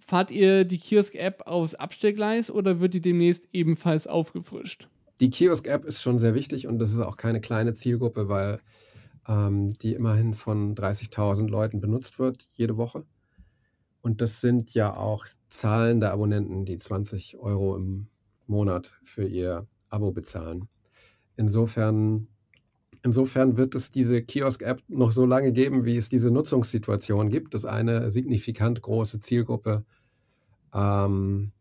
Fahrt 0.00 0.32
ihr 0.32 0.64
die 0.64 0.78
Kiosk-App 0.78 1.46
aufs 1.46 1.76
Abstellgleis 1.76 2.50
oder 2.50 2.80
wird 2.80 2.94
die 2.94 3.00
demnächst 3.00 3.44
ebenfalls 3.52 4.08
aufgefrischt? 4.08 4.88
Die 5.20 5.30
Kiosk-App 5.30 5.84
ist 5.84 6.02
schon 6.02 6.18
sehr 6.18 6.34
wichtig 6.34 6.66
und 6.66 6.80
das 6.80 6.90
ist 6.90 6.98
auch 6.98 7.16
keine 7.16 7.40
kleine 7.40 7.72
Zielgruppe, 7.74 8.28
weil 8.28 8.58
ähm, 9.28 9.74
die 9.74 9.94
immerhin 9.94 10.34
von 10.34 10.74
30.000 10.74 11.48
Leuten 11.48 11.80
benutzt 11.80 12.18
wird 12.18 12.48
jede 12.56 12.76
Woche. 12.76 13.04
Und 14.02 14.20
das 14.20 14.40
sind 14.40 14.74
ja 14.74 14.96
auch 14.96 15.26
zahlende 15.48 16.10
Abonnenten, 16.10 16.64
die 16.64 16.78
20 16.78 17.38
Euro 17.38 17.76
im 17.76 18.06
Monat 18.46 18.92
für 19.04 19.24
ihr 19.26 19.66
Abo 19.88 20.12
bezahlen. 20.12 20.68
Insofern, 21.36 22.28
insofern 23.02 23.56
wird 23.56 23.74
es 23.74 23.90
diese 23.90 24.22
Kiosk-App 24.22 24.82
noch 24.88 25.12
so 25.12 25.26
lange 25.26 25.52
geben, 25.52 25.84
wie 25.84 25.96
es 25.96 26.08
diese 26.08 26.30
Nutzungssituation 26.30 27.28
gibt, 27.30 27.54
dass 27.54 27.64
eine 27.64 28.10
signifikant 28.10 28.82
große 28.82 29.20
Zielgruppe 29.20 29.84
ähm, 30.74 31.52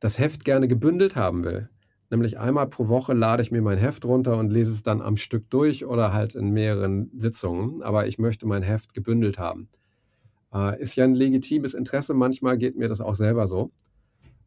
das 0.00 0.18
Heft 0.18 0.44
gerne 0.44 0.68
gebündelt 0.68 1.16
haben 1.16 1.44
will. 1.44 1.68
Nämlich 2.10 2.38
einmal 2.38 2.68
pro 2.68 2.88
Woche 2.88 3.12
lade 3.12 3.42
ich 3.42 3.50
mir 3.50 3.62
mein 3.62 3.78
Heft 3.78 4.04
runter 4.04 4.36
und 4.36 4.50
lese 4.50 4.72
es 4.72 4.82
dann 4.82 5.00
am 5.02 5.16
Stück 5.16 5.48
durch 5.50 5.84
oder 5.84 6.12
halt 6.12 6.34
in 6.34 6.50
mehreren 6.50 7.10
Sitzungen. 7.16 7.82
Aber 7.82 8.06
ich 8.06 8.18
möchte 8.18 8.46
mein 8.46 8.62
Heft 8.62 8.94
gebündelt 8.94 9.38
haben. 9.38 9.68
Äh, 10.54 10.80
ist 10.80 10.94
ja 10.94 11.04
ein 11.04 11.14
legitimes 11.14 11.74
Interesse, 11.74 12.14
manchmal 12.14 12.56
geht 12.58 12.76
mir 12.76 12.88
das 12.88 13.00
auch 13.00 13.16
selber 13.16 13.48
so. 13.48 13.72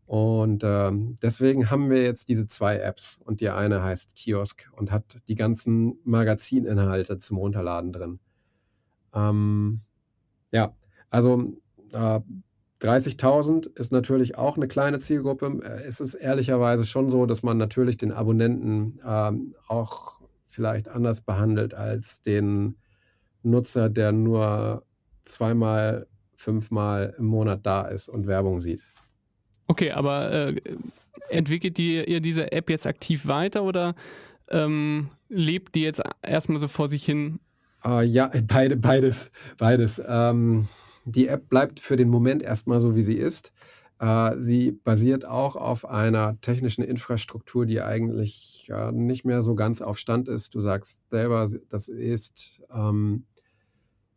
Und 0.08 0.64
ähm, 0.64 1.18
deswegen 1.22 1.70
haben 1.70 1.90
wir 1.90 2.02
jetzt 2.02 2.30
diese 2.30 2.48
zwei 2.48 2.78
Apps 2.78 3.20
und 3.26 3.42
die 3.42 3.50
eine 3.50 3.84
heißt 3.84 4.16
Kiosk 4.16 4.70
und 4.72 4.90
hat 4.90 5.18
die 5.28 5.36
ganzen 5.36 6.00
Magazininhalte 6.06 7.18
zum 7.18 7.38
Runterladen 7.38 7.92
drin. 7.92 8.20
Ähm, 9.14 9.82
ja, 10.54 10.74
also 11.10 11.58
äh, 11.92 12.22
30.000 12.82 13.78
ist 13.78 13.92
natürlich 13.92 14.38
auch 14.38 14.56
eine 14.56 14.70
kleine 14.70 15.00
Zielgruppe. 15.00 15.60
Äh, 15.62 15.84
es 15.88 16.00
ist 16.00 16.14
ehrlicherweise 16.14 16.86
schon 16.86 17.10
so, 17.10 17.26
dass 17.26 17.44
man 17.44 17.58
natürlich 17.58 17.98
den 17.98 18.14
Abonnenten 18.14 19.02
ähm, 19.06 19.56
auch 19.68 20.22
vielleicht 20.46 20.88
anders 20.88 21.20
behandelt 21.20 21.74
als 21.74 22.22
den 22.22 22.78
Nutzer, 23.44 23.90
der 23.90 24.14
nur 24.14 24.87
zweimal, 25.28 26.08
fünfmal 26.36 27.16
im 27.18 27.26
Monat 27.26 27.66
da 27.66 27.82
ist 27.82 28.10
und 28.10 28.28
Werbung 28.28 28.60
sieht. 28.60 28.84
Okay, 29.68 29.92
aber 29.92 30.32
äh, 30.32 30.62
entwickelt 31.30 31.78
die, 31.78 32.04
ihr 32.04 32.22
diese 32.22 32.52
App 32.52 32.70
jetzt 32.70 32.86
aktiv 32.88 33.28
weiter 33.28 33.64
oder 33.64 33.96
ähm, 34.50 35.10
lebt 35.30 35.76
die 35.76 35.82
jetzt 35.82 36.02
erstmal 36.22 36.60
so 36.60 36.68
vor 36.68 36.90
sich 36.90 37.04
hin? 37.04 37.40
Uh, 37.86 38.02
ja, 38.02 38.32
beide, 38.48 38.78
beides, 38.78 39.32
beides. 39.58 40.02
Ähm, 40.06 40.68
die 41.06 41.28
App 41.28 41.50
bleibt 41.50 41.80
für 41.80 41.98
den 41.98 42.10
Moment 42.10 42.42
erstmal 42.42 42.80
so, 42.80 42.96
wie 42.96 43.04
sie 43.04 43.18
ist. 43.18 43.52
Uh, 44.02 44.40
sie 44.40 44.72
basiert 44.72 45.26
auch 45.26 45.56
auf 45.56 45.84
einer 45.86 46.40
technischen 46.42 46.84
Infrastruktur, 46.84 47.66
die 47.66 47.82
eigentlich 47.82 48.72
nicht 48.92 49.26
mehr 49.26 49.42
so 49.42 49.56
ganz 49.56 49.82
auf 49.82 49.98
Stand 49.98 50.28
ist. 50.28 50.54
Du 50.54 50.62
sagst 50.62 51.10
selber, 51.10 51.50
das 51.70 51.88
ist 51.88 52.62
ähm, 52.72 53.26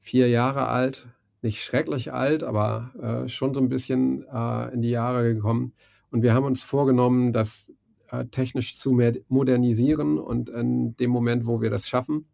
vier 0.00 0.28
Jahre 0.28 0.68
alt, 0.68 1.08
nicht 1.42 1.62
schrecklich 1.62 2.12
alt, 2.12 2.42
aber 2.42 2.92
äh, 3.00 3.28
schon 3.28 3.54
so 3.54 3.60
ein 3.60 3.68
bisschen 3.68 4.26
äh, 4.32 4.72
in 4.72 4.82
die 4.82 4.90
Jahre 4.90 5.34
gekommen. 5.34 5.72
Und 6.10 6.22
wir 6.22 6.34
haben 6.34 6.44
uns 6.44 6.62
vorgenommen, 6.62 7.32
das 7.32 7.72
äh, 8.10 8.26
technisch 8.26 8.76
zu 8.76 8.98
modernisieren. 9.28 10.18
Und 10.18 10.48
in 10.48 10.96
dem 10.96 11.10
Moment, 11.10 11.46
wo 11.46 11.60
wir 11.60 11.70
das 11.70 11.88
schaffen, 11.88 12.26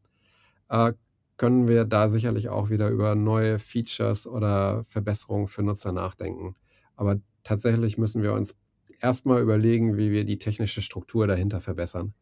äh, 0.68 0.92
können 1.36 1.68
wir 1.68 1.84
da 1.84 2.08
sicherlich 2.08 2.48
auch 2.48 2.70
wieder 2.70 2.88
über 2.88 3.14
neue 3.14 3.58
Features 3.58 4.26
oder 4.26 4.84
Verbesserungen 4.84 5.48
für 5.48 5.62
Nutzer 5.62 5.92
nachdenken. 5.92 6.56
Aber 6.96 7.20
tatsächlich 7.44 7.98
müssen 7.98 8.22
wir 8.22 8.32
uns 8.32 8.56
erstmal 9.00 9.42
überlegen, 9.42 9.96
wie 9.98 10.10
wir 10.10 10.24
die 10.24 10.38
technische 10.38 10.80
Struktur 10.80 11.26
dahinter 11.26 11.60
verbessern. 11.60 12.14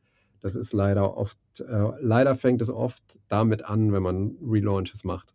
Das 0.45 0.57
ist 0.57 0.75
leider 0.75 1.17
oft, 1.17 1.39
äh, 1.61 1.93
leider 2.03 2.35
fängt 2.35 2.61
es 2.61 2.69
oft 2.69 3.03
damit 3.29 3.65
an, 3.65 3.95
wenn 3.95 4.03
man 4.03 4.37
Relaunches 4.47 5.03
macht. 5.03 5.33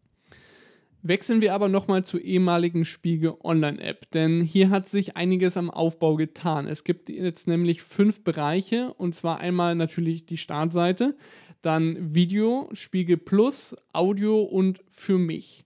Wechseln 1.01 1.41
wir 1.41 1.55
aber 1.55 1.67
nochmal 1.67 2.03
zur 2.03 2.21
ehemaligen 2.21 2.85
Spiegel 2.85 3.33
Online-App, 3.43 4.11
denn 4.11 4.41
hier 4.43 4.69
hat 4.69 4.87
sich 4.87 5.17
einiges 5.17 5.57
am 5.57 5.71
Aufbau 5.71 6.15
getan. 6.15 6.67
Es 6.67 6.83
gibt 6.83 7.09
jetzt 7.09 7.47
nämlich 7.47 7.81
fünf 7.81 8.23
Bereiche 8.23 8.93
und 8.99 9.15
zwar 9.15 9.39
einmal 9.39 9.73
natürlich 9.73 10.27
die 10.27 10.37
Startseite, 10.37 11.17
dann 11.63 12.13
Video, 12.13 12.69
Spiegel 12.73 13.17
Plus, 13.17 13.75
Audio 13.93 14.43
und 14.43 14.83
für 14.89 15.17
mich. 15.17 15.65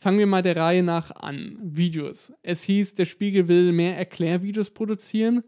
Fangen 0.00 0.18
wir 0.18 0.26
mal 0.26 0.42
der 0.42 0.56
Reihe 0.56 0.82
nach 0.82 1.12
an. 1.12 1.60
Videos. 1.62 2.32
Es 2.42 2.64
hieß, 2.64 2.96
der 2.96 3.04
Spiegel 3.04 3.46
will 3.46 3.70
mehr 3.70 3.96
Erklärvideos 3.96 4.70
produzieren. 4.70 5.44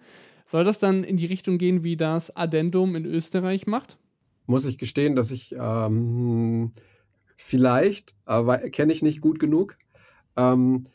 Soll 0.53 0.65
das 0.65 0.79
dann 0.79 1.03
in 1.03 1.17
die 1.17 1.25
Richtung 1.25 1.57
gehen, 1.57 1.83
wie 1.83 1.97
das 1.97 2.37
Addendum 2.37 2.95
in 2.95 3.07
Österreich 3.07 3.67
macht? 3.67 3.97
Muss 4.45 4.67
ich 4.67 4.77
gestehen, 4.77 5.17
dass 5.17 5.31
ich 5.31 5.57
ähm, 5.59 6.73
vielleicht, 7.37 8.15
aber 8.27 8.59
kenne 8.59 8.93
ich 8.93 9.01
nicht 9.01 9.23
gut 9.23 9.39
genug. 9.39 9.79
Ähm, 10.37 10.89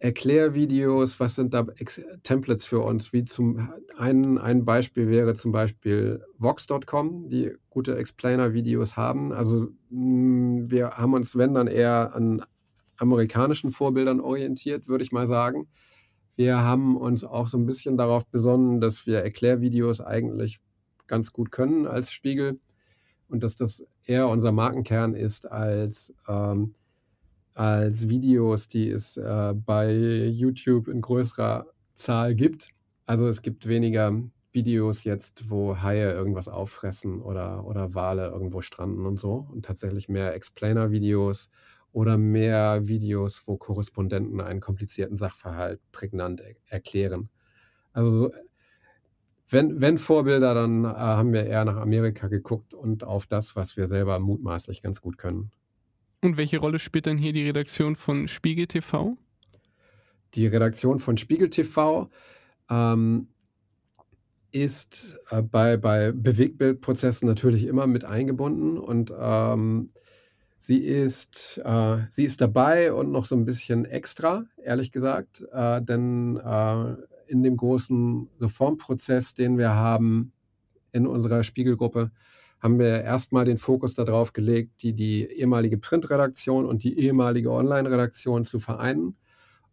Erklärvideos, 0.00 1.18
was 1.18 1.34
sind 1.34 1.54
da 1.54 1.66
Ex 1.78 2.02
Templates 2.24 2.66
für 2.66 2.80
uns? 2.80 3.14
Wie 3.14 3.24
zum 3.24 3.70
ein 3.96 4.36
ein 4.36 4.66
Beispiel 4.66 5.08
wäre 5.08 5.32
zum 5.32 5.50
Beispiel 5.50 6.22
Vox.com, 6.36 7.30
die 7.30 7.52
gute 7.70 7.96
Explainer-Videos 7.96 8.98
haben. 8.98 9.32
Also, 9.32 9.68
hm, 9.88 10.70
wir 10.70 10.90
haben 10.98 11.14
uns, 11.14 11.38
wenn 11.38 11.54
dann 11.54 11.68
eher 11.68 12.14
an 12.14 12.42
amerikanischen 12.98 13.72
Vorbildern 13.72 14.20
orientiert, 14.20 14.88
würde 14.88 15.04
ich 15.04 15.10
mal 15.10 15.26
sagen. 15.26 15.68
Wir 16.40 16.62
haben 16.64 16.96
uns 16.96 17.22
auch 17.22 17.48
so 17.48 17.58
ein 17.58 17.66
bisschen 17.66 17.98
darauf 17.98 18.24
besonnen, 18.24 18.80
dass 18.80 19.06
wir 19.06 19.18
Erklärvideos 19.18 20.00
eigentlich 20.00 20.58
ganz 21.06 21.34
gut 21.34 21.52
können 21.52 21.86
als 21.86 22.12
Spiegel 22.12 22.58
und 23.28 23.42
dass 23.42 23.56
das 23.56 23.86
eher 24.06 24.26
unser 24.26 24.50
Markenkern 24.50 25.12
ist 25.12 25.44
als, 25.52 26.14
ähm 26.26 26.74
als 27.52 28.08
Videos, 28.08 28.68
die 28.68 28.88
es, 28.88 29.18
äh, 29.18 29.52
bei 29.54 29.92
YouTube 30.28 30.88
in 30.88 31.02
größerer 31.02 31.66
Zahl 31.92 32.34
gibt. 32.34 32.70
Also, 33.04 33.28
es 33.28 33.42
gibt 33.42 33.68
weniger 33.68 34.10
Videos 34.50 35.04
jetzt, 35.04 35.50
wo 35.50 35.82
Haie 35.82 36.10
irgendwas 36.10 36.48
auffressen 36.48 37.20
oder 37.20 37.66
oder 37.66 37.92
Wale 37.94 38.28
irgendwo 38.28 38.62
stranden 38.62 39.04
und 39.04 39.18
so 39.18 39.46
und 39.52 39.66
tatsächlich 39.66 40.08
mehr 40.08 40.32
Explainer-Videos 40.34 41.50
oder 41.92 42.18
mehr 42.18 42.86
Videos, 42.86 43.42
wo 43.46 43.56
Korrespondenten 43.56 44.40
einen 44.40 44.60
komplizierten 44.60 45.16
Sachverhalt 45.16 45.80
prägnant 45.92 46.40
er 46.40 46.54
erklären. 46.66 47.30
Also, 47.92 48.10
so 48.12 48.32
wenn 49.48 49.80
wenn 49.80 49.98
Vorbilder, 49.98 50.54
dann, 50.54 50.84
äh, 50.84 50.88
haben 50.88 51.32
wir 51.32 51.44
eher 51.44 51.64
nach 51.64 51.76
Amerika 51.76 52.28
geguckt 52.28 52.72
und 52.72 53.04
auf 53.04 53.26
das, 53.26 53.56
was 53.56 53.76
wir 53.76 53.88
selber 53.88 54.18
mutmaßlich 54.20 54.82
ganz 54.82 55.00
gut 55.00 55.18
können. 55.18 55.50
Und 56.22 56.36
welche 56.36 56.58
Rolle 56.58 56.78
spielt 56.78 57.06
dann 57.06 57.18
hier 57.18 57.32
die 57.32 57.42
Redaktion 57.46 57.96
von 57.96 58.28
Spiegel 58.28 58.66
TV? 58.66 59.16
Die 60.34 60.46
Redaktion 60.46 61.00
von 61.00 61.16
Spiegel 61.16 61.50
TV, 61.50 62.10
ähm, 62.70 63.28
ist, 64.52 65.16
äh, 65.30 65.42
bei 65.42 65.76
bei 65.76 66.12
Bewegtbildprozessen 66.12 67.26
natürlich 67.26 67.66
immer 67.66 67.86
mit 67.86 68.04
eingebunden 68.04 68.78
und, 68.78 69.12
ähm, 69.18 69.90
sie 70.60 70.78
ist 70.78 71.60
äh, 71.64 71.98
sie 72.10 72.24
ist 72.24 72.40
dabei 72.40 72.92
und 72.92 73.10
noch 73.10 73.24
so 73.26 73.34
ein 73.34 73.44
bisschen 73.46 73.84
extra, 73.86 74.44
ehrlich 74.62 74.92
gesagt, 74.92 75.44
äh, 75.52 75.82
denn, 75.82 76.36
äh, 76.36 76.94
in 77.26 77.42
dem 77.42 77.56
großen 77.56 78.28
Reformprozess, 78.40 79.34
den 79.34 79.56
wir 79.58 79.70
haben 79.74 80.32
in 80.92 81.06
unserer 81.06 81.44
Spiegelgruppe, 81.44 82.10
haben 82.60 82.78
wir 82.78 83.02
erstmal 83.02 83.44
den 83.44 83.56
Fokus 83.58 83.94
darauf 83.94 84.32
gelegt, 84.32 84.82
die 84.82 84.92
die 84.92 85.24
ehemalige 85.24 85.78
Printredaktion 85.78 86.66
und 86.66 86.84
die 86.84 86.98
ehemalige 86.98 87.50
Online-Redaktion 87.52 88.44
zu 88.44 88.60
vereinen. 88.60 89.16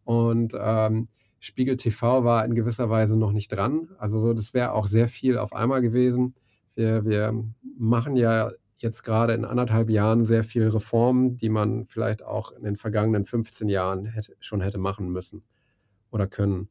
Und, 0.05 0.53
ähm, 0.57 1.09
Spiegel 1.39 1.77
TV 1.77 2.23
war 2.23 2.45
in 2.45 2.55
gewisser 2.55 2.89
Weise 2.89 3.17
noch 3.19 3.31
nicht 3.31 3.49
dran. 3.49 3.89
Also, 3.99 4.19
so 4.21 4.33
das 4.33 4.53
wäre 4.53 4.73
auch 4.73 4.87
sehr 4.87 5.07
viel 5.09 5.37
auf 5.37 5.53
einmal 5.53 5.81
gewesen. 5.81 6.33
Wir 6.75 7.05
wir 7.05 7.33
machen 7.77 8.15
ja 8.15 8.51
jetzt 8.77 9.03
gerade 9.03 9.33
in 9.33 9.45
anderthalb 9.45 9.89
Jahren 9.89 10.25
sehr 10.25 10.43
viel 10.43 10.67
Reformen, 10.67 11.37
die 11.37 11.49
man 11.49 11.85
vielleicht 11.85 12.23
auch 12.23 12.51
in 12.51 12.63
den 12.63 12.75
vergangenen 12.75 13.25
15 13.25 13.69
Jahren 13.69 14.05
hätte 14.05 14.35
schon 14.39 14.61
hätte 14.61 14.77
machen 14.77 15.09
müssen 15.09 15.43
oder 16.11 16.27
können. 16.27 16.69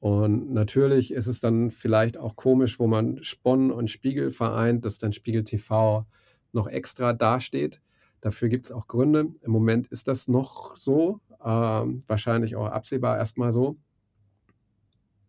Und 0.00 0.52
natürlich 0.52 1.12
ist 1.12 1.26
es 1.26 1.40
dann 1.40 1.70
vielleicht 1.70 2.18
auch 2.18 2.36
komisch, 2.36 2.78
wo 2.78 2.86
man 2.86 3.22
Spon 3.22 3.70
und 3.70 3.90
Spiegel 3.90 4.30
vereint, 4.30 4.84
dass 4.84 4.98
dann 4.98 5.12
Spiegel 5.12 5.44
TV 5.44 6.06
noch 6.52 6.66
extra 6.66 7.12
dasteht. 7.12 7.80
Dafür 8.20 8.48
gibt 8.48 8.66
es 8.66 8.72
auch 8.72 8.88
Gründe. 8.88 9.32
Im 9.42 9.52
Moment 9.52 9.86
ist 9.88 10.08
das 10.08 10.28
noch 10.28 10.76
so, 10.76 11.20
ähm, 11.44 12.02
wahrscheinlich 12.06 12.56
auch 12.56 12.66
absehbar 12.66 13.18
erstmal 13.18 13.52
so. 13.52 13.76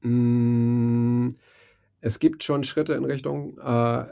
Hm, 0.02 1.38
es 2.02 2.20
gibt 2.20 2.44
schon 2.44 2.64
Schritte 2.64 2.94
in 2.94 3.06
Richtung, 3.06 3.58
äh, 3.58 4.06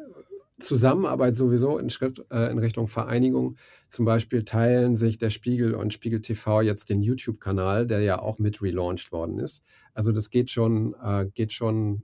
Zusammenarbeit 0.59 1.35
sowieso 1.35 1.77
in 1.77 1.89
Schritt 1.89 2.25
äh, 2.31 2.49
in 2.49 2.57
Richtung 2.59 2.87
Vereinigung. 2.87 3.57
Zum 3.89 4.05
Beispiel 4.05 4.43
teilen 4.43 4.95
sich 4.95 5.17
der 5.17 5.29
Spiegel 5.29 5.73
und 5.75 5.93
Spiegel 5.93 6.21
TV 6.21 6.61
jetzt 6.61 6.89
den 6.89 7.01
YouTube-Kanal, 7.01 7.87
der 7.87 7.99
ja 8.01 8.19
auch 8.19 8.39
mit 8.39 8.61
relaunched 8.61 9.11
worden 9.11 9.39
ist. 9.39 9.61
Also, 9.93 10.11
das 10.11 10.29
geht 10.29 10.49
schon 10.49 10.95
äh, 11.03 11.25
geht 11.33 11.51
schon 11.53 12.03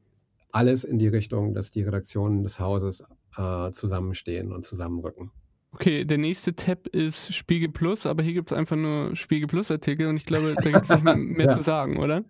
alles 0.51 0.83
in 0.83 0.99
die 0.99 1.07
Richtung, 1.07 1.53
dass 1.53 1.71
die 1.71 1.83
Redaktionen 1.83 2.43
des 2.43 2.59
Hauses, 2.59 3.03
äh, 3.37 3.71
zusammenstehen 3.71 4.51
und 4.51 4.65
zusammenrücken. 4.65 5.31
Okay, 5.73 6.03
der 6.03 6.17
nächste 6.17 6.53
Tab 6.53 6.87
ist 6.87 7.33
Spiegel 7.33 7.69
Plus, 7.69 8.05
aber 8.05 8.23
hier 8.23 8.33
gibt 8.33 8.51
es 8.51 8.57
einfach 8.57 8.75
nur 8.75 9.15
Spiegel 9.15 9.47
Plus 9.47 9.71
Artikel 9.71 10.07
und 10.07 10.17
ich 10.17 10.25
glaube, 10.25 10.53
da 10.61 10.69
gibt 10.69 10.83
es 10.83 10.89
nicht 10.89 11.03
mehr 11.03 11.45
Ja. 11.45 11.53
zu 11.53 11.61
sagen, 11.63 11.97
oder? 11.97 12.25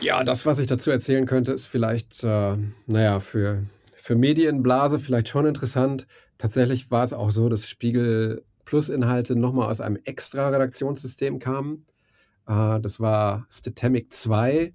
Ja, 0.00 0.24
das, 0.24 0.46
was 0.46 0.58
ich 0.58 0.66
dazu 0.66 0.90
erzählen 0.90 1.26
könnte, 1.26 1.52
ist 1.52 1.66
vielleicht, 1.66 2.24
äh, 2.24 2.56
na 2.86 3.02
ja, 3.02 3.20
für 3.20 3.64
für 4.10 4.16
Medienblase 4.16 4.98
vielleicht 4.98 5.28
schon 5.28 5.46
interessant. 5.46 6.08
Tatsächlich 6.36 6.90
war 6.90 7.04
es 7.04 7.12
auch 7.12 7.30
so, 7.30 7.48
dass 7.48 7.68
Spiegel 7.68 8.44
Plus-Inhalte 8.64 9.36
noch 9.36 9.52
mal 9.52 9.68
aus 9.70 9.80
einem 9.80 9.98
extra 10.02 10.48
Redaktionssystem 10.48 11.38
kamen. 11.38 11.86
Äh, 12.48 12.80
das 12.80 12.98
war 12.98 13.46
Statemic 13.50 14.12
2. 14.12 14.74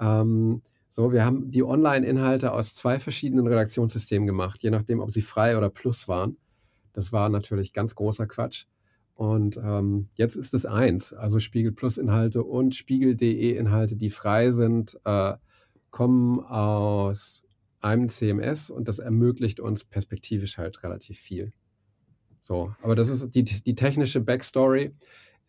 Ähm, 0.00 0.60
so, 0.90 1.12
wir 1.12 1.24
haben 1.24 1.50
die 1.50 1.62
Online-Inhalte 1.62 2.52
aus 2.52 2.74
2 2.74 3.00
verschiedenen 3.00 3.46
Redaktionssystemen 3.46 4.26
gemacht, 4.26 4.62
je 4.62 4.68
nachdem, 4.68 5.00
ob 5.00 5.12
sie 5.12 5.22
frei 5.22 5.56
oder 5.56 5.70
Plus 5.70 6.06
waren. 6.06 6.36
Das 6.92 7.10
war 7.10 7.30
natürlich 7.30 7.72
ganz 7.72 7.94
großer 7.94 8.26
Quatsch. 8.26 8.66
Und, 9.14 9.56
ähm, 9.56 10.10
jetzt 10.16 10.36
ist 10.36 10.52
es 10.52 10.66
eins. 10.66 11.14
Also, 11.14 11.40
Spiegel 11.40 11.72
Plus-Inhalte 11.72 12.44
und 12.44 12.74
Spiegel.de-Inhalte, 12.74 13.96
die 13.96 14.10
frei 14.10 14.50
sind, 14.50 15.00
äh, 15.06 15.32
kommen 15.90 16.40
aus 16.40 17.43
einem 17.84 18.08
CMS 18.08 18.70
und 18.70 18.88
das 18.88 18.98
ermöglicht 18.98 19.60
uns 19.60 19.84
perspektivisch 19.84 20.58
halt 20.58 20.82
relativ 20.82 21.18
viel. 21.18 21.52
So, 22.42 22.74
aber 22.82 22.94
das 22.94 23.08
ist 23.08 23.34
die 23.34 23.44
die 23.44 23.74
technische 23.74 24.20
Backstory. 24.20 24.94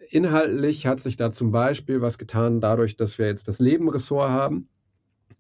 Inhaltlich 0.10 0.88
hat 0.88 1.00
sich 1.00 1.18
da 1.18 1.32
zum 1.32 1.52
Beispiel 1.52 2.02
was 2.02 2.18
getan 2.18 2.62
dadurch, 2.62 2.98
dass 2.98 3.18
wir 3.18 3.28
jetzt 3.28 3.48
das 3.48 3.60
Leben-Ressort 3.60 4.30
haben. 4.30 4.70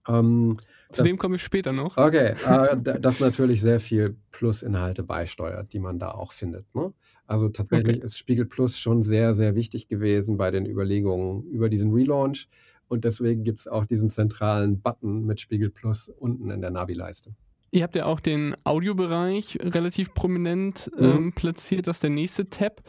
Ähm, 0.07 0.57
Zu 0.91 1.03
dem 1.03 1.17
komme 1.17 1.35
ich 1.35 1.43
später 1.43 1.73
noch. 1.73 1.97
Okay, 1.97 2.35
äh, 2.43 2.77
das 2.99 3.19
natürlich 3.19 3.61
sehr 3.61 3.79
viel 3.79 4.17
Plus-Inhalte 4.31 5.03
beisteuert, 5.03 5.71
die 5.73 5.79
man 5.79 5.97
da 5.97 6.11
auch 6.11 6.33
findet, 6.33 6.73
ne? 6.75 6.93
Also, 7.25 7.49
tatsächlich 7.49 7.97
Okay. 7.97 8.03
ist 8.03 8.17
Spiegel 8.17 8.45
Plus 8.45 8.77
schon 8.77 9.01
sehr, 9.01 9.33
sehr 9.33 9.55
wichtig 9.55 9.87
gewesen 9.87 10.37
bei 10.37 10.51
den 10.51 10.65
Überlegungen 10.65 11.43
über 11.47 11.69
diesen 11.69 11.93
Relaunch 11.93 12.49
und 12.87 13.03
deswegen 13.03 13.43
gibt's 13.43 13.67
auch 13.67 13.85
diesen 13.85 14.09
zentralen 14.09 14.81
Button 14.81 15.25
mit 15.25 15.39
Spiegel 15.39 15.69
Plus 15.69 16.09
unten 16.09 16.49
in 16.51 16.61
der 16.61 16.71
Navileiste. 16.71 17.33
Ihr 17.71 17.83
habt 17.83 17.95
ja 17.95 18.05
auch 18.05 18.19
den 18.21 18.55
Audiobereich 18.63 19.57
relativ 19.61 20.13
prominent, 20.13 20.89
Mhm. 20.97 21.03
ähm, 21.05 21.33
platziert. 21.33 21.87
Das 21.87 21.97
ist 21.97 22.03
der 22.03 22.09
nächste 22.09 22.49
Tab. 22.49 22.81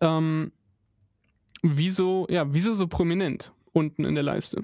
Ähm, 0.00 0.52
wieso 1.62 2.26
ja, 2.30 2.46
wieso 2.52 2.72
so 2.72 2.86
prominent 2.86 3.52
unten 3.72 4.04
in 4.04 4.14
der 4.14 4.24
Leiste? 4.24 4.62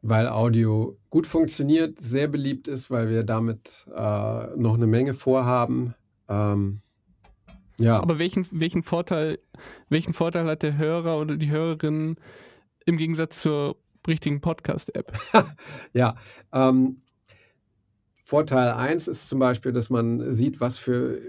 Weil 0.00 0.28
Audio 0.28 0.96
gut 1.10 1.26
funktioniert, 1.26 1.98
sehr 2.00 2.28
beliebt 2.28 2.68
ist, 2.68 2.90
weil 2.90 3.10
wir 3.10 3.24
damit, 3.24 3.86
äh, 3.94 4.46
noch 4.56 4.76
'ne 4.78 4.86
Menge 4.86 5.12
vorhaben. 5.14 5.94
Ähm, 6.28 6.80
ja. 7.78 8.00
Aber 8.00 8.18
welchen 8.18 8.46
welchen 8.50 8.82
Vorteil 8.82 9.38
welchen 9.88 10.14
Vorteil 10.14 10.46
hat 10.46 10.62
der 10.62 10.78
Hörer 10.78 11.18
oder 11.20 11.36
die 11.36 11.50
Hörerin 11.50 12.16
im 12.86 12.96
Gegensatz 12.96 13.42
zur 13.42 13.76
richtigen 14.08 14.40
Podcast-App? 14.40 15.12
Ja, 15.92 16.16
ähm, 16.52 17.02
Vorteil 18.22 18.72
1 18.72 19.08
ist 19.08 19.28
zum 19.28 19.38
Beispiel, 19.38 19.72
dass 19.72 19.88
man 19.88 20.32
sieht, 20.32 20.60
was 20.60 20.76
für 20.76 21.20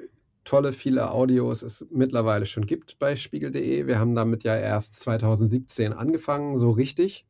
tolle, 0.44 0.74
viele 0.74 1.12
Audios 1.12 1.62
es 1.62 1.86
mittlerweile 1.92 2.46
schon 2.46 2.66
gibt 2.66 3.00
bei 3.00 3.16
spiegel.de. 3.16 3.88
Wir 3.88 4.00
haben 4.00 4.16
damit 4.16 4.44
ja 4.44 4.58
erst 4.58 5.00
2017 5.00 5.94
angefangen, 5.94 6.58
so 6.58 6.72
richtig. 6.72 7.26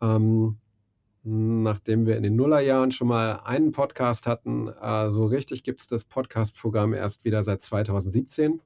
Ähm, 0.00 0.58
nachdem 1.24 2.06
wir 2.06 2.16
in 2.16 2.22
den 2.22 2.36
Nullerjahren 2.36 2.90
schon 2.90 3.08
mal 3.08 3.40
einen 3.44 3.72
Podcast 3.72 4.26
hatten, 4.26 4.68
äh, 4.68 5.10
so 5.10 5.26
richtig 5.26 5.62
gibt's 5.62 5.86
das 5.86 6.04
Podcast-Programm 6.04 6.94
erst 6.94 7.24
wieder 7.24 7.44
seit 7.44 7.60
2017 7.60 8.60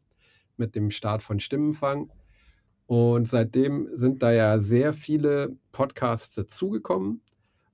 mit 0.57 0.75
dem 0.75 0.91
Start 0.91 1.23
von 1.23 1.41
Stimmenfang. 1.41 2.11
Und 2.87 3.29
seitdem 3.29 3.89
sind 3.95 4.23
da 4.23 4.31
ja 4.33 4.59
sehr 4.61 4.93
viele 4.93 5.57
Podcasts 5.73 6.35
dazugekommen 6.35 7.21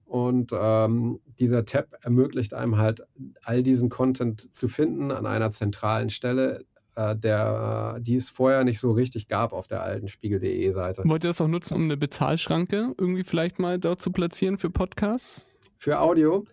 und, 0.07 0.53
ähm, 0.55 1.21
dieser 1.39 1.65
Tab 1.65 1.97
ermöglicht 2.03 2.55
einem 2.55 2.79
halt, 2.79 3.03
all 3.43 3.63
diesen 3.63 3.89
Content 3.89 4.55
zu 4.55 4.69
finden 4.69 5.11
an 5.11 5.27
einer 5.27 5.51
zentralen 5.51 6.11
Stelle, 6.11 6.65
äh, 6.97 7.17
der 7.17 7.99
die 8.01 8.17
es 8.17 8.29
vorher 8.31 8.65
nicht 8.65 8.81
so 8.81 8.93
richtig 8.93 9.29
gab 9.29 9.53
auf 9.53 9.69
der 9.69 9.83
alten 9.83 10.09
spiegel.de 10.09 10.71
Seite. 10.71 11.03
Wollt 11.07 11.25
ihr 11.25 11.29
das 11.31 11.41
auch 11.41 11.49
nutzen, 11.49 11.75
um 11.75 11.87
'ne 11.87 11.97
Bezahlschranke 11.97 12.95
irgendwie 12.99 13.25
vielleicht 13.25 13.59
mal 13.59 13.79
dort 13.79 14.01
zu 14.03 14.13
platzieren 14.13 14.59
für 14.59 14.71
Podcasts? 14.71 15.47
Für 15.77 16.01
Audio? 16.01 16.45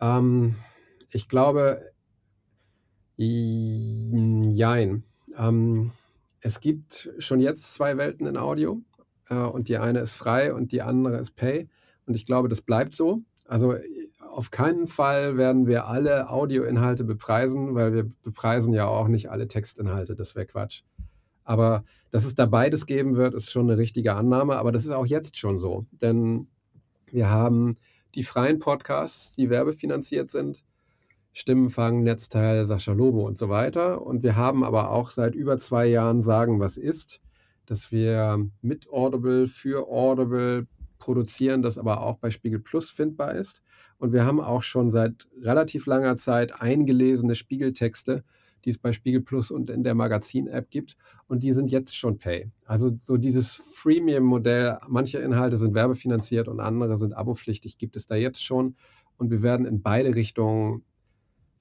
Ähm, 0.00 0.54
ich 1.10 1.28
glaube 1.28 1.92
jein. 3.16 5.04
Ähm, 5.36 5.92
es 6.40 6.60
gibt 6.60 7.10
schon 7.18 7.40
jetzt 7.40 7.74
2 7.74 7.96
Welten 7.98 8.26
in 8.26 8.36
Audio. 8.36 8.80
äh, 9.30 9.36
und 9.36 9.68
die 9.68 9.78
eine 9.78 10.00
ist 10.00 10.16
frei 10.16 10.52
und 10.52 10.72
die 10.72 10.82
andere 10.82 11.18
ist 11.18 11.36
Pay. 11.36 11.68
Und 12.06 12.14
ich 12.14 12.26
glaube, 12.26 12.48
das 12.48 12.60
bleibt 12.62 12.94
so. 12.94 13.22
Also 13.46 13.76
auf 14.30 14.50
keinen 14.50 14.86
Fall 14.86 15.36
werden 15.36 15.66
wir 15.66 15.86
alle 15.86 16.30
Audioinhalte 16.30 17.04
bepreisen, 17.04 17.74
weil 17.74 17.92
wir 17.94 18.10
bepreisen 18.22 18.72
ja 18.74 18.86
auch 18.86 19.08
nicht 19.08 19.30
alle 19.30 19.48
Textinhalte. 19.48 20.14
Das 20.14 20.34
wäre 20.36 20.46
Quatsch. 20.46 20.82
Aber 21.44 21.84
dass 22.10 22.24
es 22.24 22.34
da 22.34 22.46
beides 22.46 22.86
geben 22.86 23.16
wird, 23.16 23.34
ist 23.34 23.50
schon 23.50 23.68
eine 23.68 23.78
richtige 23.78 24.14
Annahme. 24.14 24.56
Aber 24.56 24.72
das 24.72 24.84
ist 24.84 24.92
auch 24.92 25.06
jetzt 25.06 25.36
schon 25.36 25.58
so. 25.58 25.86
Denn 25.92 26.48
wir 27.06 27.28
haben 27.30 27.76
die 28.14 28.22
freien 28.24 28.58
Podcasts, 28.60 29.34
die 29.36 29.50
werbefinanziert 29.50 30.30
sind. 30.30 30.62
Stimmenfang, 31.32 32.02
Netzteil, 32.02 32.66
Sascha 32.66 32.92
Lobo 32.92 33.26
und 33.26 33.38
so 33.38 33.48
weiter. 33.48 34.02
Und 34.02 34.22
wir 34.22 34.36
haben 34.36 34.64
aber 34.64 34.90
auch 34.90 35.10
seit 35.10 35.34
über 35.34 35.58
zwei 35.58 35.86
Jahren 35.86 36.22
Sagen, 36.22 36.60
was 36.60 36.76
ist, 36.76 37.20
dass 37.66 37.92
wir 37.92 38.48
mit 38.62 38.90
Audible, 38.90 39.46
für 39.46 39.88
Audible 39.88 40.66
produzieren, 40.98 41.62
das 41.62 41.78
aber 41.78 42.02
auch 42.02 42.18
bei 42.18 42.30
Spiegel 42.30 42.60
Plus 42.60 42.90
findbar 42.90 43.34
ist. 43.34 43.62
Und 43.98 44.12
wir 44.12 44.24
haben 44.24 44.40
auch 44.40 44.62
schon 44.62 44.90
seit 44.90 45.28
relativ 45.40 45.86
langer 45.86 46.16
Zeit 46.16 46.60
eingelesene 46.60 47.34
Spiegeltexte, 47.34 48.24
die 48.64 48.70
es 48.70 48.78
bei 48.78 48.92
Spiegel 48.92 49.22
Plus 49.22 49.50
und 49.50 49.70
in 49.70 49.82
der 49.82 49.94
Magazin-App 49.94 50.70
gibt. 50.70 50.96
Und 51.26 51.42
die 51.42 51.52
sind 51.52 51.70
jetzt 51.70 51.96
schon 51.96 52.18
Pay. 52.18 52.50
Also 52.64 52.98
so 53.04 53.16
dieses 53.16 53.54
Freemium-Modell, 53.54 54.78
manche 54.88 55.18
Inhalte 55.18 55.56
sind 55.56 55.74
werbefinanziert 55.74 56.48
und 56.48 56.60
andere 56.60 56.96
sind 56.96 57.14
abopflichtig, 57.14 57.78
gibt 57.78 57.96
es 57.96 58.06
da 58.06 58.14
jetzt 58.14 58.44
schon. 58.44 58.76
Und 59.16 59.30
wir 59.30 59.42
werden 59.42 59.66
in 59.66 59.82
beide 59.82 60.14
Richtungen 60.14 60.82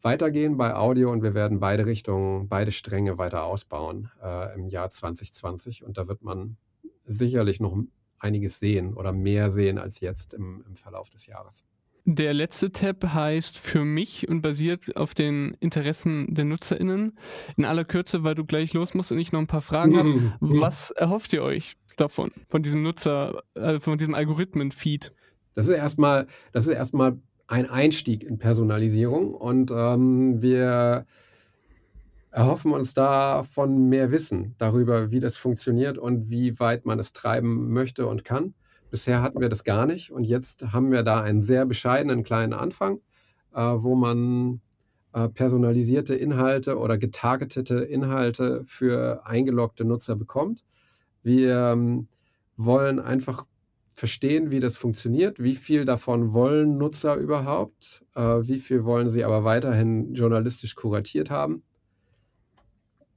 weitergehen 0.02 0.58
bei 0.58 0.76
Audio 0.76 1.12
und 1.12 1.24
wir 1.24 1.34
werden 1.34 1.60
beide 1.60 1.86
Richtungen, 1.86 2.48
beide 2.48 2.72
Stränge 2.72 3.18
weiter 3.18 3.44
ausbauen 3.44 4.10
äh, 4.24 4.56
im 4.56 4.68
Jahr 4.68 4.90
2020. 4.90 5.84
Und 5.84 5.98
da 5.98 6.08
wird 6.08 6.24
man 6.24 6.58
sicherlich 7.06 7.60
noch 7.60 7.78
einiges 8.20 8.60
sehen 8.60 8.94
oder 8.94 9.12
mehr 9.12 9.50
sehen 9.50 9.78
als 9.78 10.00
jetzt 10.00 10.34
im, 10.34 10.64
im 10.68 10.76
Verlauf 10.76 11.10
des 11.10 11.26
Jahres. 11.26 11.64
Der 12.06 12.34
letzte 12.34 12.72
Tab 12.72 13.04
heißt 13.04 13.58
für 13.58 13.86
mich 13.86 14.28
und 14.28 14.42
basiert 14.42 14.96
auf 14.96 15.14
den 15.14 15.56
Interessen 15.60 16.34
der 16.34 16.46
NutzerInnen. 16.46 17.18
In 17.56 17.66
aller 17.66 17.86
Kürze, 17.86 18.24
weil 18.24 18.36
du 18.36 18.46
gleich 18.46 18.74
los 18.74 18.94
musst 18.94 19.12
und 19.12 19.20
ich 19.20 19.32
noch 19.32 19.40
ein 19.40 19.48
paar 19.48 19.62
Fragen 19.62 19.98
habe. 19.98 20.34
Was 20.40 20.92
erhofft 20.92 21.34
ihr 21.34 21.44
euch 21.44 21.78
davon, 21.98 22.32
von 22.48 22.64
diesem 22.64 22.82
Nutzer, 22.82 23.44
äh, 23.54 23.80
von 23.80 23.98
diesem 23.98 24.16
Algorithmen-Feed? 24.16 25.14
Das 25.54 25.68
ist 25.68 25.76
erstmal, 25.76 26.28
das 26.52 26.64
ist 26.64 26.74
erstmal 26.74 27.20
ein 27.50 27.68
Einstieg 27.68 28.24
in 28.24 28.38
Personalisierung 28.38 29.34
und 29.34 29.72
ähm, 29.72 30.40
wir 30.40 31.08
erhoffen 32.30 32.72
uns 32.72 32.94
davon 32.94 33.90
mehr 33.90 34.12
Wissen 34.12 34.54
darüber, 34.60 35.10
wie 35.10 35.20
das 35.20 35.36
funktioniert 35.36 35.98
und 35.98 36.30
wie 36.30 36.60
weit 36.60 36.86
man 36.86 37.00
es 37.00 37.12
treiben 37.12 37.72
möchte 37.72 38.06
und 38.06 38.24
kann. 38.24 38.54
Bisher 38.92 39.24
hatten 39.24 39.42
wir 39.42 39.50
das 39.50 39.64
gar 39.64 39.88
nicht 39.88 40.12
und 40.12 40.28
jetzt 40.28 40.72
haben 40.74 40.92
wir 40.92 41.02
da 41.02 41.22
einen 41.22 41.42
sehr 41.42 41.66
bescheidenen 41.66 42.24
kleinen 42.24 42.54
Anfang, 42.54 43.00
äh, 43.56 43.62
wo 43.62 43.96
man 43.96 44.62
äh, 45.14 45.28
personalisierte 45.28 46.14
Inhalte 46.14 46.78
oder 46.78 47.00
getargetete 47.00 47.80
Inhalte 47.80 48.64
für 48.68 49.26
eingeloggte 49.26 49.86
Nutzer 49.86 50.16
bekommt. 50.16 50.64
Wir 51.24 51.72
ähm, 51.72 52.08
wollen 52.58 53.00
einfach 53.00 53.46
verstehen, 54.00 54.50
wie 54.50 54.60
das 54.60 54.78
funktioniert, 54.78 55.44
wie 55.44 55.56
viel 55.56 55.86
davon 55.86 56.34
wollen 56.34 56.78
Nutzer 56.78 57.16
überhaupt, 57.16 58.06
äh, 58.16 58.22
wie 58.22 58.60
viel 58.60 58.86
wollen 58.86 59.10
sie 59.10 59.24
aber 59.24 59.44
weiterhin 59.44 60.14
journalistisch 60.14 60.76
kuratiert 60.76 61.30
haben. 61.30 61.64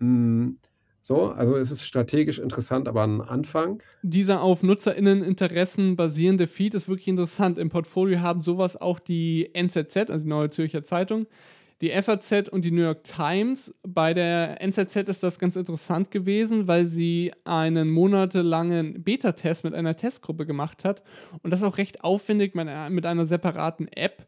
Mm, 0.01 0.57
so, 1.01 1.29
also 1.29 1.57
es 1.57 1.71
ist 1.71 1.85
strategisch 1.85 2.39
interessant, 2.39 2.87
aber 2.89 3.03
ein 3.05 3.21
Anfang. 3.21 3.83
Dieser 4.03 4.43
auf 4.43 4.63
NutzerInneninteressen 4.63 5.97
basierende 5.97 6.47
Feed 6.47 6.75
ist 6.75 6.89
wirklich 6.89 7.09
interessant. 7.09 7.59
Im 7.59 7.71
Portfolio 7.71 8.21
haben 8.21 8.43
sowas 8.43 8.77
auch 8.77 8.99
die 8.99 9.53
NZZ, 9.55 10.11
also 10.11 10.19
die 10.19 10.29
Neue 10.29 10.51
Zürcher 10.51 10.85
Zeitung, 10.85 11.27
die 11.83 11.91
FAZ 11.91 12.49
und 12.49 12.65
die 12.65 12.71
New 12.71 12.83
York 12.83 13.03
Times. 13.03 13.75
Bei 13.83 14.15
der 14.15 14.63
NZZ 14.63 14.97
ist 15.09 15.25
das 15.25 15.41
ganz 15.41 15.57
interessant 15.57 16.13
gewesen, 16.13 16.69
weil 16.69 16.87
sie 16.87 17.33
einen 17.45 17.91
monatelangen 17.91 19.03
Beta-Test 19.03 19.65
mit 19.65 19.75
einer 19.75 19.97
Testgruppe 19.97 20.47
gemacht 20.47 20.85
hat 20.85 21.03
und 21.43 21.51
das 21.51 21.65
auch 21.65 21.79
recht 21.79 22.05
aufwendig 22.05 22.55
mit 22.55 22.69
einer, 22.69 22.89
mit 22.89 23.05
einer 23.05 23.27
separaten 23.27 23.89
App. 23.89 24.27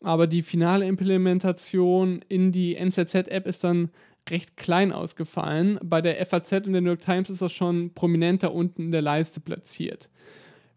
Aber 0.00 0.26
die 0.26 0.42
finale 0.42 0.86
Implementation 0.86 2.22
in 2.28 2.50
die 2.50 2.76
NZZ-App 2.76 3.46
ist 3.46 3.62
dann 3.62 3.90
recht 4.30 4.56
klein 4.56 4.90
ausgefallen. 4.90 5.78
Bei 5.84 6.00
der 6.00 6.24
FAZ 6.24 6.66
und 6.66 6.72
der 6.72 6.80
New 6.80 6.88
York 6.88 7.04
Times 7.04 7.28
ist 7.28 7.42
das 7.42 7.52
schon 7.52 7.92
prominenter 7.92 8.54
unten 8.54 8.84
in 8.84 8.92
der 8.92 9.02
Leiste 9.02 9.40
platziert. 9.40 10.08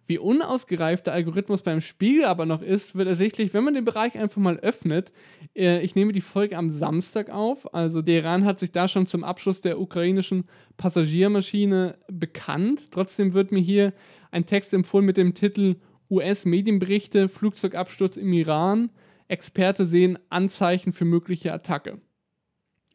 Wie 0.09 0.17
unausgereift 0.17 1.05
der 1.05 1.13
Algorithmus 1.13 1.61
beim 1.61 1.81
Spiegel 1.81 2.25
aber 2.25 2.47
noch 2.47 2.63
ist, 2.63 2.95
wird 2.95 3.07
ersichtlich, 3.07 3.53
wenn 3.53 3.63
man 3.63 3.75
den 3.75 3.85
Bereich 3.85 4.17
einfach 4.17 4.41
mal 4.41 4.57
öffnet. 4.57 5.11
Äh, 5.55 5.81
ich 5.81 5.93
nehme 5.93 6.13
die 6.13 6.19
Folge 6.19 6.57
am 6.57 6.71
Samstag 6.71 7.29
auf, 7.29 7.75
also 7.75 8.01
der 8.01 8.21
Iran 8.21 8.43
hat 8.43 8.59
sich 8.59 8.71
da 8.71 8.87
schon 8.87 9.05
zum 9.05 9.23
Abschluss 9.23 9.61
der 9.61 9.79
ukrainischen 9.79 10.45
Passagiermaschine 10.77 11.95
bekannt. 12.07 12.89
Trotzdem 12.89 13.33
wird 13.33 13.51
mir 13.51 13.59
hier 13.59 13.93
ein 14.31 14.47
Text 14.47 14.73
empfohlen 14.73 15.05
mit 15.05 15.15
dem 15.15 15.35
Titel 15.35 15.75
US-Medienberichte, 16.09 17.29
Flugzeugabsturz 17.29 18.17
im 18.17 18.33
Iran. 18.33 18.89
Experte 19.27 19.85
sehen 19.85 20.17
Anzeichen 20.31 20.91
für 20.91 21.05
mögliche 21.05 21.53
Attacke. 21.53 22.01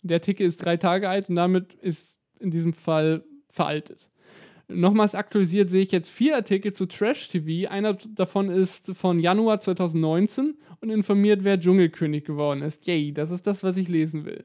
Der 0.02 0.16
Artikel 0.16 0.48
ist 0.48 0.64
drei 0.64 0.78
Tage 0.78 1.08
alt 1.08 1.28
und 1.28 1.36
damit 1.36 1.74
ist 1.74 2.18
in 2.40 2.50
diesem 2.50 2.72
Fall 2.72 3.22
veraltet. 3.48 4.10
Nochmals 4.68 5.14
aktualisiert 5.14 5.68
sehe 5.68 5.82
ich 5.82 5.92
jetzt 5.92 6.10
vier 6.10 6.36
Artikel 6.36 6.72
zu 6.72 6.86
Trash 6.86 7.28
TV. 7.28 7.70
Einer 7.70 7.94
davon 7.94 8.48
ist 8.48 8.92
von 8.94 9.20
Januar 9.20 9.60
2019 9.60 10.56
und 10.80 10.90
informiert, 10.90 11.44
wer 11.44 11.60
Dschungelkönig 11.60 12.24
geworden 12.24 12.62
ist. 12.62 12.86
Yay, 12.86 13.12
das 13.12 13.30
ist 13.30 13.46
das, 13.46 13.62
was 13.62 13.76
ich 13.76 13.88
lesen 13.88 14.24
will. 14.24 14.44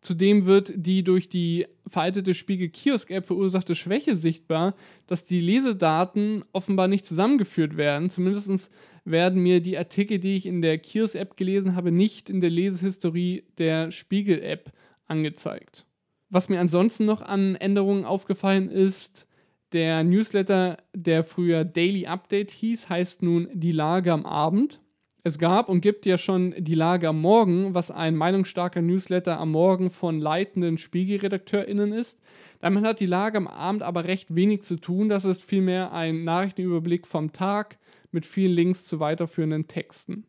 Zudem 0.00 0.46
wird 0.46 0.72
die 0.74 1.04
durch 1.04 1.28
die 1.28 1.64
veraltete 1.86 2.34
Spiegel 2.34 2.70
Kiosk-App 2.70 3.24
verursachte 3.24 3.76
Schwäche 3.76 4.16
sichtbar, 4.16 4.74
dass 5.06 5.24
die 5.24 5.40
Lesedaten 5.40 6.42
offenbar 6.52 6.88
nicht 6.88 7.06
zusammengeführt 7.06 7.76
werden. 7.76 8.10
Zumindest 8.10 8.68
werden 9.04 9.40
mir 9.40 9.60
die 9.60 9.78
Artikel, 9.78 10.18
die 10.18 10.36
ich 10.36 10.46
in 10.46 10.60
der 10.60 10.78
Kiosk-App 10.78 11.36
gelesen 11.36 11.76
habe, 11.76 11.92
nicht 11.92 12.28
in 12.28 12.40
der 12.40 12.50
Lesehistorie 12.50 13.44
der 13.58 13.92
Spiegel-App 13.92 14.72
angezeigt. 15.06 15.86
Was 16.30 16.48
mir 16.48 16.58
ansonsten 16.58 17.04
noch 17.04 17.22
an 17.22 17.54
Änderungen 17.54 18.04
aufgefallen 18.04 18.70
ist, 18.70 19.28
der 19.72 20.04
Newsletter, 20.04 20.78
der 20.94 21.24
früher 21.24 21.64
Daily 21.64 22.06
Update 22.06 22.50
hieß, 22.50 22.88
heißt 22.88 23.22
nun 23.22 23.48
Die 23.52 23.72
Lage 23.72 24.12
am 24.12 24.26
Abend. 24.26 24.80
Es 25.24 25.38
gab 25.38 25.68
und 25.68 25.80
gibt 25.80 26.04
ja 26.04 26.18
schon 26.18 26.54
Die 26.58 26.74
Lage 26.74 27.08
am 27.08 27.20
Morgen, 27.20 27.74
was 27.74 27.90
ein 27.90 28.16
meinungsstarker 28.16 28.82
Newsletter 28.82 29.38
am 29.38 29.52
Morgen 29.52 29.90
von 29.90 30.20
leitenden 30.20 30.78
SpiegelredakteurInnen 30.78 31.92
ist. 31.92 32.20
Damit 32.60 32.84
hat 32.84 33.00
Die 33.00 33.06
Lage 33.06 33.38
am 33.38 33.46
Abend 33.46 33.82
aber 33.82 34.04
recht 34.04 34.34
wenig 34.34 34.62
zu 34.62 34.76
tun. 34.76 35.08
Das 35.08 35.24
ist 35.24 35.44
vielmehr 35.44 35.92
ein 35.92 36.24
Nachrichtenüberblick 36.24 37.06
vom 37.06 37.32
Tag 37.32 37.78
mit 38.10 38.26
vielen 38.26 38.52
Links 38.52 38.84
zu 38.84 39.00
weiterführenden 39.00 39.68
Texten. 39.68 40.26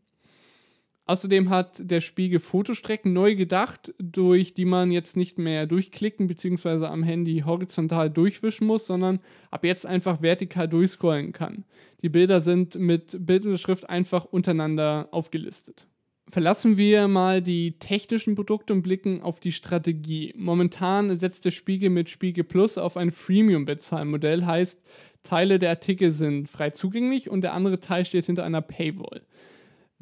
Außerdem 1.06 1.49
hat 1.49 1.82
der 1.84 1.99
Spiegel 1.99 2.39
Fotostrecken 2.39 3.12
neu 3.12 3.36
gedacht, 3.36 3.93
durch 3.97 4.54
die 4.54 4.64
man 4.64 4.91
jetzt 4.91 5.18
nicht 5.18 5.38
mehr 5.38 5.66
durchklicken 5.66 6.28
bzw. 6.28 6.86
am 6.86 7.04
Handy 7.04 7.43
horizontal 7.45 8.10
durchwischen 8.10 8.68
muss, 8.68 8.86
sondern 8.86 9.20
ab 9.51 9.66
jetzt 9.66 9.86
einfach 9.86 10.22
vertikal 10.22 10.70
durchscrollen 10.70 11.34
kann. 11.34 11.66
Die 12.01 12.10
Bilder 12.10 12.39
sind 12.39 12.76
mit 12.76 13.18
Bildunterschrift 13.20 13.89
einfach 13.89 14.24
untereinander 14.24 15.10
aufgelistet. 15.12 15.88
Verlassen 16.30 16.78
wir 16.78 17.10
mal 17.10 17.41
die 17.41 17.78
technischen 17.80 18.36
Produkte 18.36 18.72
und 18.72 18.82
blicken 18.82 19.22
auf 19.22 19.41
die 19.41 19.51
Strategie. 19.51 20.34
Momentan 20.38 21.20
setzt 21.20 21.43
der 21.43 21.51
Spiegel 21.51 21.89
mit 21.89 22.10
Spiegel 22.10 22.45
Plus 22.45 22.78
auf 22.78 22.95
ein 22.95 23.12
Freemium-Bezahlmodell, 23.12 24.45
heißt, 24.45 24.82
Teile 25.24 25.60
der 25.60 25.72
Artikel 25.72 26.12
sind 26.12 26.47
frei 26.47 26.70
zugänglich 26.70 27.30
und 27.30 27.41
der 27.41 27.54
andere 27.54 27.82
Teil 27.82 28.06
steht 28.06 28.26
hinter 28.26 28.45
einer 28.45 28.62
Paywall. 28.62 29.22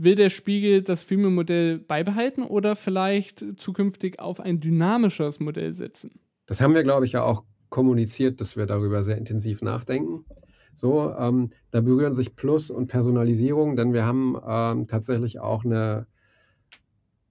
Will 0.04 0.16
der 0.16 0.32
Spiegel 0.32 0.82
das 0.82 1.04
Freemium-Modell 1.04 1.78
beibehalten 1.78 2.42
oder 2.42 2.76
vielleicht 2.76 3.46
zukünftig 3.58 4.20
auf 4.20 4.40
ein 4.40 4.60
dynamischeres 4.60 5.40
Modell 5.40 5.74
setzen? 5.74 6.20
Das 6.48 6.60
haben 6.60 6.74
wir, 6.74 6.84
glaube 6.84 7.06
ich, 7.06 7.12
ja 7.12 7.24
auch 7.24 7.44
kommuniziert, 7.70 8.42
dass 8.42 8.58
wir 8.58 8.66
darüber 8.66 9.04
sehr 9.04 9.18
intensiv 9.18 9.62
nachdenken. 9.62 10.26
So, 10.76 11.14
ähm, 11.14 11.52
da 11.70 11.82
berühren 11.82 12.16
sich 12.16 12.36
Plus 12.36 12.72
und 12.72 12.88
Personalisierung, 12.88 13.76
denn 13.76 13.94
wir 13.94 14.06
haben 14.06 14.38
ähm, 14.44 14.88
tatsächlich 14.88 15.40
auch 15.40 15.64
eine 15.64 16.08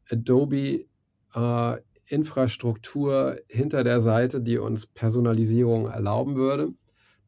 Adobe 0.09 0.87
äh, 1.35 1.77
Infrastruktur 2.07 3.41
hinter 3.49 3.83
der 3.83 4.01
Seite, 4.01 4.41
die 4.41 4.59
uns 4.59 4.87
Personalisierung 4.87 5.87
erlauben 5.87 6.37
würde. 6.37 6.73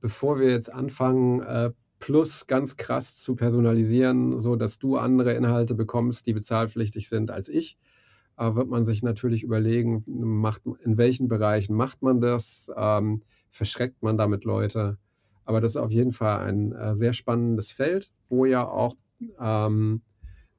Bevor 0.00 0.38
wir 0.38 0.50
jetzt 0.50 0.72
anfangen, 0.72 1.40
äh, 1.42 1.72
Plus 2.02 2.48
ganz 2.48 2.76
krass 2.76 3.16
zu 3.16 3.36
personalisieren, 3.36 4.40
so 4.40 4.56
dass 4.56 4.80
du 4.80 4.96
andere 4.96 5.34
Inhalte 5.34 5.76
bekommst, 5.76 6.26
die 6.26 6.32
bezahlpflichtig 6.32 7.08
sind 7.08 7.30
als 7.30 7.48
ich, 7.48 7.78
äh, 8.36 8.56
wird 8.56 8.66
man 8.66 8.84
sich 8.84 9.04
natürlich 9.04 9.44
überlegen, 9.44 10.02
macht, 10.08 10.62
in 10.82 10.96
welchen 10.96 11.28
Bereichen 11.28 11.76
macht 11.76 12.02
man 12.02 12.20
das, 12.20 12.72
ähm, 12.76 13.22
verschreckt 13.52 14.02
man 14.02 14.18
damit 14.18 14.42
Leute. 14.42 14.98
Aber 15.44 15.60
das 15.60 15.72
ist 15.72 15.76
auf 15.76 15.92
jeden 15.92 16.10
Fall 16.10 16.40
ein 16.40 16.72
äh, 16.72 16.96
sehr 16.96 17.12
spannendes 17.12 17.70
Feld, 17.70 18.10
wo 18.28 18.46
ja 18.46 18.66
auch, 18.66 18.96
ähm, 19.40 20.02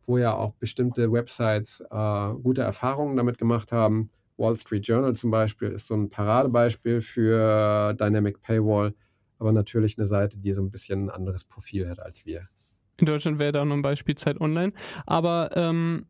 wo 0.05 0.17
ja 0.17 0.33
auch 0.33 0.53
bestimmte 0.53 1.11
Websites 1.11 1.81
äh, 1.91 2.33
gute 2.41 2.61
Erfahrungen 2.61 3.17
damit 3.17 3.37
gemacht 3.37 3.73
haben. 3.73 4.11
Wall 4.37 4.55
Street 4.55 4.87
Journal 4.87 5.13
zum 5.13 5.29
Beispiel 5.29 5.71
ist 5.73 5.87
so 5.87 5.93
ein 5.93 6.09
Paradebeispiel 6.09 7.01
für 7.01 7.93
Dynamic 7.95 8.41
Paywall, 8.41 8.93
aber 9.43 9.51
natürlich 9.51 9.97
eine 9.97 10.07
Seite, 10.07 10.37
die 10.37 10.53
so 10.53 10.61
ein 10.61 10.71
bisschen 10.71 11.05
ein 11.05 11.09
anderes 11.09 11.43
Profil 11.43 11.89
hat 11.89 11.99
als 11.99 12.25
wir. 12.25 12.47
In 12.97 13.05
Deutschland 13.05 13.39
wäre 13.39 13.51
da 13.51 13.65
noch 13.65 13.75
ein 13.75 13.81
Beispiel 13.81 14.15
Zeit 14.15 14.39
Online. 14.39 14.71
Aber 15.05 15.49
ähm, 15.55 16.05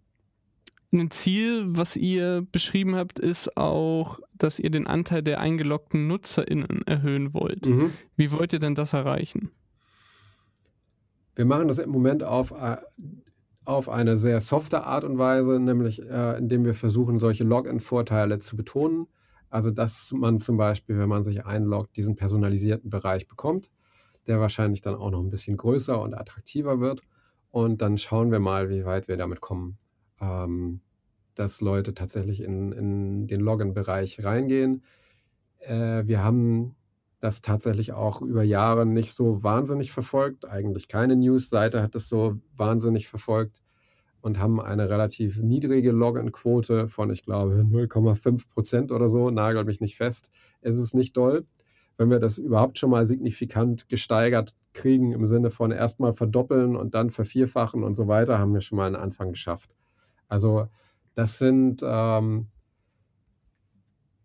ein 0.92 1.10
Ziel, 1.10 1.66
was 1.70 1.96
ihr 1.96 2.46
beschrieben 2.52 2.96
habt, 2.96 3.18
ist 3.18 3.58
auch, 3.58 4.20
dass 4.38 4.60
ihr 4.60 4.70
den 4.70 4.86
Anteil 4.86 5.24
der 5.24 5.40
eingeloggten 5.40 6.08
NutzerInnen 6.08 6.84
erhöhen 6.86 7.34
wollt. 7.34 7.66
Mhm. 7.66 7.92
Wie 8.16 8.32
wollt 8.32 8.54
ihr 8.54 8.60
denn 8.60 8.76
das 8.76 8.94
erreichen? 8.94 9.50
Wir 11.36 11.46
machen 11.46 11.68
das 11.68 11.80
im 11.80 11.90
Moment 11.90 12.22
auf, 12.22 12.52
äh, 12.52 12.78
auf 13.66 13.90
eine 13.90 14.18
sehr 14.18 14.40
softe 14.42 14.84
Art 14.84 15.04
und 15.04 15.18
Weise, 15.18 15.60
nämlich 15.60 16.00
äh, 16.04 16.38
indem 16.38 16.66
wir 16.66 16.76
versuchen, 16.76 17.18
solche 17.18 17.44
Login-Vorteile 17.44 18.38
zu 18.38 18.56
betonen. 18.56 19.08
Also, 19.54 19.72
dass 19.72 20.12
man 20.12 20.40
zum 20.40 20.58
Beispiel, 20.58 20.98
wenn 20.98 21.10
man 21.10 21.24
sich 21.24 21.46
einloggt, 21.46 21.96
diesen 21.98 22.16
personalisierten 22.16 22.90
Bereich 22.90 23.28
bekommt, 23.28 23.70
der 24.28 24.40
wahrscheinlich 24.40 24.82
dann 24.82 24.96
auch 24.96 25.12
noch 25.12 25.22
ein 25.22 25.30
bisschen 25.30 25.58
größer 25.58 26.02
und 26.02 26.14
attraktiver 26.14 26.80
wird. 26.80 27.02
Und 27.52 27.82
dann 27.82 27.98
schauen 27.98 28.32
wir 28.32 28.40
mal, 28.40 28.70
wie 28.70 28.86
weit 28.86 29.08
wir 29.08 29.18
damit 29.18 29.42
kommen 29.42 29.78
ähm, 30.24 30.82
dass 31.36 31.62
Leute 31.62 31.94
tatsächlich 31.94 32.42
in, 32.42 32.72
in 32.72 33.28
den 33.28 33.42
Login-Bereich 33.42 34.24
reingehen. 34.24 34.84
Äh, 35.60 36.04
wir 36.06 36.24
haben 36.24 36.76
das 37.20 37.42
tatsächlich 37.42 37.94
auch 37.94 38.22
über 38.22 38.44
Jahre 38.44 38.86
nicht 38.86 39.14
so 39.16 39.44
wahnsinnig 39.44 39.92
verfolgt. 39.92 40.46
Eigentlich 40.48 40.88
keine 40.88 41.16
News-Seite 41.16 41.82
hat 41.82 41.96
das 41.96 42.10
so 42.10 42.40
wahnsinnig 42.56 43.08
verfolgt 43.08 43.63
und 44.24 44.40
haben 44.40 44.62
eine 44.62 44.90
relativ 44.90 45.38
niedrige 45.38 45.92
Login-Quote 45.92 46.88
von, 46.88 47.12
ich 47.12 47.24
glaube, 47.24 47.56
0,5 47.70 48.48
Prozent 48.48 48.92
oder 48.94 49.10
so. 49.10 49.30
Nagel 49.30 49.66
mich 49.66 49.82
nicht 49.82 49.98
fest. 49.98 50.30
Es 50.62 50.78
ist 50.78 50.96
nicht 50.96 51.18
doll. 51.18 51.46
Wenn 51.98 52.10
wir 52.10 52.20
das 52.20 52.38
überhaupt 52.38 52.80
schon 52.80 52.90
mal 52.90 53.06
signifikant 53.06 53.90
gesteigert 53.90 54.56
kriegen, 54.72 55.12
im 55.12 55.26
Sinne 55.26 55.50
von 55.50 55.72
erstmal 55.72 56.14
verdoppeln 56.14 56.78
und 56.78 56.96
dann 56.96 57.10
vervierfachen 57.10 57.84
und 57.84 57.96
so 57.96 58.08
weiter, 58.08 58.40
haben 58.40 58.54
wir 58.54 58.62
schon 58.62 58.78
mal 58.78 58.88
einen 58.88 58.96
Anfang 58.96 59.32
geschafft. 59.32 59.76
Also 60.30 60.70
das 61.16 61.38
sind 61.38 61.82
ähm, 61.84 62.48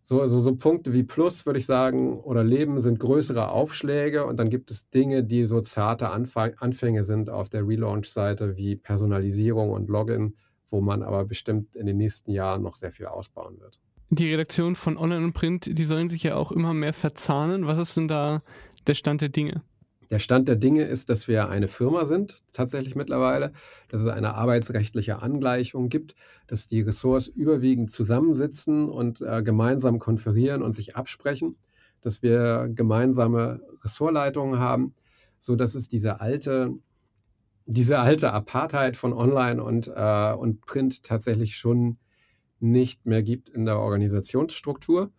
so, 0.09 0.27
so, 0.27 0.41
so 0.41 0.55
Punkte 0.55 0.91
wie 0.91 1.03
Plus, 1.03 1.45
würde 1.45 1.59
ich 1.59 1.67
sagen, 1.67 2.19
oder 2.21 2.43
Leben 2.43 2.81
sind 2.81 2.99
größere 2.99 3.49
Aufschläge 3.49 4.25
und 4.25 4.37
dann 4.37 4.49
gibt 4.49 4.71
es 4.71 4.89
Dinge, 4.89 5.23
die 5.23 5.45
so 5.45 5.61
zarte 5.61 6.09
Anfang, 6.09 6.55
Anfänge 6.57 7.03
sind 7.03 7.29
auf 7.29 7.47
der 7.47 7.67
Relaunch-Seite 7.67 8.57
wie 8.57 8.75
Personalisierung 8.75 9.69
und 9.69 9.87
Login, 9.87 10.35
wo 10.71 10.81
man 10.81 11.03
aber 11.03 11.25
bestimmt 11.25 11.75
in 11.75 11.85
den 11.85 11.97
nächsten 11.97 12.31
Jahren 12.31 12.63
noch 12.63 12.73
sehr 12.73 12.91
viel 12.91 13.05
ausbauen 13.05 13.59
wird. 13.59 13.79
Die 14.09 14.31
Redaktion 14.31 14.75
von 14.75 14.97
Online 14.97 15.25
und 15.25 15.33
Print, 15.33 15.77
die 15.77 15.85
sollen 15.85 16.09
sich 16.09 16.23
ja 16.23 16.37
auch 16.37 16.51
immer 16.51 16.73
mehr 16.73 16.93
verzahnen. 16.93 17.67
Was 17.67 17.77
ist 17.77 17.95
denn 17.95 18.07
da 18.07 18.41
der 18.87 18.95
Stand 18.95 19.21
der 19.21 19.29
Dinge? 19.29 19.61
Der 20.11 20.17
Stand 20.17 20.47
der 20.47 20.55
Dinge 20.55 20.83
ist, 20.83 21.09
dass 21.09 21.27
wir 21.27 21.49
eine 21.49 21.67
Firma 21.67 22.05
sind, 22.05 22.41
tatsächlich 22.51 22.95
mittlerweile, 22.95 23.51
dass 23.89 24.01
es 24.01 24.07
eine 24.07 24.33
arbeitsrechtliche 24.33 25.21
Angleichung 25.21 25.89
gibt, 25.89 26.15
dass 26.47 26.67
die 26.67 26.81
Ressorts 26.81 27.27
überwiegend 27.27 27.91
zusammensitzen 27.91 28.89
und 28.89 29.21
äh, 29.21 29.43
gemeinsam 29.43 29.99
konferieren 29.99 30.63
und 30.63 30.73
sich 30.73 30.95
absprechen, 30.95 31.57
dass 32.01 32.23
wir 32.23 32.69
gemeinsame 32.73 33.61
Ressortleitungen 33.83 34.59
haben, 34.59 34.95
sodass 35.37 35.75
es 35.75 35.89
diese 35.89 36.21
alte, 36.21 36.73
diese 37.67 37.99
alte 37.99 38.33
Apartheid 38.33 38.97
von 38.97 39.13
Online 39.13 39.63
und, 39.63 39.91
äh, 39.95 40.33
und 40.33 40.61
Print 40.61 41.03
tatsächlich 41.03 41.55
schon 41.55 41.99
nicht 42.59 43.05
mehr 43.05 43.21
gibt 43.21 43.47
in 43.49 43.65
der 43.65 43.77
Organisationsstruktur. 43.77 45.11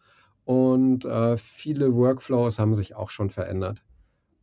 Und 0.45 1.05
äh, 1.05 1.37
viele 1.37 1.95
Workflows 1.95 2.59
haben 2.59 2.75
sich 2.75 2.97
auch 2.97 3.11
schon 3.11 3.31
verändert. 3.31 3.85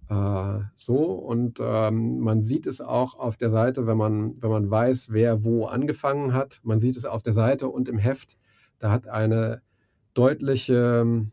Äh, 0.10 0.60
so 0.76 0.95
und 1.14 1.60
ähm, 1.62 2.20
man 2.20 2.41
sieht 2.41 2.68
es 2.68 2.82
auch 2.82 3.16
auf 3.16 3.38
der 3.38 3.49
Seite, 3.49 3.88
wenn 3.88 3.97
man, 3.97 4.41
wenn 4.41 4.49
man 4.49 4.70
weiß, 4.70 5.12
wer 5.12 5.43
wo 5.43 5.66
angefangen 5.66 6.34
hat. 6.34 6.60
Man 6.64 6.80
sieht 6.80 6.95
es 6.95 7.05
auf 7.05 7.24
der 7.24 7.34
Seite 7.34 7.68
und 7.68 7.89
im 7.89 7.97
Heft. 7.97 8.38
Da 8.80 8.91
hat 8.91 9.08
eine 9.08 9.62
deutliche 10.14 11.28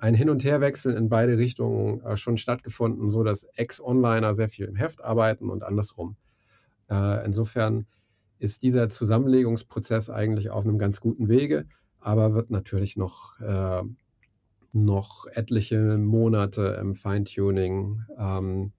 ein 0.00 0.14
Hin- 0.14 0.30
und 0.30 0.44
Herwechsel 0.44 0.94
in 0.94 1.08
beide 1.08 1.36
Richtungen 1.36 2.00
äh, 2.00 2.16
schon 2.16 2.38
stattgefunden, 2.38 3.10
so 3.10 3.22
dass 3.22 3.44
Ex-Onliner 3.54 4.34
sehr 4.34 4.48
viel 4.48 4.66
im 4.66 4.76
Heft 4.76 5.04
arbeiten 5.04 5.50
und 5.50 5.62
andersrum. 5.62 6.16
Äh, 6.88 7.24
insofern 7.26 7.86
ist 8.38 8.62
dieser 8.62 8.88
Zusammenlegungsprozess 8.88 10.08
eigentlich 10.08 10.50
auf 10.50 10.64
einem 10.64 10.78
ganz 10.78 11.00
guten 11.00 11.28
Wege, 11.28 11.66
aber 12.00 12.32
wird 12.32 12.50
natürlich 12.50 12.96
noch 12.96 13.38
äh, 13.40 13.82
noch 14.72 15.26
etliche 15.26 15.98
Monate 15.98 16.78
im 16.80 16.94
Feintuning, 16.94 18.02
ähm, 18.18 18.72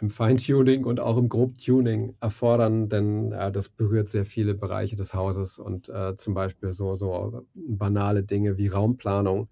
im 0.00 0.10
Feintuning 0.10 0.84
und 0.84 1.00
auch 1.00 1.16
im 1.16 1.28
Grobtuning 1.28 2.16
erfordern, 2.20 2.88
denn 2.88 3.32
äh, 3.32 3.50
das 3.50 3.68
berührt 3.68 4.08
sehr 4.08 4.24
viele 4.24 4.54
Bereiche 4.54 4.94
des 4.96 5.12
Hauses 5.14 5.58
und 5.58 5.88
äh, 5.88 6.14
zum 6.16 6.34
Beispiel 6.34 6.72
so, 6.72 6.94
so 6.96 7.46
banale 7.54 8.22
Dinge 8.22 8.56
wie 8.58 8.68
Raumplanung 8.68 9.48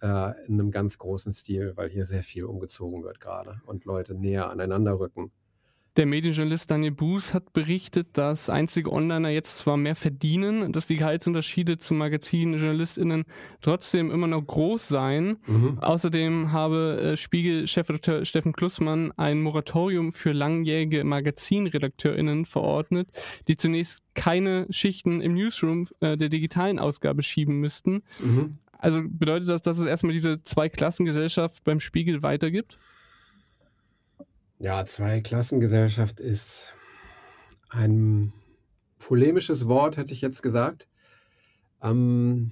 äh, 0.00 0.46
in 0.46 0.54
einem 0.54 0.70
ganz 0.70 0.98
großen 0.98 1.32
Stil, 1.32 1.72
weil 1.76 1.88
hier 1.90 2.04
sehr 2.04 2.22
viel 2.22 2.44
umgezogen 2.44 3.02
wird 3.02 3.18
gerade 3.20 3.60
und 3.66 3.84
Leute 3.84 4.14
näher 4.14 4.50
aneinander 4.50 5.00
rücken. 5.00 5.32
Der 5.98 6.06
Medienjournalist 6.06 6.70
Daniel 6.70 6.92
Buß 6.92 7.34
hat 7.34 7.52
berichtet, 7.52 8.10
dass 8.12 8.48
einzige 8.48 8.92
Onliner 8.92 9.30
jetzt 9.30 9.58
zwar 9.58 9.76
mehr 9.76 9.96
verdienen, 9.96 10.72
dass 10.72 10.86
die 10.86 10.96
Gehaltsunterschiede 10.96 11.78
zu 11.78 11.92
Magazinjournalistinnen 11.92 13.24
trotzdem 13.62 14.12
immer 14.12 14.28
noch 14.28 14.46
groß 14.46 14.86
seien. 14.86 15.38
Mhm. 15.48 15.80
Außerdem 15.80 16.52
habe 16.52 17.00
äh, 17.00 17.16
Spiegel-Chefredakteur 17.16 18.24
Steffen 18.24 18.52
Klussmann 18.52 19.10
ein 19.16 19.42
Moratorium 19.42 20.12
für 20.12 20.30
langjährige 20.30 21.02
Magazinredakteurinnen 21.02 22.46
verordnet, 22.46 23.08
die 23.48 23.56
zunächst 23.56 24.04
keine 24.14 24.68
Schichten 24.70 25.20
im 25.20 25.34
Newsroom 25.34 25.88
äh, 25.98 26.16
der 26.16 26.28
digitalen 26.28 26.78
Ausgabe 26.78 27.24
schieben 27.24 27.58
müssten. 27.58 28.04
Mhm. 28.20 28.58
Also 28.78 29.02
bedeutet 29.04 29.48
das, 29.48 29.62
dass 29.62 29.78
es 29.78 29.86
erstmal 29.86 30.12
diese 30.12 30.44
Zweiklassengesellschaft 30.44 31.64
beim 31.64 31.80
Spiegel 31.80 32.22
weitergibt? 32.22 32.78
Ja, 34.60 34.84
Zweiklassengesellschaft 34.84 36.18
ist 36.18 36.74
ein 37.68 38.32
polemisches 38.98 39.68
Wort, 39.68 39.96
hätte 39.96 40.12
ich 40.12 40.20
jetzt 40.20 40.42
gesagt. 40.42 40.88
Ähm, 41.80 42.50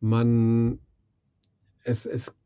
man, 0.00 0.80
es, 1.82 2.04
es 2.04 2.36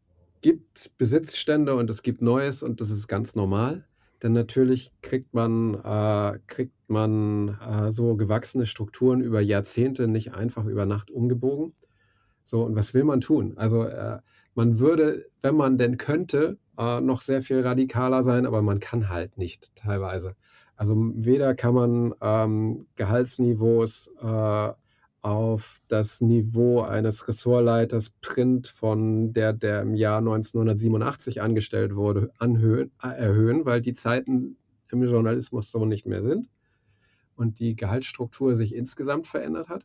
gibt 0.43 0.97
Besitzstände 0.97 1.75
und 1.75 1.91
es 1.91 2.05
gibt 2.05 2.23
Neues 2.23 2.63
und 2.63 2.81
das 2.81 2.91
ist 2.91 3.09
ganz 3.09 3.35
normal. 3.35 3.85
Denn 4.23 4.33
natürlich 4.33 4.93
kriegt 5.03 5.35
man, 5.35 5.75
äh, 5.75 6.39
kriegt 6.47 6.89
man 6.89 7.59
äh, 7.59 7.91
so 7.91 8.15
gewachsene 8.15 8.65
Strukturen 8.65 9.23
über 9.23 9.41
Jahrzehnte 9.41 10.07
nicht 10.07 10.35
einfach 10.35 10.67
über 10.67 10.87
Nacht 10.87 11.11
umgebogen. 11.11 11.75
So, 12.45 12.63
und 12.65 12.77
was 12.77 12.95
will 12.95 13.03
man 13.03 13.21
tun? 13.21 13.55
Also 13.57 13.83
äh, 13.83 14.21
man 14.55 14.79
würde, 14.79 15.27
wenn 15.41 15.57
man 15.57 15.79
denn 15.79 15.97
könnte, 15.97 16.59
äh, 16.79 17.01
noch 17.01 17.23
sehr 17.23 17.43
viel 17.43 17.61
radikaler 17.61 18.23
sein, 18.23 18.47
aber 18.47 18.63
man 18.63 18.81
kann 18.81 19.09
halt 19.09 19.37
nicht 19.37 19.75
teilweise. 19.75 20.37
Also 20.77 20.95
weder 21.15 21.55
kann 21.55 21.75
man 21.75 22.15
ähm, 22.21 22.87
Gehaltsniveaus 22.95 24.11
äh, 24.21 24.73
auf 25.23 25.81
das 25.89 26.21
Niveau 26.21 26.83
eines 26.83 27.27
Ressortleiters 27.27 28.11
Print 28.21 28.69
von 28.69 29.33
der, 29.33 29.53
der 29.53 29.83
im 29.83 29.95
Jahr 29.95 30.19
1987 30.19 31.43
angestellt 31.43 31.97
wurde, 31.97 32.31
anhöhen, 32.39 32.93
äh, 33.03 33.09
erhöhen, 33.09 33.67
weil 33.67 33.81
die 33.81 33.95
Zeiten 33.95 34.57
im 34.91 35.03
Journalismus 35.03 35.71
so 35.71 35.85
nicht 35.85 36.07
mehr 36.07 36.23
sind 36.23 36.49
und 37.35 37.59
die 37.59 37.75
Gehaltsstruktur 37.75 38.55
sich 38.55 38.75
insgesamt 38.75 39.27
verändert 39.27 39.69
hat. 39.69 39.85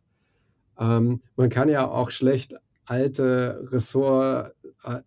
Ähm, 0.78 1.22
man 1.36 1.50
kann 1.50 1.70
ja 1.70 1.88
auch 1.88 2.12
schlecht 2.12 2.56
alte 2.86 3.68
Ressort, 3.72 4.54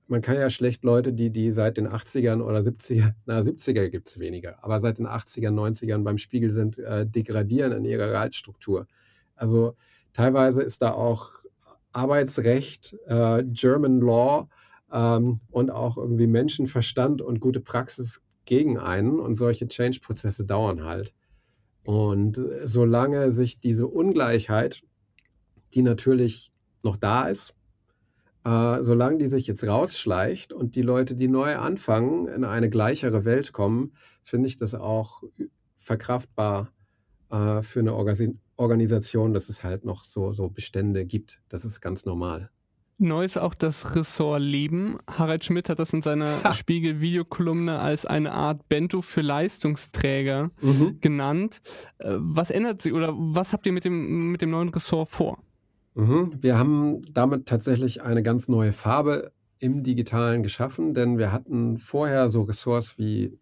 man 0.08 0.22
kann 0.22 0.36
ja 0.36 0.48
schlecht 0.50 0.84
Leute, 0.84 1.12
die, 1.12 1.30
die 1.30 1.50
seit 1.50 1.76
den 1.76 1.88
80ern 1.88 2.40
oder 2.40 2.60
70er, 2.60 3.12
na 3.26 3.40
70er 3.40 3.88
gibt 3.88 4.08
es 4.08 4.18
weniger, 4.18 4.62
aber 4.64 4.80
seit 4.80 4.98
den 4.98 5.06
80ern, 5.06 5.52
90ern 5.52 6.02
beim 6.02 6.18
Spiegel 6.18 6.50
sind, 6.50 6.78
äh, 6.78 7.06
degradieren 7.06 7.72
in 7.72 7.84
ihrer 7.84 8.08
Gehaltsstruktur. 8.08 8.86
Also 9.34 9.76
teilweise 10.12 10.62
ist 10.62 10.82
da 10.82 10.92
auch 10.92 11.30
Arbeitsrecht, 11.92 12.96
äh, 13.06 13.44
German 13.44 14.00
Law 14.00 14.48
ähm, 14.92 15.40
und 15.50 15.70
auch 15.70 15.96
irgendwie 15.96 16.26
Menschenverstand 16.26 17.20
und 17.20 17.40
gute 17.40 17.60
Praxis 17.60 18.22
gegen 18.44 18.78
einen 18.78 19.18
und 19.20 19.34
solche 19.34 19.68
Change-Prozesse 19.68 20.44
dauern 20.44 20.84
halt. 20.84 21.12
Und 21.84 22.40
solange 22.64 23.30
sich 23.30 23.60
diese 23.60 23.86
Ungleichheit, 23.86 24.82
die 25.74 25.82
natürlich 25.82 26.52
noch 26.82 26.96
da 26.96 27.28
ist, 27.28 27.54
Äh, 28.46 28.84
solange 28.84 29.18
die 29.18 29.26
sich 29.26 29.48
jetzt 29.48 29.66
rausschleicht 29.66 30.52
und 30.52 30.76
die 30.76 30.82
Leute, 30.82 31.16
die 31.16 31.26
neu 31.26 31.56
anfangen, 31.56 32.28
in 32.28 32.44
eine 32.44 32.70
gleichere 32.70 33.24
Welt 33.24 33.52
kommen, 33.52 33.94
finde 34.22 34.46
ich 34.46 34.56
das 34.56 34.76
auch 34.76 35.24
verkraftbar 35.74 36.70
äh, 37.30 37.62
für 37.62 37.80
eine 37.80 37.94
Orgasi 37.94 38.38
Organisation, 38.58 39.34
dass 39.34 39.50
es 39.50 39.64
halt 39.64 39.84
noch 39.84 40.04
so, 40.04 40.32
so 40.32 40.48
Bestände 40.48 41.04
gibt. 41.04 41.42
Das 41.50 41.66
ist 41.66 41.82
ganz 41.82 42.06
normal. 42.06 42.48
Neu 42.96 43.24
ist 43.24 43.36
auch 43.36 43.52
das 43.52 43.94
Ressort 43.94 44.40
Leben. 44.40 44.98
Harald 45.06 45.44
Schmidt 45.44 45.68
hat 45.68 45.78
das 45.78 45.92
in 45.92 46.00
seiner 46.00 46.54
Spiegel-Videokolumne 46.54 47.78
als 47.78 48.06
eine 48.06 48.32
Art 48.32 48.66
Bento 48.70 49.02
für 49.02 49.20
Leistungsträger 49.20 50.52
mhm. 50.62 51.00
genannt. 51.00 51.60
Äh, 51.98 52.14
was 52.16 52.50
ändert 52.50 52.80
sich 52.80 52.92
oder 52.92 53.12
was 53.12 53.52
habt 53.52 53.66
ihr 53.66 53.72
mit 53.72 53.84
dem, 53.84 54.30
mit 54.30 54.40
dem 54.40 54.50
neuen 54.50 54.68
Ressort 54.68 55.08
vor? 55.10 55.42
Mhm. 55.96 56.42
Wir 56.42 56.58
haben 56.58 57.00
damit 57.12 57.46
tatsächlich 57.46 58.02
eine 58.02 58.22
ganz 58.22 58.48
neue 58.48 58.74
Farbe 58.74 59.32
im 59.58 59.82
Digitalen 59.82 60.42
geschaffen, 60.42 60.92
denn 60.92 61.16
wir 61.16 61.32
hatten 61.32 61.78
vorher 61.78 62.28
so 62.28 62.42
Ressorts 62.42 62.98
wie 62.98 63.38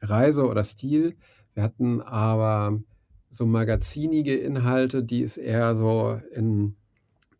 Reise 0.00 0.46
oder 0.46 0.64
Stil. 0.64 1.16
Wir 1.52 1.62
hatten 1.62 2.00
aber 2.00 2.80
so 3.28 3.44
magazinige 3.44 4.34
Inhalte, 4.34 5.04
die 5.04 5.22
es 5.22 5.36
eher 5.36 5.76
so 5.76 6.18
in 6.32 6.76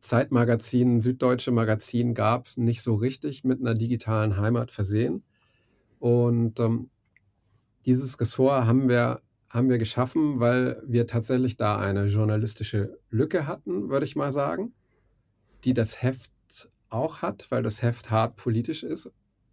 Zeitmagazin, 0.00 1.00
Süddeutsche 1.00 1.50
Magazin 1.50 2.12
gab, 2.12 2.48
nicht 2.56 2.82
so 2.82 2.94
richtig 2.94 3.44
mit 3.44 3.60
einer 3.60 3.74
digitalen 3.74 4.36
Heimat 4.36 4.70
versehen. 4.70 5.22
Und 5.98 6.60
ähm, 6.60 6.90
dieses 7.86 8.20
Ressort 8.20 8.66
haben 8.66 8.90
wir, 8.90 9.22
haben 9.52 9.68
wir 9.68 9.76
geschaffen, 9.76 10.40
weil 10.40 10.82
wir 10.86 11.06
tatsächlich 11.06 11.58
da 11.58 11.78
eine 11.78 12.06
journalistische 12.06 12.98
Lücke 13.10 13.46
hatten, 13.46 13.90
würde 13.90 14.06
ich 14.06 14.16
mal 14.16 14.32
sagen, 14.32 14.72
die 15.64 15.74
das 15.74 16.02
Heft 16.02 16.32
auch 16.88 17.20
hat, 17.20 17.46
weil 17.50 17.62
das 17.62 17.82
Heft 17.82 18.10
hart 18.10 18.36
politisch 18.36 18.82
ist, 18.82 19.10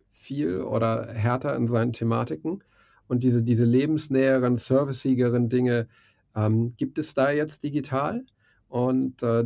viel 0.10 0.62
oder 0.62 1.12
härter 1.12 1.54
in 1.56 1.68
seinen 1.68 1.91
Thematiken. 1.91 2.64
Und 3.08 3.24
diese, 3.24 3.43
diese 3.43 3.66
lebensnäheren, 3.66 4.56
servicigeren 4.56 5.50
Dinge 5.50 5.89
ähm, 6.34 6.76
gibt 6.78 6.97
es 6.97 7.14
da 7.14 7.32
jetzt 7.32 7.64
digital. 7.66 8.26
Und 8.70 9.22
äh, 9.22 9.45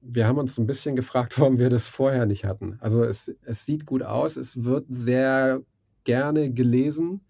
wir 0.00 0.26
haben 0.26 0.38
uns 0.38 0.56
ein 0.56 0.66
bisschen 0.66 0.96
gefragt, 0.96 1.34
warum 1.38 1.58
wir 1.58 1.68
das 1.68 1.88
vorher 1.88 2.24
nicht 2.24 2.46
hatten. 2.46 2.78
Also 2.80 3.04
es, 3.04 3.34
es 3.42 3.66
sieht 3.66 3.84
gut 3.84 4.02
aus, 4.02 4.36
es 4.36 4.64
wird 4.64 4.86
sehr 4.88 5.60
gerne 6.04 6.50
gelesen, 6.50 7.20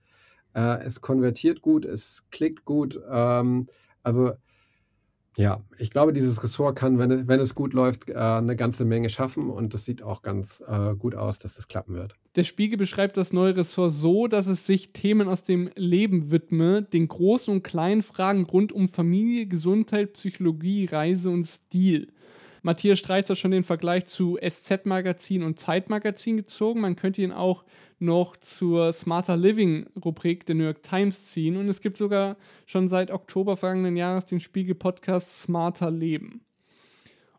äh, 0.57 0.83
es 0.85 1.01
konvertiert 1.01 1.61
gut, 1.61 1.85
es 1.85 2.25
klickt 2.31 2.65
gut. 2.65 2.99
Ähm, 3.09 3.69
also 4.03 4.33
ja, 5.37 5.63
ich 5.79 5.91
glaube, 5.91 6.15
dieses 6.15 6.43
Ressort 6.43 6.77
kann, 6.77 6.99
wenn 6.99 7.11
es, 7.11 7.29
wenn 7.29 7.41
es 7.41 7.55
gut 7.55 7.75
läuft, 7.75 8.09
äh, 8.09 8.15
eine 8.15 8.57
ganze 8.57 8.87
Menge 8.87 9.11
schaffen 9.11 9.51
und 9.51 9.75
es 9.75 9.85
sieht 9.85 10.03
auch 10.03 10.23
ganz 10.23 10.65
äh, 10.67 10.95
gut 10.95 11.15
aus, 11.15 11.39
dass 11.39 11.55
das 11.55 11.69
klappen 11.69 11.95
wird. 11.95 12.15
Der 12.37 12.45
Spiegel 12.45 12.79
beschreibt 12.79 13.19
das 13.19 13.35
neue 13.35 13.55
Ressort 13.55 13.93
so, 13.93 14.29
dass 14.29 14.47
es 14.47 14.65
sich 14.65 14.95
Themen 14.95 15.29
aus 15.29 15.45
dem 15.45 15.71
Leben 15.77 16.31
widme, 16.31 16.83
den 16.83 17.07
großen 17.07 17.53
und 17.53 17.63
kleinen 17.63 18.03
Fragen 18.03 18.45
rund 18.45 18.73
um 18.73 18.89
Familie, 18.89 19.47
Gesundheit, 19.47 20.15
Psychologie, 20.15 20.87
Reise 20.87 21.29
und 21.29 21.45
Stil. 21.45 22.09
Matthias 22.63 22.99
Streitz 22.99 23.29
hat 23.29 23.39
schon 23.39 23.53
den 23.53 23.63
Vergleich 23.63 24.07
zu 24.07 24.39
SZ-Magazin 24.43 25.43
und 25.43 25.61
Zeitmagazin 25.61 26.39
gezogen. 26.39 26.81
Man 26.81 26.97
könnte 26.97 27.23
ihn 27.23 27.31
auch 27.31 27.65
noch 27.99 28.37
zur 28.37 28.93
Smarter 28.93 29.37
Living-Rubrik 29.37 30.47
der 30.47 30.55
New 30.55 30.65
York 30.65 30.83
Times 30.83 31.27
ziehen. 31.27 31.57
Und 31.57 31.69
es 31.69 31.81
gibt 31.81 31.97
sogar 31.97 32.37
schon 32.67 32.89
seit 32.89 33.11
Oktober 33.11 33.57
vergangenen 33.57 33.97
Jahres 33.97 34.27
den 34.27 34.41
Spiegel-Podcast 34.41 35.43
Smarter 35.43 35.91
Leben. 35.91 36.43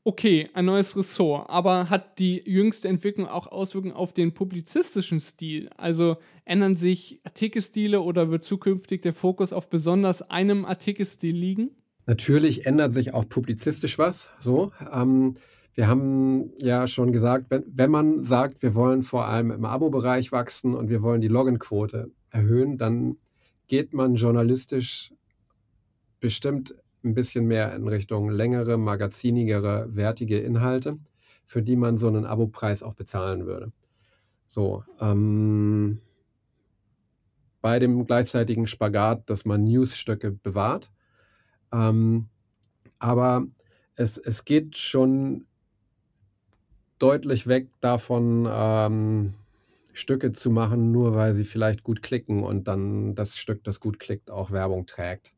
Okay, 0.04 0.50
ein 0.54 0.64
neues 0.64 0.96
Ressort, 0.96 1.50
aber 1.50 1.90
hat 1.90 2.18
die 2.18 2.42
jüngste 2.46 2.88
Entwicklung 2.88 3.28
auch 3.28 3.48
Auswirkungen 3.48 3.94
auf 3.94 4.14
den 4.14 4.34
publizistischen 4.34 5.20
Stil? 5.20 5.70
Also 5.76 6.16
ändern 6.46 6.78
sich 6.78 7.20
Artikelstile 7.26 8.00
oder 8.00 8.32
wird 8.32 8.44
zukünftig 8.44 9.02
der 9.02 9.12
Fokus 9.12 9.52
auf 9.52 9.70
besonders 9.70 10.22
einem 10.22 10.64
Artikelstil 10.64 11.36
liegen? 11.36 11.72
Natürlich 12.06 12.66
ändert 12.66 12.94
sich 12.94 13.14
auch 13.14 13.28
publizistisch 13.28 14.00
was. 14.00 14.30
So, 14.40 14.72
ähm, 14.94 15.36
wir 15.78 15.88
haben 15.88 16.52
ja 16.58 16.88
schon 16.88 17.12
gesagt, 17.12 17.46
wenn, 17.50 17.64
wenn 17.68 17.92
man 17.92 18.24
sagt, 18.24 18.64
wir 18.64 18.74
wollen 18.74 19.04
vor 19.04 19.26
allem 19.26 19.52
im 19.52 19.64
Abo-Bereich 19.64 20.32
wachsen 20.32 20.74
und 20.74 20.90
wir 20.90 21.04
wollen 21.04 21.22
die 21.22 21.28
Login-Quote 21.28 22.12
erhöhen, 22.32 22.78
dann 22.78 23.18
geht 23.68 23.94
man 23.94 24.16
journalistisch 24.16 25.14
bestimmt 26.20 26.76
ein 27.04 27.14
bisschen 27.14 27.46
mehr 27.46 27.76
in 27.76 27.88
Richtung 27.88 28.30
längere, 28.30 28.78
magazinigere, 28.78 29.96
wertige 29.96 30.40
Inhalte, 30.40 30.98
für 31.46 31.62
die 31.62 31.76
man 31.76 31.98
so 31.98 32.08
einen 32.08 32.26
Abo-Preis 32.26 32.82
auch 32.82 32.96
bezahlen 32.96 33.46
würde. 33.46 33.72
So, 34.48 34.84
ähm, 35.00 36.02
bei 37.62 37.78
dem 37.78 38.06
gleichzeitigen 38.08 38.66
Spagat, 38.66 39.30
dass 39.30 39.46
man 39.46 39.64
Newsstücke 39.64 40.32
bewahrt 40.32 40.90
ähm, 41.72 42.30
aber 43.00 43.46
es, 43.96 44.18
es 44.18 44.46
geht 44.46 44.78
schon 44.78 45.47
deutlich 47.00 47.48
weg 47.48 47.70
davon, 47.82 48.48
ähm, 48.50 49.34
Stücke 49.94 50.32
zu 50.32 50.52
machen, 50.52 50.92
nur 50.92 51.16
weil 51.16 51.34
sie 51.34 51.46
vielleicht 51.46 51.84
gut 51.84 52.04
klicken 52.04 52.44
und 52.44 52.68
dann 52.68 53.16
das 53.16 53.38
Stück, 53.38 53.64
das 53.64 53.80
gut 53.80 54.00
klickt, 54.00 54.30
auch 54.30 54.52
Werbung 54.52 54.86
trägt. 54.86 55.34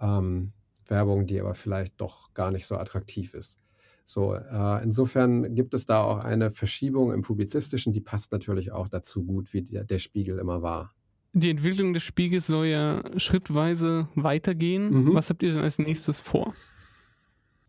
Ähm, 0.00 0.52
Werbung, 0.88 1.26
die 1.26 1.40
aber 1.40 1.54
vielleicht 1.54 2.00
doch 2.00 2.32
gar 2.34 2.50
nicht 2.50 2.66
so 2.66 2.76
attraktiv 2.76 3.34
ist. 3.34 3.58
So, 4.04 4.34
äh, 4.34 4.82
insofern 4.82 5.54
gibt 5.54 5.74
es 5.74 5.86
da 5.86 6.02
auch 6.02 6.18
eine 6.18 6.50
Verschiebung 6.50 7.12
im 7.12 7.22
Publizistischen, 7.22 7.92
die 7.92 8.00
passt 8.00 8.32
natürlich 8.32 8.72
auch 8.72 8.88
dazu 8.88 9.24
gut, 9.24 9.52
wie 9.52 9.62
der, 9.62 9.84
der 9.84 9.98
Spiegel 9.98 10.38
immer 10.38 10.62
war. 10.62 10.92
Die 11.34 11.50
Entwicklung 11.50 11.94
des 11.94 12.02
Spiegels 12.02 12.46
soll 12.46 12.66
ja 12.66 13.02
schrittweise 13.16 14.08
weitergehen. 14.14 15.04
Mhm. 15.04 15.14
Was 15.14 15.30
habt 15.30 15.42
ihr 15.42 15.54
denn 15.54 15.62
als 15.62 15.78
nächstes 15.78 16.20
vor? 16.20 16.54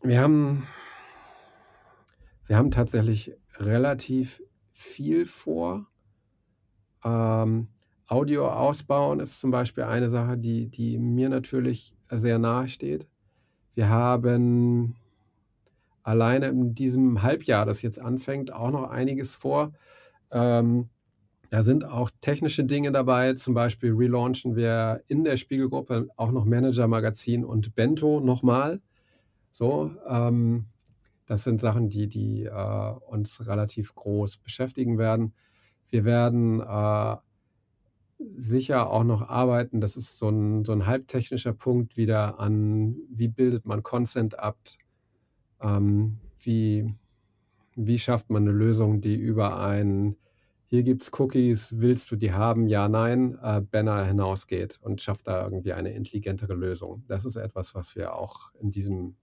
Wir 0.02 0.20
haben, 0.20 0.68
wir 2.48 2.58
haben 2.58 2.72
tatsächlich 2.72 3.34
relativ 3.58 4.41
viel 4.72 5.26
vor. 5.26 5.88
Ähm, 7.04 7.68
Audio 8.08 8.48
ausbauen 8.48 9.20
ist 9.20 9.39
zum 9.39 9.52
Beispiel 9.52 9.84
eine 9.86 10.10
Sache, 10.10 10.38
die, 10.38 10.70
die 10.70 10.98
mir 11.00 11.30
natürlich 11.30 11.96
sehr 12.10 12.38
nahe 12.39 12.68
steht. 12.68 13.08
Wir 13.76 13.89
haben 13.89 14.96
alleine 16.04 16.48
in 16.48 16.76
diesem 16.76 17.24
Halbjahr, 17.24 17.66
das 17.66 17.82
jetzt 17.82 18.00
anfängt, 18.00 18.52
auch 18.52 18.72
noch 18.72 18.89
einiges 18.89 19.36
vor. 19.36 19.74
Ähm, 20.32 20.89
da 21.50 21.62
sind 21.62 21.86
auch 21.86 22.10
technische 22.20 22.66
Dinge 22.66 22.91
dabei. 22.91 23.34
Zum 23.34 23.54
Beispiel 23.54 23.94
relaunchen 23.94 24.56
wir 24.56 25.02
in 25.08 25.24
der 25.24 25.38
Spiegelgruppe 25.38 26.08
auch 26.18 26.32
noch 26.32 26.46
Manager 26.46 26.88
Magazin 26.88 27.46
und 27.46 27.76
Bento 27.76 28.20
nochmal. 28.20 28.82
So, 29.52 29.91
ähm, 30.08 30.66
das 31.26 31.44
sind 31.44 31.62
Sachen, 31.62 31.90
die, 31.90 32.08
die 32.08 32.44
äh, 32.46 32.92
uns 33.08 33.46
relativ 33.48 33.96
groß 33.96 34.38
beschäftigen 34.38 34.98
werden. 34.98 35.34
Wir 35.90 36.06
werden 36.06 36.60
äh, 36.60 37.16
sicher 38.36 38.90
auch 38.90 39.04
noch 39.04 39.30
arbeiten. 39.30 39.82
Das 39.82 39.98
ist 39.98 40.18
so 40.18 40.30
ein, 40.30 40.66
so 40.66 40.72
ein 40.72 40.86
halbtechnischer 40.86 41.54
Punkt 41.54 41.98
wieder 41.98 42.40
an, 42.40 42.96
wie 43.10 43.28
bildet 43.28 43.66
man 43.66 43.84
Consent 43.84 44.40
ab? 44.40 44.58
Ähm, 45.62 46.20
wie, 46.40 46.94
wie 47.76 48.00
schafft 48.00 48.30
man 48.30 48.44
eine 48.44 48.52
Lösung, 48.52 49.02
die 49.02 49.16
über 49.16 49.60
ein 49.60 50.18
hier 50.74 50.82
gibt 50.82 51.04
es 51.04 51.12
Cookies, 51.20 51.82
willst 51.82 52.10
du 52.10 52.16
die 52.16 52.32
haben? 52.32 52.66
Ja, 52.66 52.90
nein, 52.90 53.38
äh, 53.44 53.62
Banner 53.62 54.04
hinausgeht 54.06 54.80
und 54.82 55.04
schafft 55.04 55.28
da 55.28 55.44
irgendwie 55.44 55.74
eine 55.74 55.94
intelligentere 55.94 56.56
Lösung. 56.56 57.04
Das 57.08 57.26
ist 57.26 57.36
etwas, 57.36 57.76
was 57.76 57.96
wir 57.96 58.16
auch 58.16 58.52
in 58.60 58.72
diesem 58.72 59.16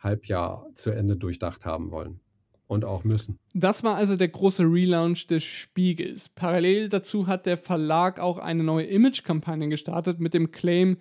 Halbjahr 0.00 0.66
zu 0.74 0.90
Ende 0.90 1.16
durchdacht 1.16 1.64
haben 1.64 1.90
wollen 1.90 2.20
und 2.66 2.84
auch 2.84 3.04
müssen. 3.04 3.38
Das 3.54 3.84
war 3.84 3.94
also 3.94 4.16
der 4.16 4.28
große 4.28 4.64
Relaunch 4.64 5.26
des 5.26 5.44
Spiegels. 5.44 6.28
Parallel 6.28 6.88
dazu 6.88 7.26
hat 7.26 7.46
der 7.46 7.58
Verlag 7.58 8.18
auch 8.18 8.38
eine 8.38 8.64
neue 8.64 8.86
Image-Kampagne 8.86 9.68
gestartet 9.68 10.20
mit 10.20 10.34
dem 10.34 10.50
Claim, 10.50 10.96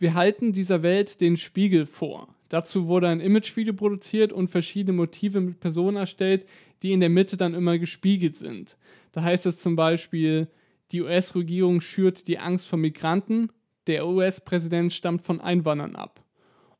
wir 0.00 0.14
halten 0.14 0.52
dieser 0.52 0.84
Welt 0.84 1.20
den 1.20 1.36
Spiegel 1.36 1.84
vor. 1.84 2.28
Dazu 2.48 2.86
wurde 2.86 3.08
ein 3.08 3.20
Imagevideo 3.20 3.74
produziert 3.74 4.32
und 4.32 4.48
verschiedene 4.48 4.96
Motive 4.96 5.40
mit 5.40 5.58
Personen 5.58 5.96
erstellt, 5.96 6.46
die 6.82 6.92
in 6.92 7.00
der 7.00 7.08
Mitte 7.08 7.36
dann 7.36 7.52
immer 7.52 7.78
gespiegelt 7.78 8.36
sind. 8.36 8.78
Da 9.10 9.22
heißt 9.22 9.46
es 9.46 9.58
zum 9.58 9.74
Beispiel, 9.74 10.46
die 10.92 11.02
US-Regierung 11.02 11.80
schürt 11.80 12.28
die 12.28 12.38
Angst 12.38 12.68
vor 12.68 12.78
Migranten, 12.78 13.50
der 13.88 14.06
US-Präsident 14.06 14.92
stammt 14.92 15.22
von 15.22 15.40
Einwanderern 15.40 15.96
ab. 15.96 16.24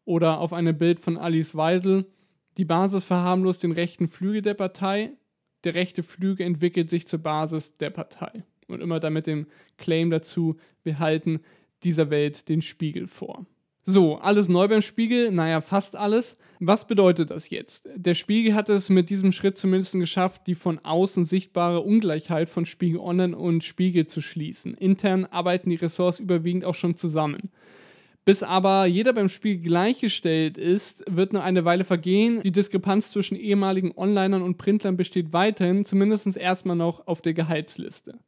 Oder 0.08 0.40
auf 0.40 0.54
einem 0.54 0.78
Bild 0.78 1.00
von 1.00 1.18
Alice 1.18 1.54
Weidel, 1.54 2.06
die 2.56 2.64
Basis 2.64 3.04
verharmlost 3.04 3.62
den 3.62 3.72
rechten 3.72 4.08
Flügel 4.08 4.40
der 4.40 4.54
Partei, 4.54 5.10
der 5.64 5.74
rechte 5.74 6.02
Flügel 6.02 6.46
entwickelt 6.46 6.88
sich 6.88 7.06
zur 7.06 7.18
Basis 7.18 7.76
der 7.76 7.90
Partei. 7.90 8.42
Und 8.68 8.80
immer 8.80 9.00
damit 9.00 9.26
dem 9.26 9.48
Claim 9.76 10.08
dazu, 10.08 10.56
wir 10.82 10.98
halten 10.98 11.40
dieser 11.82 12.08
Welt 12.08 12.48
den 12.48 12.62
Spiegel 12.62 13.06
vor. 13.06 13.44
So, 13.82 14.16
alles 14.16 14.48
neu 14.48 14.66
beim 14.66 14.80
Spiegel, 14.80 15.30
naja, 15.30 15.60
fast 15.60 15.94
alles. 15.94 16.38
Was 16.58 16.86
bedeutet 16.86 17.30
das 17.30 17.50
jetzt? 17.50 17.86
Der 17.94 18.14
Spiegel 18.14 18.54
hat 18.54 18.70
es 18.70 18.88
mit 18.88 19.10
diesem 19.10 19.32
Schritt 19.32 19.58
zumindest 19.58 19.92
geschafft, 19.92 20.46
die 20.46 20.54
von 20.54 20.78
außen 20.78 21.26
sichtbare 21.26 21.80
Ungleichheit 21.80 22.48
von 22.48 22.64
Spiegel 22.64 23.00
Online 23.00 23.36
und 23.36 23.62
Spiegel 23.62 24.06
zu 24.06 24.22
schließen. 24.22 24.72
Intern 24.72 25.26
arbeiten 25.26 25.68
die 25.68 25.76
Ressorts 25.76 26.18
überwiegend 26.18 26.64
auch 26.64 26.74
schon 26.74 26.96
zusammen. 26.96 27.50
Bis 28.28 28.42
aber 28.42 28.84
jeder 28.84 29.14
beim 29.14 29.30
Spiegel 29.30 29.62
gleichgestellt 29.68 30.58
ist, 30.58 31.02
wird 31.08 31.32
noch 31.32 31.42
eine 31.42 31.64
Weile 31.64 31.84
vergehen. 31.84 32.42
Die 32.42 32.52
Diskrepanz 32.52 33.10
zwischen 33.10 33.38
ehemaligen 33.38 33.94
Onlinern 33.96 34.42
und 34.42 34.58
Printlern 34.58 34.98
besteht 34.98 35.32
weiterhin, 35.32 35.86
zumindest 35.86 36.36
erstmal 36.36 36.76
noch 36.76 37.06
auf 37.06 37.22
der 37.22 37.32
Gehaltsliste. 37.32 38.18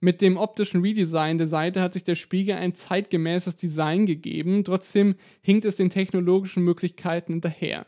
Mit 0.00 0.20
dem 0.20 0.36
optischen 0.36 0.82
Redesign 0.82 1.38
der 1.38 1.48
Seite 1.48 1.80
hat 1.80 1.94
sich 1.94 2.04
der 2.04 2.14
Spiegel 2.14 2.56
ein 2.56 2.74
zeitgemäßes 2.74 3.56
Design 3.56 4.04
gegeben, 4.04 4.64
trotzdem 4.64 5.14
hinkt 5.40 5.64
es 5.64 5.76
den 5.76 5.88
technologischen 5.88 6.62
Möglichkeiten 6.62 7.32
hinterher. 7.32 7.86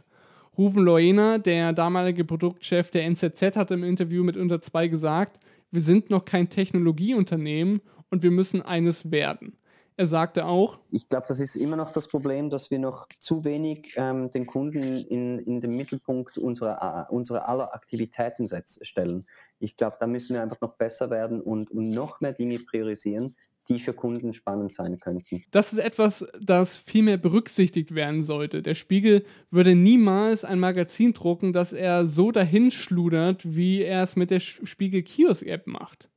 Ruven 0.57 0.83
Loena, 0.83 1.37
der 1.37 1.75
damalige 1.75 2.25
Produktchef 2.25 2.91
der 2.91 3.05
NZZ, 3.05 3.55
hat 3.55 3.71
im 3.71 3.85
Interview 3.85 4.25
mit 4.25 4.39
Unter 4.39 4.63
2 4.63 4.89
gesagt, 4.89 5.39
wir 5.71 5.83
sind 5.83 6.09
noch 6.09 6.25
kein 6.25 6.49
Technologieunternehmen 6.49 7.83
und 8.09 8.23
wir 8.23 8.31
müssen 8.31 8.63
eines 8.63 9.11
werden. 9.11 9.59
Er 9.99 10.07
sagte 10.07 10.47
auch, 10.47 10.79
ich 10.93 11.09
glaube, 11.09 11.27
das 11.27 11.41
ist 11.41 11.57
immer 11.57 11.75
noch 11.75 11.91
das 11.91 12.07
Problem, 12.07 12.51
dass 12.51 12.71
wir 12.71 12.79
noch 12.79 13.09
zu 13.19 13.45
wenig 13.45 13.95
ähm, 13.97 14.31
den 14.31 14.47
Kunden 14.47 14.97
in, 14.97 15.41
in 15.41 15.61
den 15.61 15.77
Mittelpunkt 15.77 16.39
unserer, 16.39 17.09
unserer 17.11 17.49
aller 17.49 17.75
Aktivitäten 17.75 18.49
stellen. 18.65 19.27
Ich 19.59 19.77
glaube, 19.77 19.97
da 19.99 20.07
müssen 20.07 20.35
wir 20.35 20.43
einfach 20.43 20.61
noch 20.61 20.77
besser 20.77 21.11
werden 21.11 21.41
und, 21.41 21.73
und 21.73 21.91
noch 21.91 22.21
mehr 22.21 22.33
Dinge 22.33 22.61
priorisieren, 22.61 23.35
die 23.69 23.81
für 23.81 23.93
Kunden 23.93 24.33
spannend 24.33 24.73
sein 24.73 25.01
könnten. 25.01 25.43
Das 25.51 25.73
ist 25.73 25.81
etwas, 25.81 26.25
das 26.41 26.77
viel 26.77 27.03
mehr 27.03 27.17
berücksichtigt 27.17 27.93
werden 27.93 28.23
sollte. 28.23 28.63
Der 28.63 28.77
Spiegel 28.77 29.25
würde 29.51 29.75
niemals 29.75 30.45
ein 30.45 30.61
Magazin 30.61 31.13
drucken, 31.13 31.53
das 31.53 31.73
er 31.73 32.07
so 32.07 32.31
dahinschludert, 32.31 33.57
wie 33.57 33.83
er 33.83 34.05
es 34.05 34.15
mit 34.15 34.31
der 34.31 34.39
Spiegel 34.39 35.03
Kiosk 35.03 35.45
App 35.45 35.67
macht. 35.67 36.09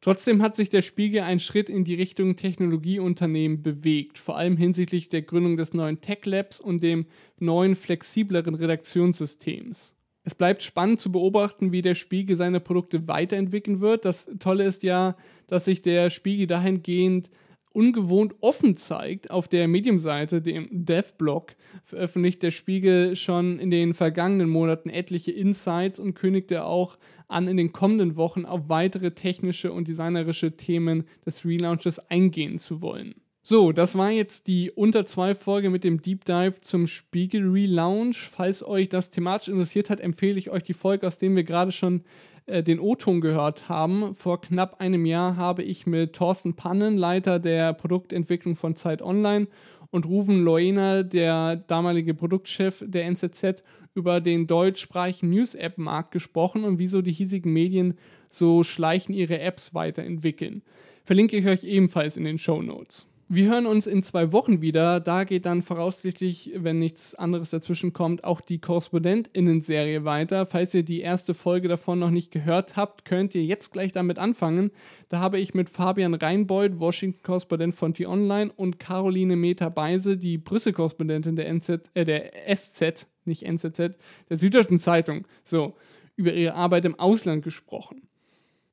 Trotzdem 0.00 0.42
hat 0.42 0.54
sich 0.54 0.70
der 0.70 0.82
Spiegel 0.82 1.22
einen 1.22 1.40
Schritt 1.40 1.68
in 1.68 1.84
die 1.84 1.96
Richtung 1.96 2.36
Technologieunternehmen 2.36 3.62
bewegt, 3.62 4.18
vor 4.18 4.36
allem 4.36 4.56
hinsichtlich 4.56 5.08
der 5.08 5.22
Gründung 5.22 5.56
des 5.56 5.74
neuen 5.74 6.00
Tech 6.00 6.24
Labs 6.24 6.60
und 6.60 6.82
dem 6.82 7.06
neuen 7.38 7.74
flexibleren 7.74 8.54
Redaktionssystems. 8.54 9.94
Es 10.22 10.34
bleibt 10.34 10.62
spannend 10.62 11.00
zu 11.00 11.10
beobachten, 11.10 11.72
wie 11.72 11.82
der 11.82 11.94
Spiegel 11.94 12.36
seine 12.36 12.60
Produkte 12.60 13.08
weiterentwickeln 13.08 13.80
wird. 13.80 14.04
Das 14.04 14.30
Tolle 14.38 14.64
ist 14.64 14.82
ja, 14.82 15.16
dass 15.46 15.64
sich 15.64 15.82
der 15.82 16.10
Spiegel 16.10 16.46
dahingehend 16.46 17.30
ungewohnt 17.78 18.34
offen 18.40 18.76
zeigt. 18.76 19.30
Auf 19.30 19.46
der 19.46 19.68
Medium-Seite, 19.68 20.42
dem 20.42 20.66
Dev-Blog, 20.72 21.54
veröffentlicht 21.84 22.42
der 22.42 22.50
Spiegel 22.50 23.14
schon 23.14 23.60
in 23.60 23.70
den 23.70 23.94
vergangenen 23.94 24.48
Monaten 24.48 24.90
etliche 24.90 25.30
Insights 25.30 26.00
und 26.00 26.14
kündigte 26.14 26.64
auch 26.64 26.98
an, 27.28 27.46
in 27.46 27.56
den 27.56 27.72
kommenden 27.72 28.16
Wochen 28.16 28.46
auf 28.46 28.68
weitere 28.68 29.12
technische 29.12 29.72
und 29.72 29.86
designerische 29.86 30.56
Themen 30.56 31.04
des 31.24 31.44
Relaunches 31.44 32.00
eingehen 32.10 32.58
zu 32.58 32.82
wollen. 32.82 33.14
So, 33.42 33.70
das 33.70 33.96
war 33.96 34.10
jetzt 34.10 34.48
die 34.48 34.72
unter 34.72 35.06
zwei 35.06 35.36
Folge 35.36 35.70
mit 35.70 35.84
dem 35.84 36.02
Deep 36.02 36.24
Dive 36.24 36.60
zum 36.60 36.88
Spiegel 36.88 37.48
Relaunch. 37.48 38.28
Falls 38.28 38.66
euch 38.66 38.88
das 38.88 39.10
thematisch 39.10 39.48
interessiert 39.48 39.88
hat, 39.88 40.00
empfehle 40.00 40.36
ich 40.36 40.50
euch 40.50 40.64
die 40.64 40.74
Folge, 40.74 41.06
aus 41.06 41.18
dem 41.18 41.36
wir 41.36 41.44
gerade 41.44 41.70
schon 41.70 42.02
äh, 42.48 42.62
den 42.62 42.80
O-Ton 42.80 43.20
gehört 43.20 43.68
haben. 43.68 44.14
Vor 44.14 44.40
knapp 44.40 44.80
einem 44.80 45.06
Jahr 45.06 45.36
habe 45.36 45.62
ich 45.62 45.86
mit 45.86 46.14
Thorsten 46.14 46.54
Pannen, 46.54 46.96
Leiter 46.96 47.38
der 47.38 47.72
Produktentwicklung 47.72 48.56
von 48.56 48.74
Zeit 48.74 49.02
Online, 49.02 49.46
und 49.90 50.06
Ruven 50.06 50.42
Loena, 50.42 51.02
der 51.02 51.56
damalige 51.56 52.14
Produktchef 52.14 52.84
der 52.86 53.06
NZZ, 53.06 53.62
über 53.94 54.20
den 54.20 54.46
deutschsprachigen 54.46 55.30
News-App-Markt 55.30 56.10
gesprochen 56.10 56.64
und 56.64 56.78
wieso 56.78 57.02
die 57.02 57.12
hiesigen 57.12 57.52
Medien 57.52 57.94
so 58.28 58.62
schleichen 58.62 59.14
ihre 59.14 59.40
Apps 59.40 59.74
weiterentwickeln. 59.74 60.62
Verlinke 61.04 61.36
ich 61.36 61.46
euch 61.46 61.64
ebenfalls 61.64 62.16
in 62.16 62.24
den 62.24 62.38
Show 62.38 62.60
Notes. 62.60 63.06
Wir 63.30 63.50
hören 63.50 63.66
uns 63.66 63.86
in 63.86 64.02
zwei 64.02 64.32
Wochen 64.32 64.62
wieder. 64.62 65.00
Da 65.00 65.24
geht 65.24 65.44
dann 65.44 65.62
voraussichtlich, 65.62 66.52
wenn 66.56 66.78
nichts 66.78 67.14
anderes 67.14 67.50
dazwischen 67.50 67.92
kommt, 67.92 68.24
auch 68.24 68.40
die 68.40 68.58
KorrespondentInnen-Serie 68.58 70.06
weiter. 70.06 70.46
Falls 70.46 70.72
ihr 70.72 70.82
die 70.82 71.02
erste 71.02 71.34
Folge 71.34 71.68
davon 71.68 71.98
noch 71.98 72.08
nicht 72.08 72.30
gehört 72.30 72.76
habt, 72.76 73.04
könnt 73.04 73.34
ihr 73.34 73.44
jetzt 73.44 73.70
gleich 73.70 73.92
damit 73.92 74.18
anfangen. 74.18 74.70
Da 75.10 75.18
habe 75.18 75.38
ich 75.38 75.52
mit 75.52 75.68
Fabian 75.68 76.14
Reinbold, 76.14 76.80
Washington-Korrespondent 76.80 77.74
von 77.74 77.92
T-Online, 77.92 78.50
und 78.56 78.78
Caroline 78.78 79.36
Meter-Beise, 79.36 80.16
die 80.16 80.38
Brüssel-Korrespondentin 80.38 81.36
der, 81.36 81.50
äh, 81.92 82.04
der 82.06 82.32
SZ, 82.56 83.08
nicht 83.26 83.42
NZZ, 83.42 83.98
der 84.30 84.38
Süddeutschen 84.38 84.80
Zeitung, 84.80 85.26
so, 85.44 85.76
über 86.16 86.32
ihre 86.32 86.54
Arbeit 86.54 86.86
im 86.86 86.98
Ausland 86.98 87.44
gesprochen. 87.44 88.07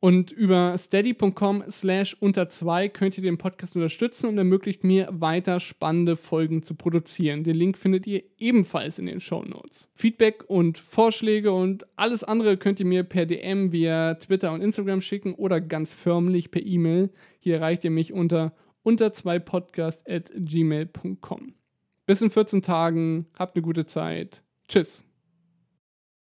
Und 0.06 0.32
über 0.32 0.78
steady.com 0.78 1.64
slash 1.72 2.16
unter 2.20 2.48
zwei 2.48 2.90
könnt 2.90 3.18
ihr 3.18 3.24
den 3.24 3.40
Podcast 3.40 3.76
unterstützen 3.76 4.28
und 4.28 4.38
ermöglicht 4.38 4.84
mir 4.84 5.08
weiter 5.10 5.60
spannende 5.60 6.16
Folgen 6.16 6.62
zu 6.62 6.76
produzieren. 6.76 7.44
Den 7.44 7.56
Link 7.56 7.76
findet 7.76 8.06
ihr 8.06 8.22
ebenfalls 8.38 9.00
in 9.00 9.08
den 9.08 9.20
Show 9.20 9.42
Notes. 9.42 9.90
Feedback 9.96 10.44
und 10.48 10.78
Vorschläge 10.78 11.52
und 11.52 11.88
alles 11.96 12.24
andere 12.24 12.56
könnt 12.58 12.80
ihr 12.80 12.86
mir 12.86 13.04
per 13.04 13.26
DM 13.26 13.72
via 13.72 14.14
Twitter 14.14 14.52
und 14.52 14.62
Instagram 14.62 15.02
schicken 15.02 15.34
oder 15.34 15.60
ganz 15.60 15.92
förmlich 15.92 16.52
per 16.52 16.64
E-Mail. 16.64 17.10
Hier 17.40 17.56
erreicht 17.56 17.84
ihr 17.84 17.90
mich 17.90 18.14
unter 18.14 18.54
unter 18.84 19.12
zwei 19.12 19.40
podcast 19.40 20.08
at 20.08 20.32
gmail.com. 20.36 21.56
Bis 22.06 22.22
in 22.22 22.30
14 22.30 22.62
Tagen, 22.62 23.26
habt 23.34 23.56
eine 23.56 23.64
gute 23.64 23.88
Zeit. 23.88 24.44
Tschüss. 24.68 25.04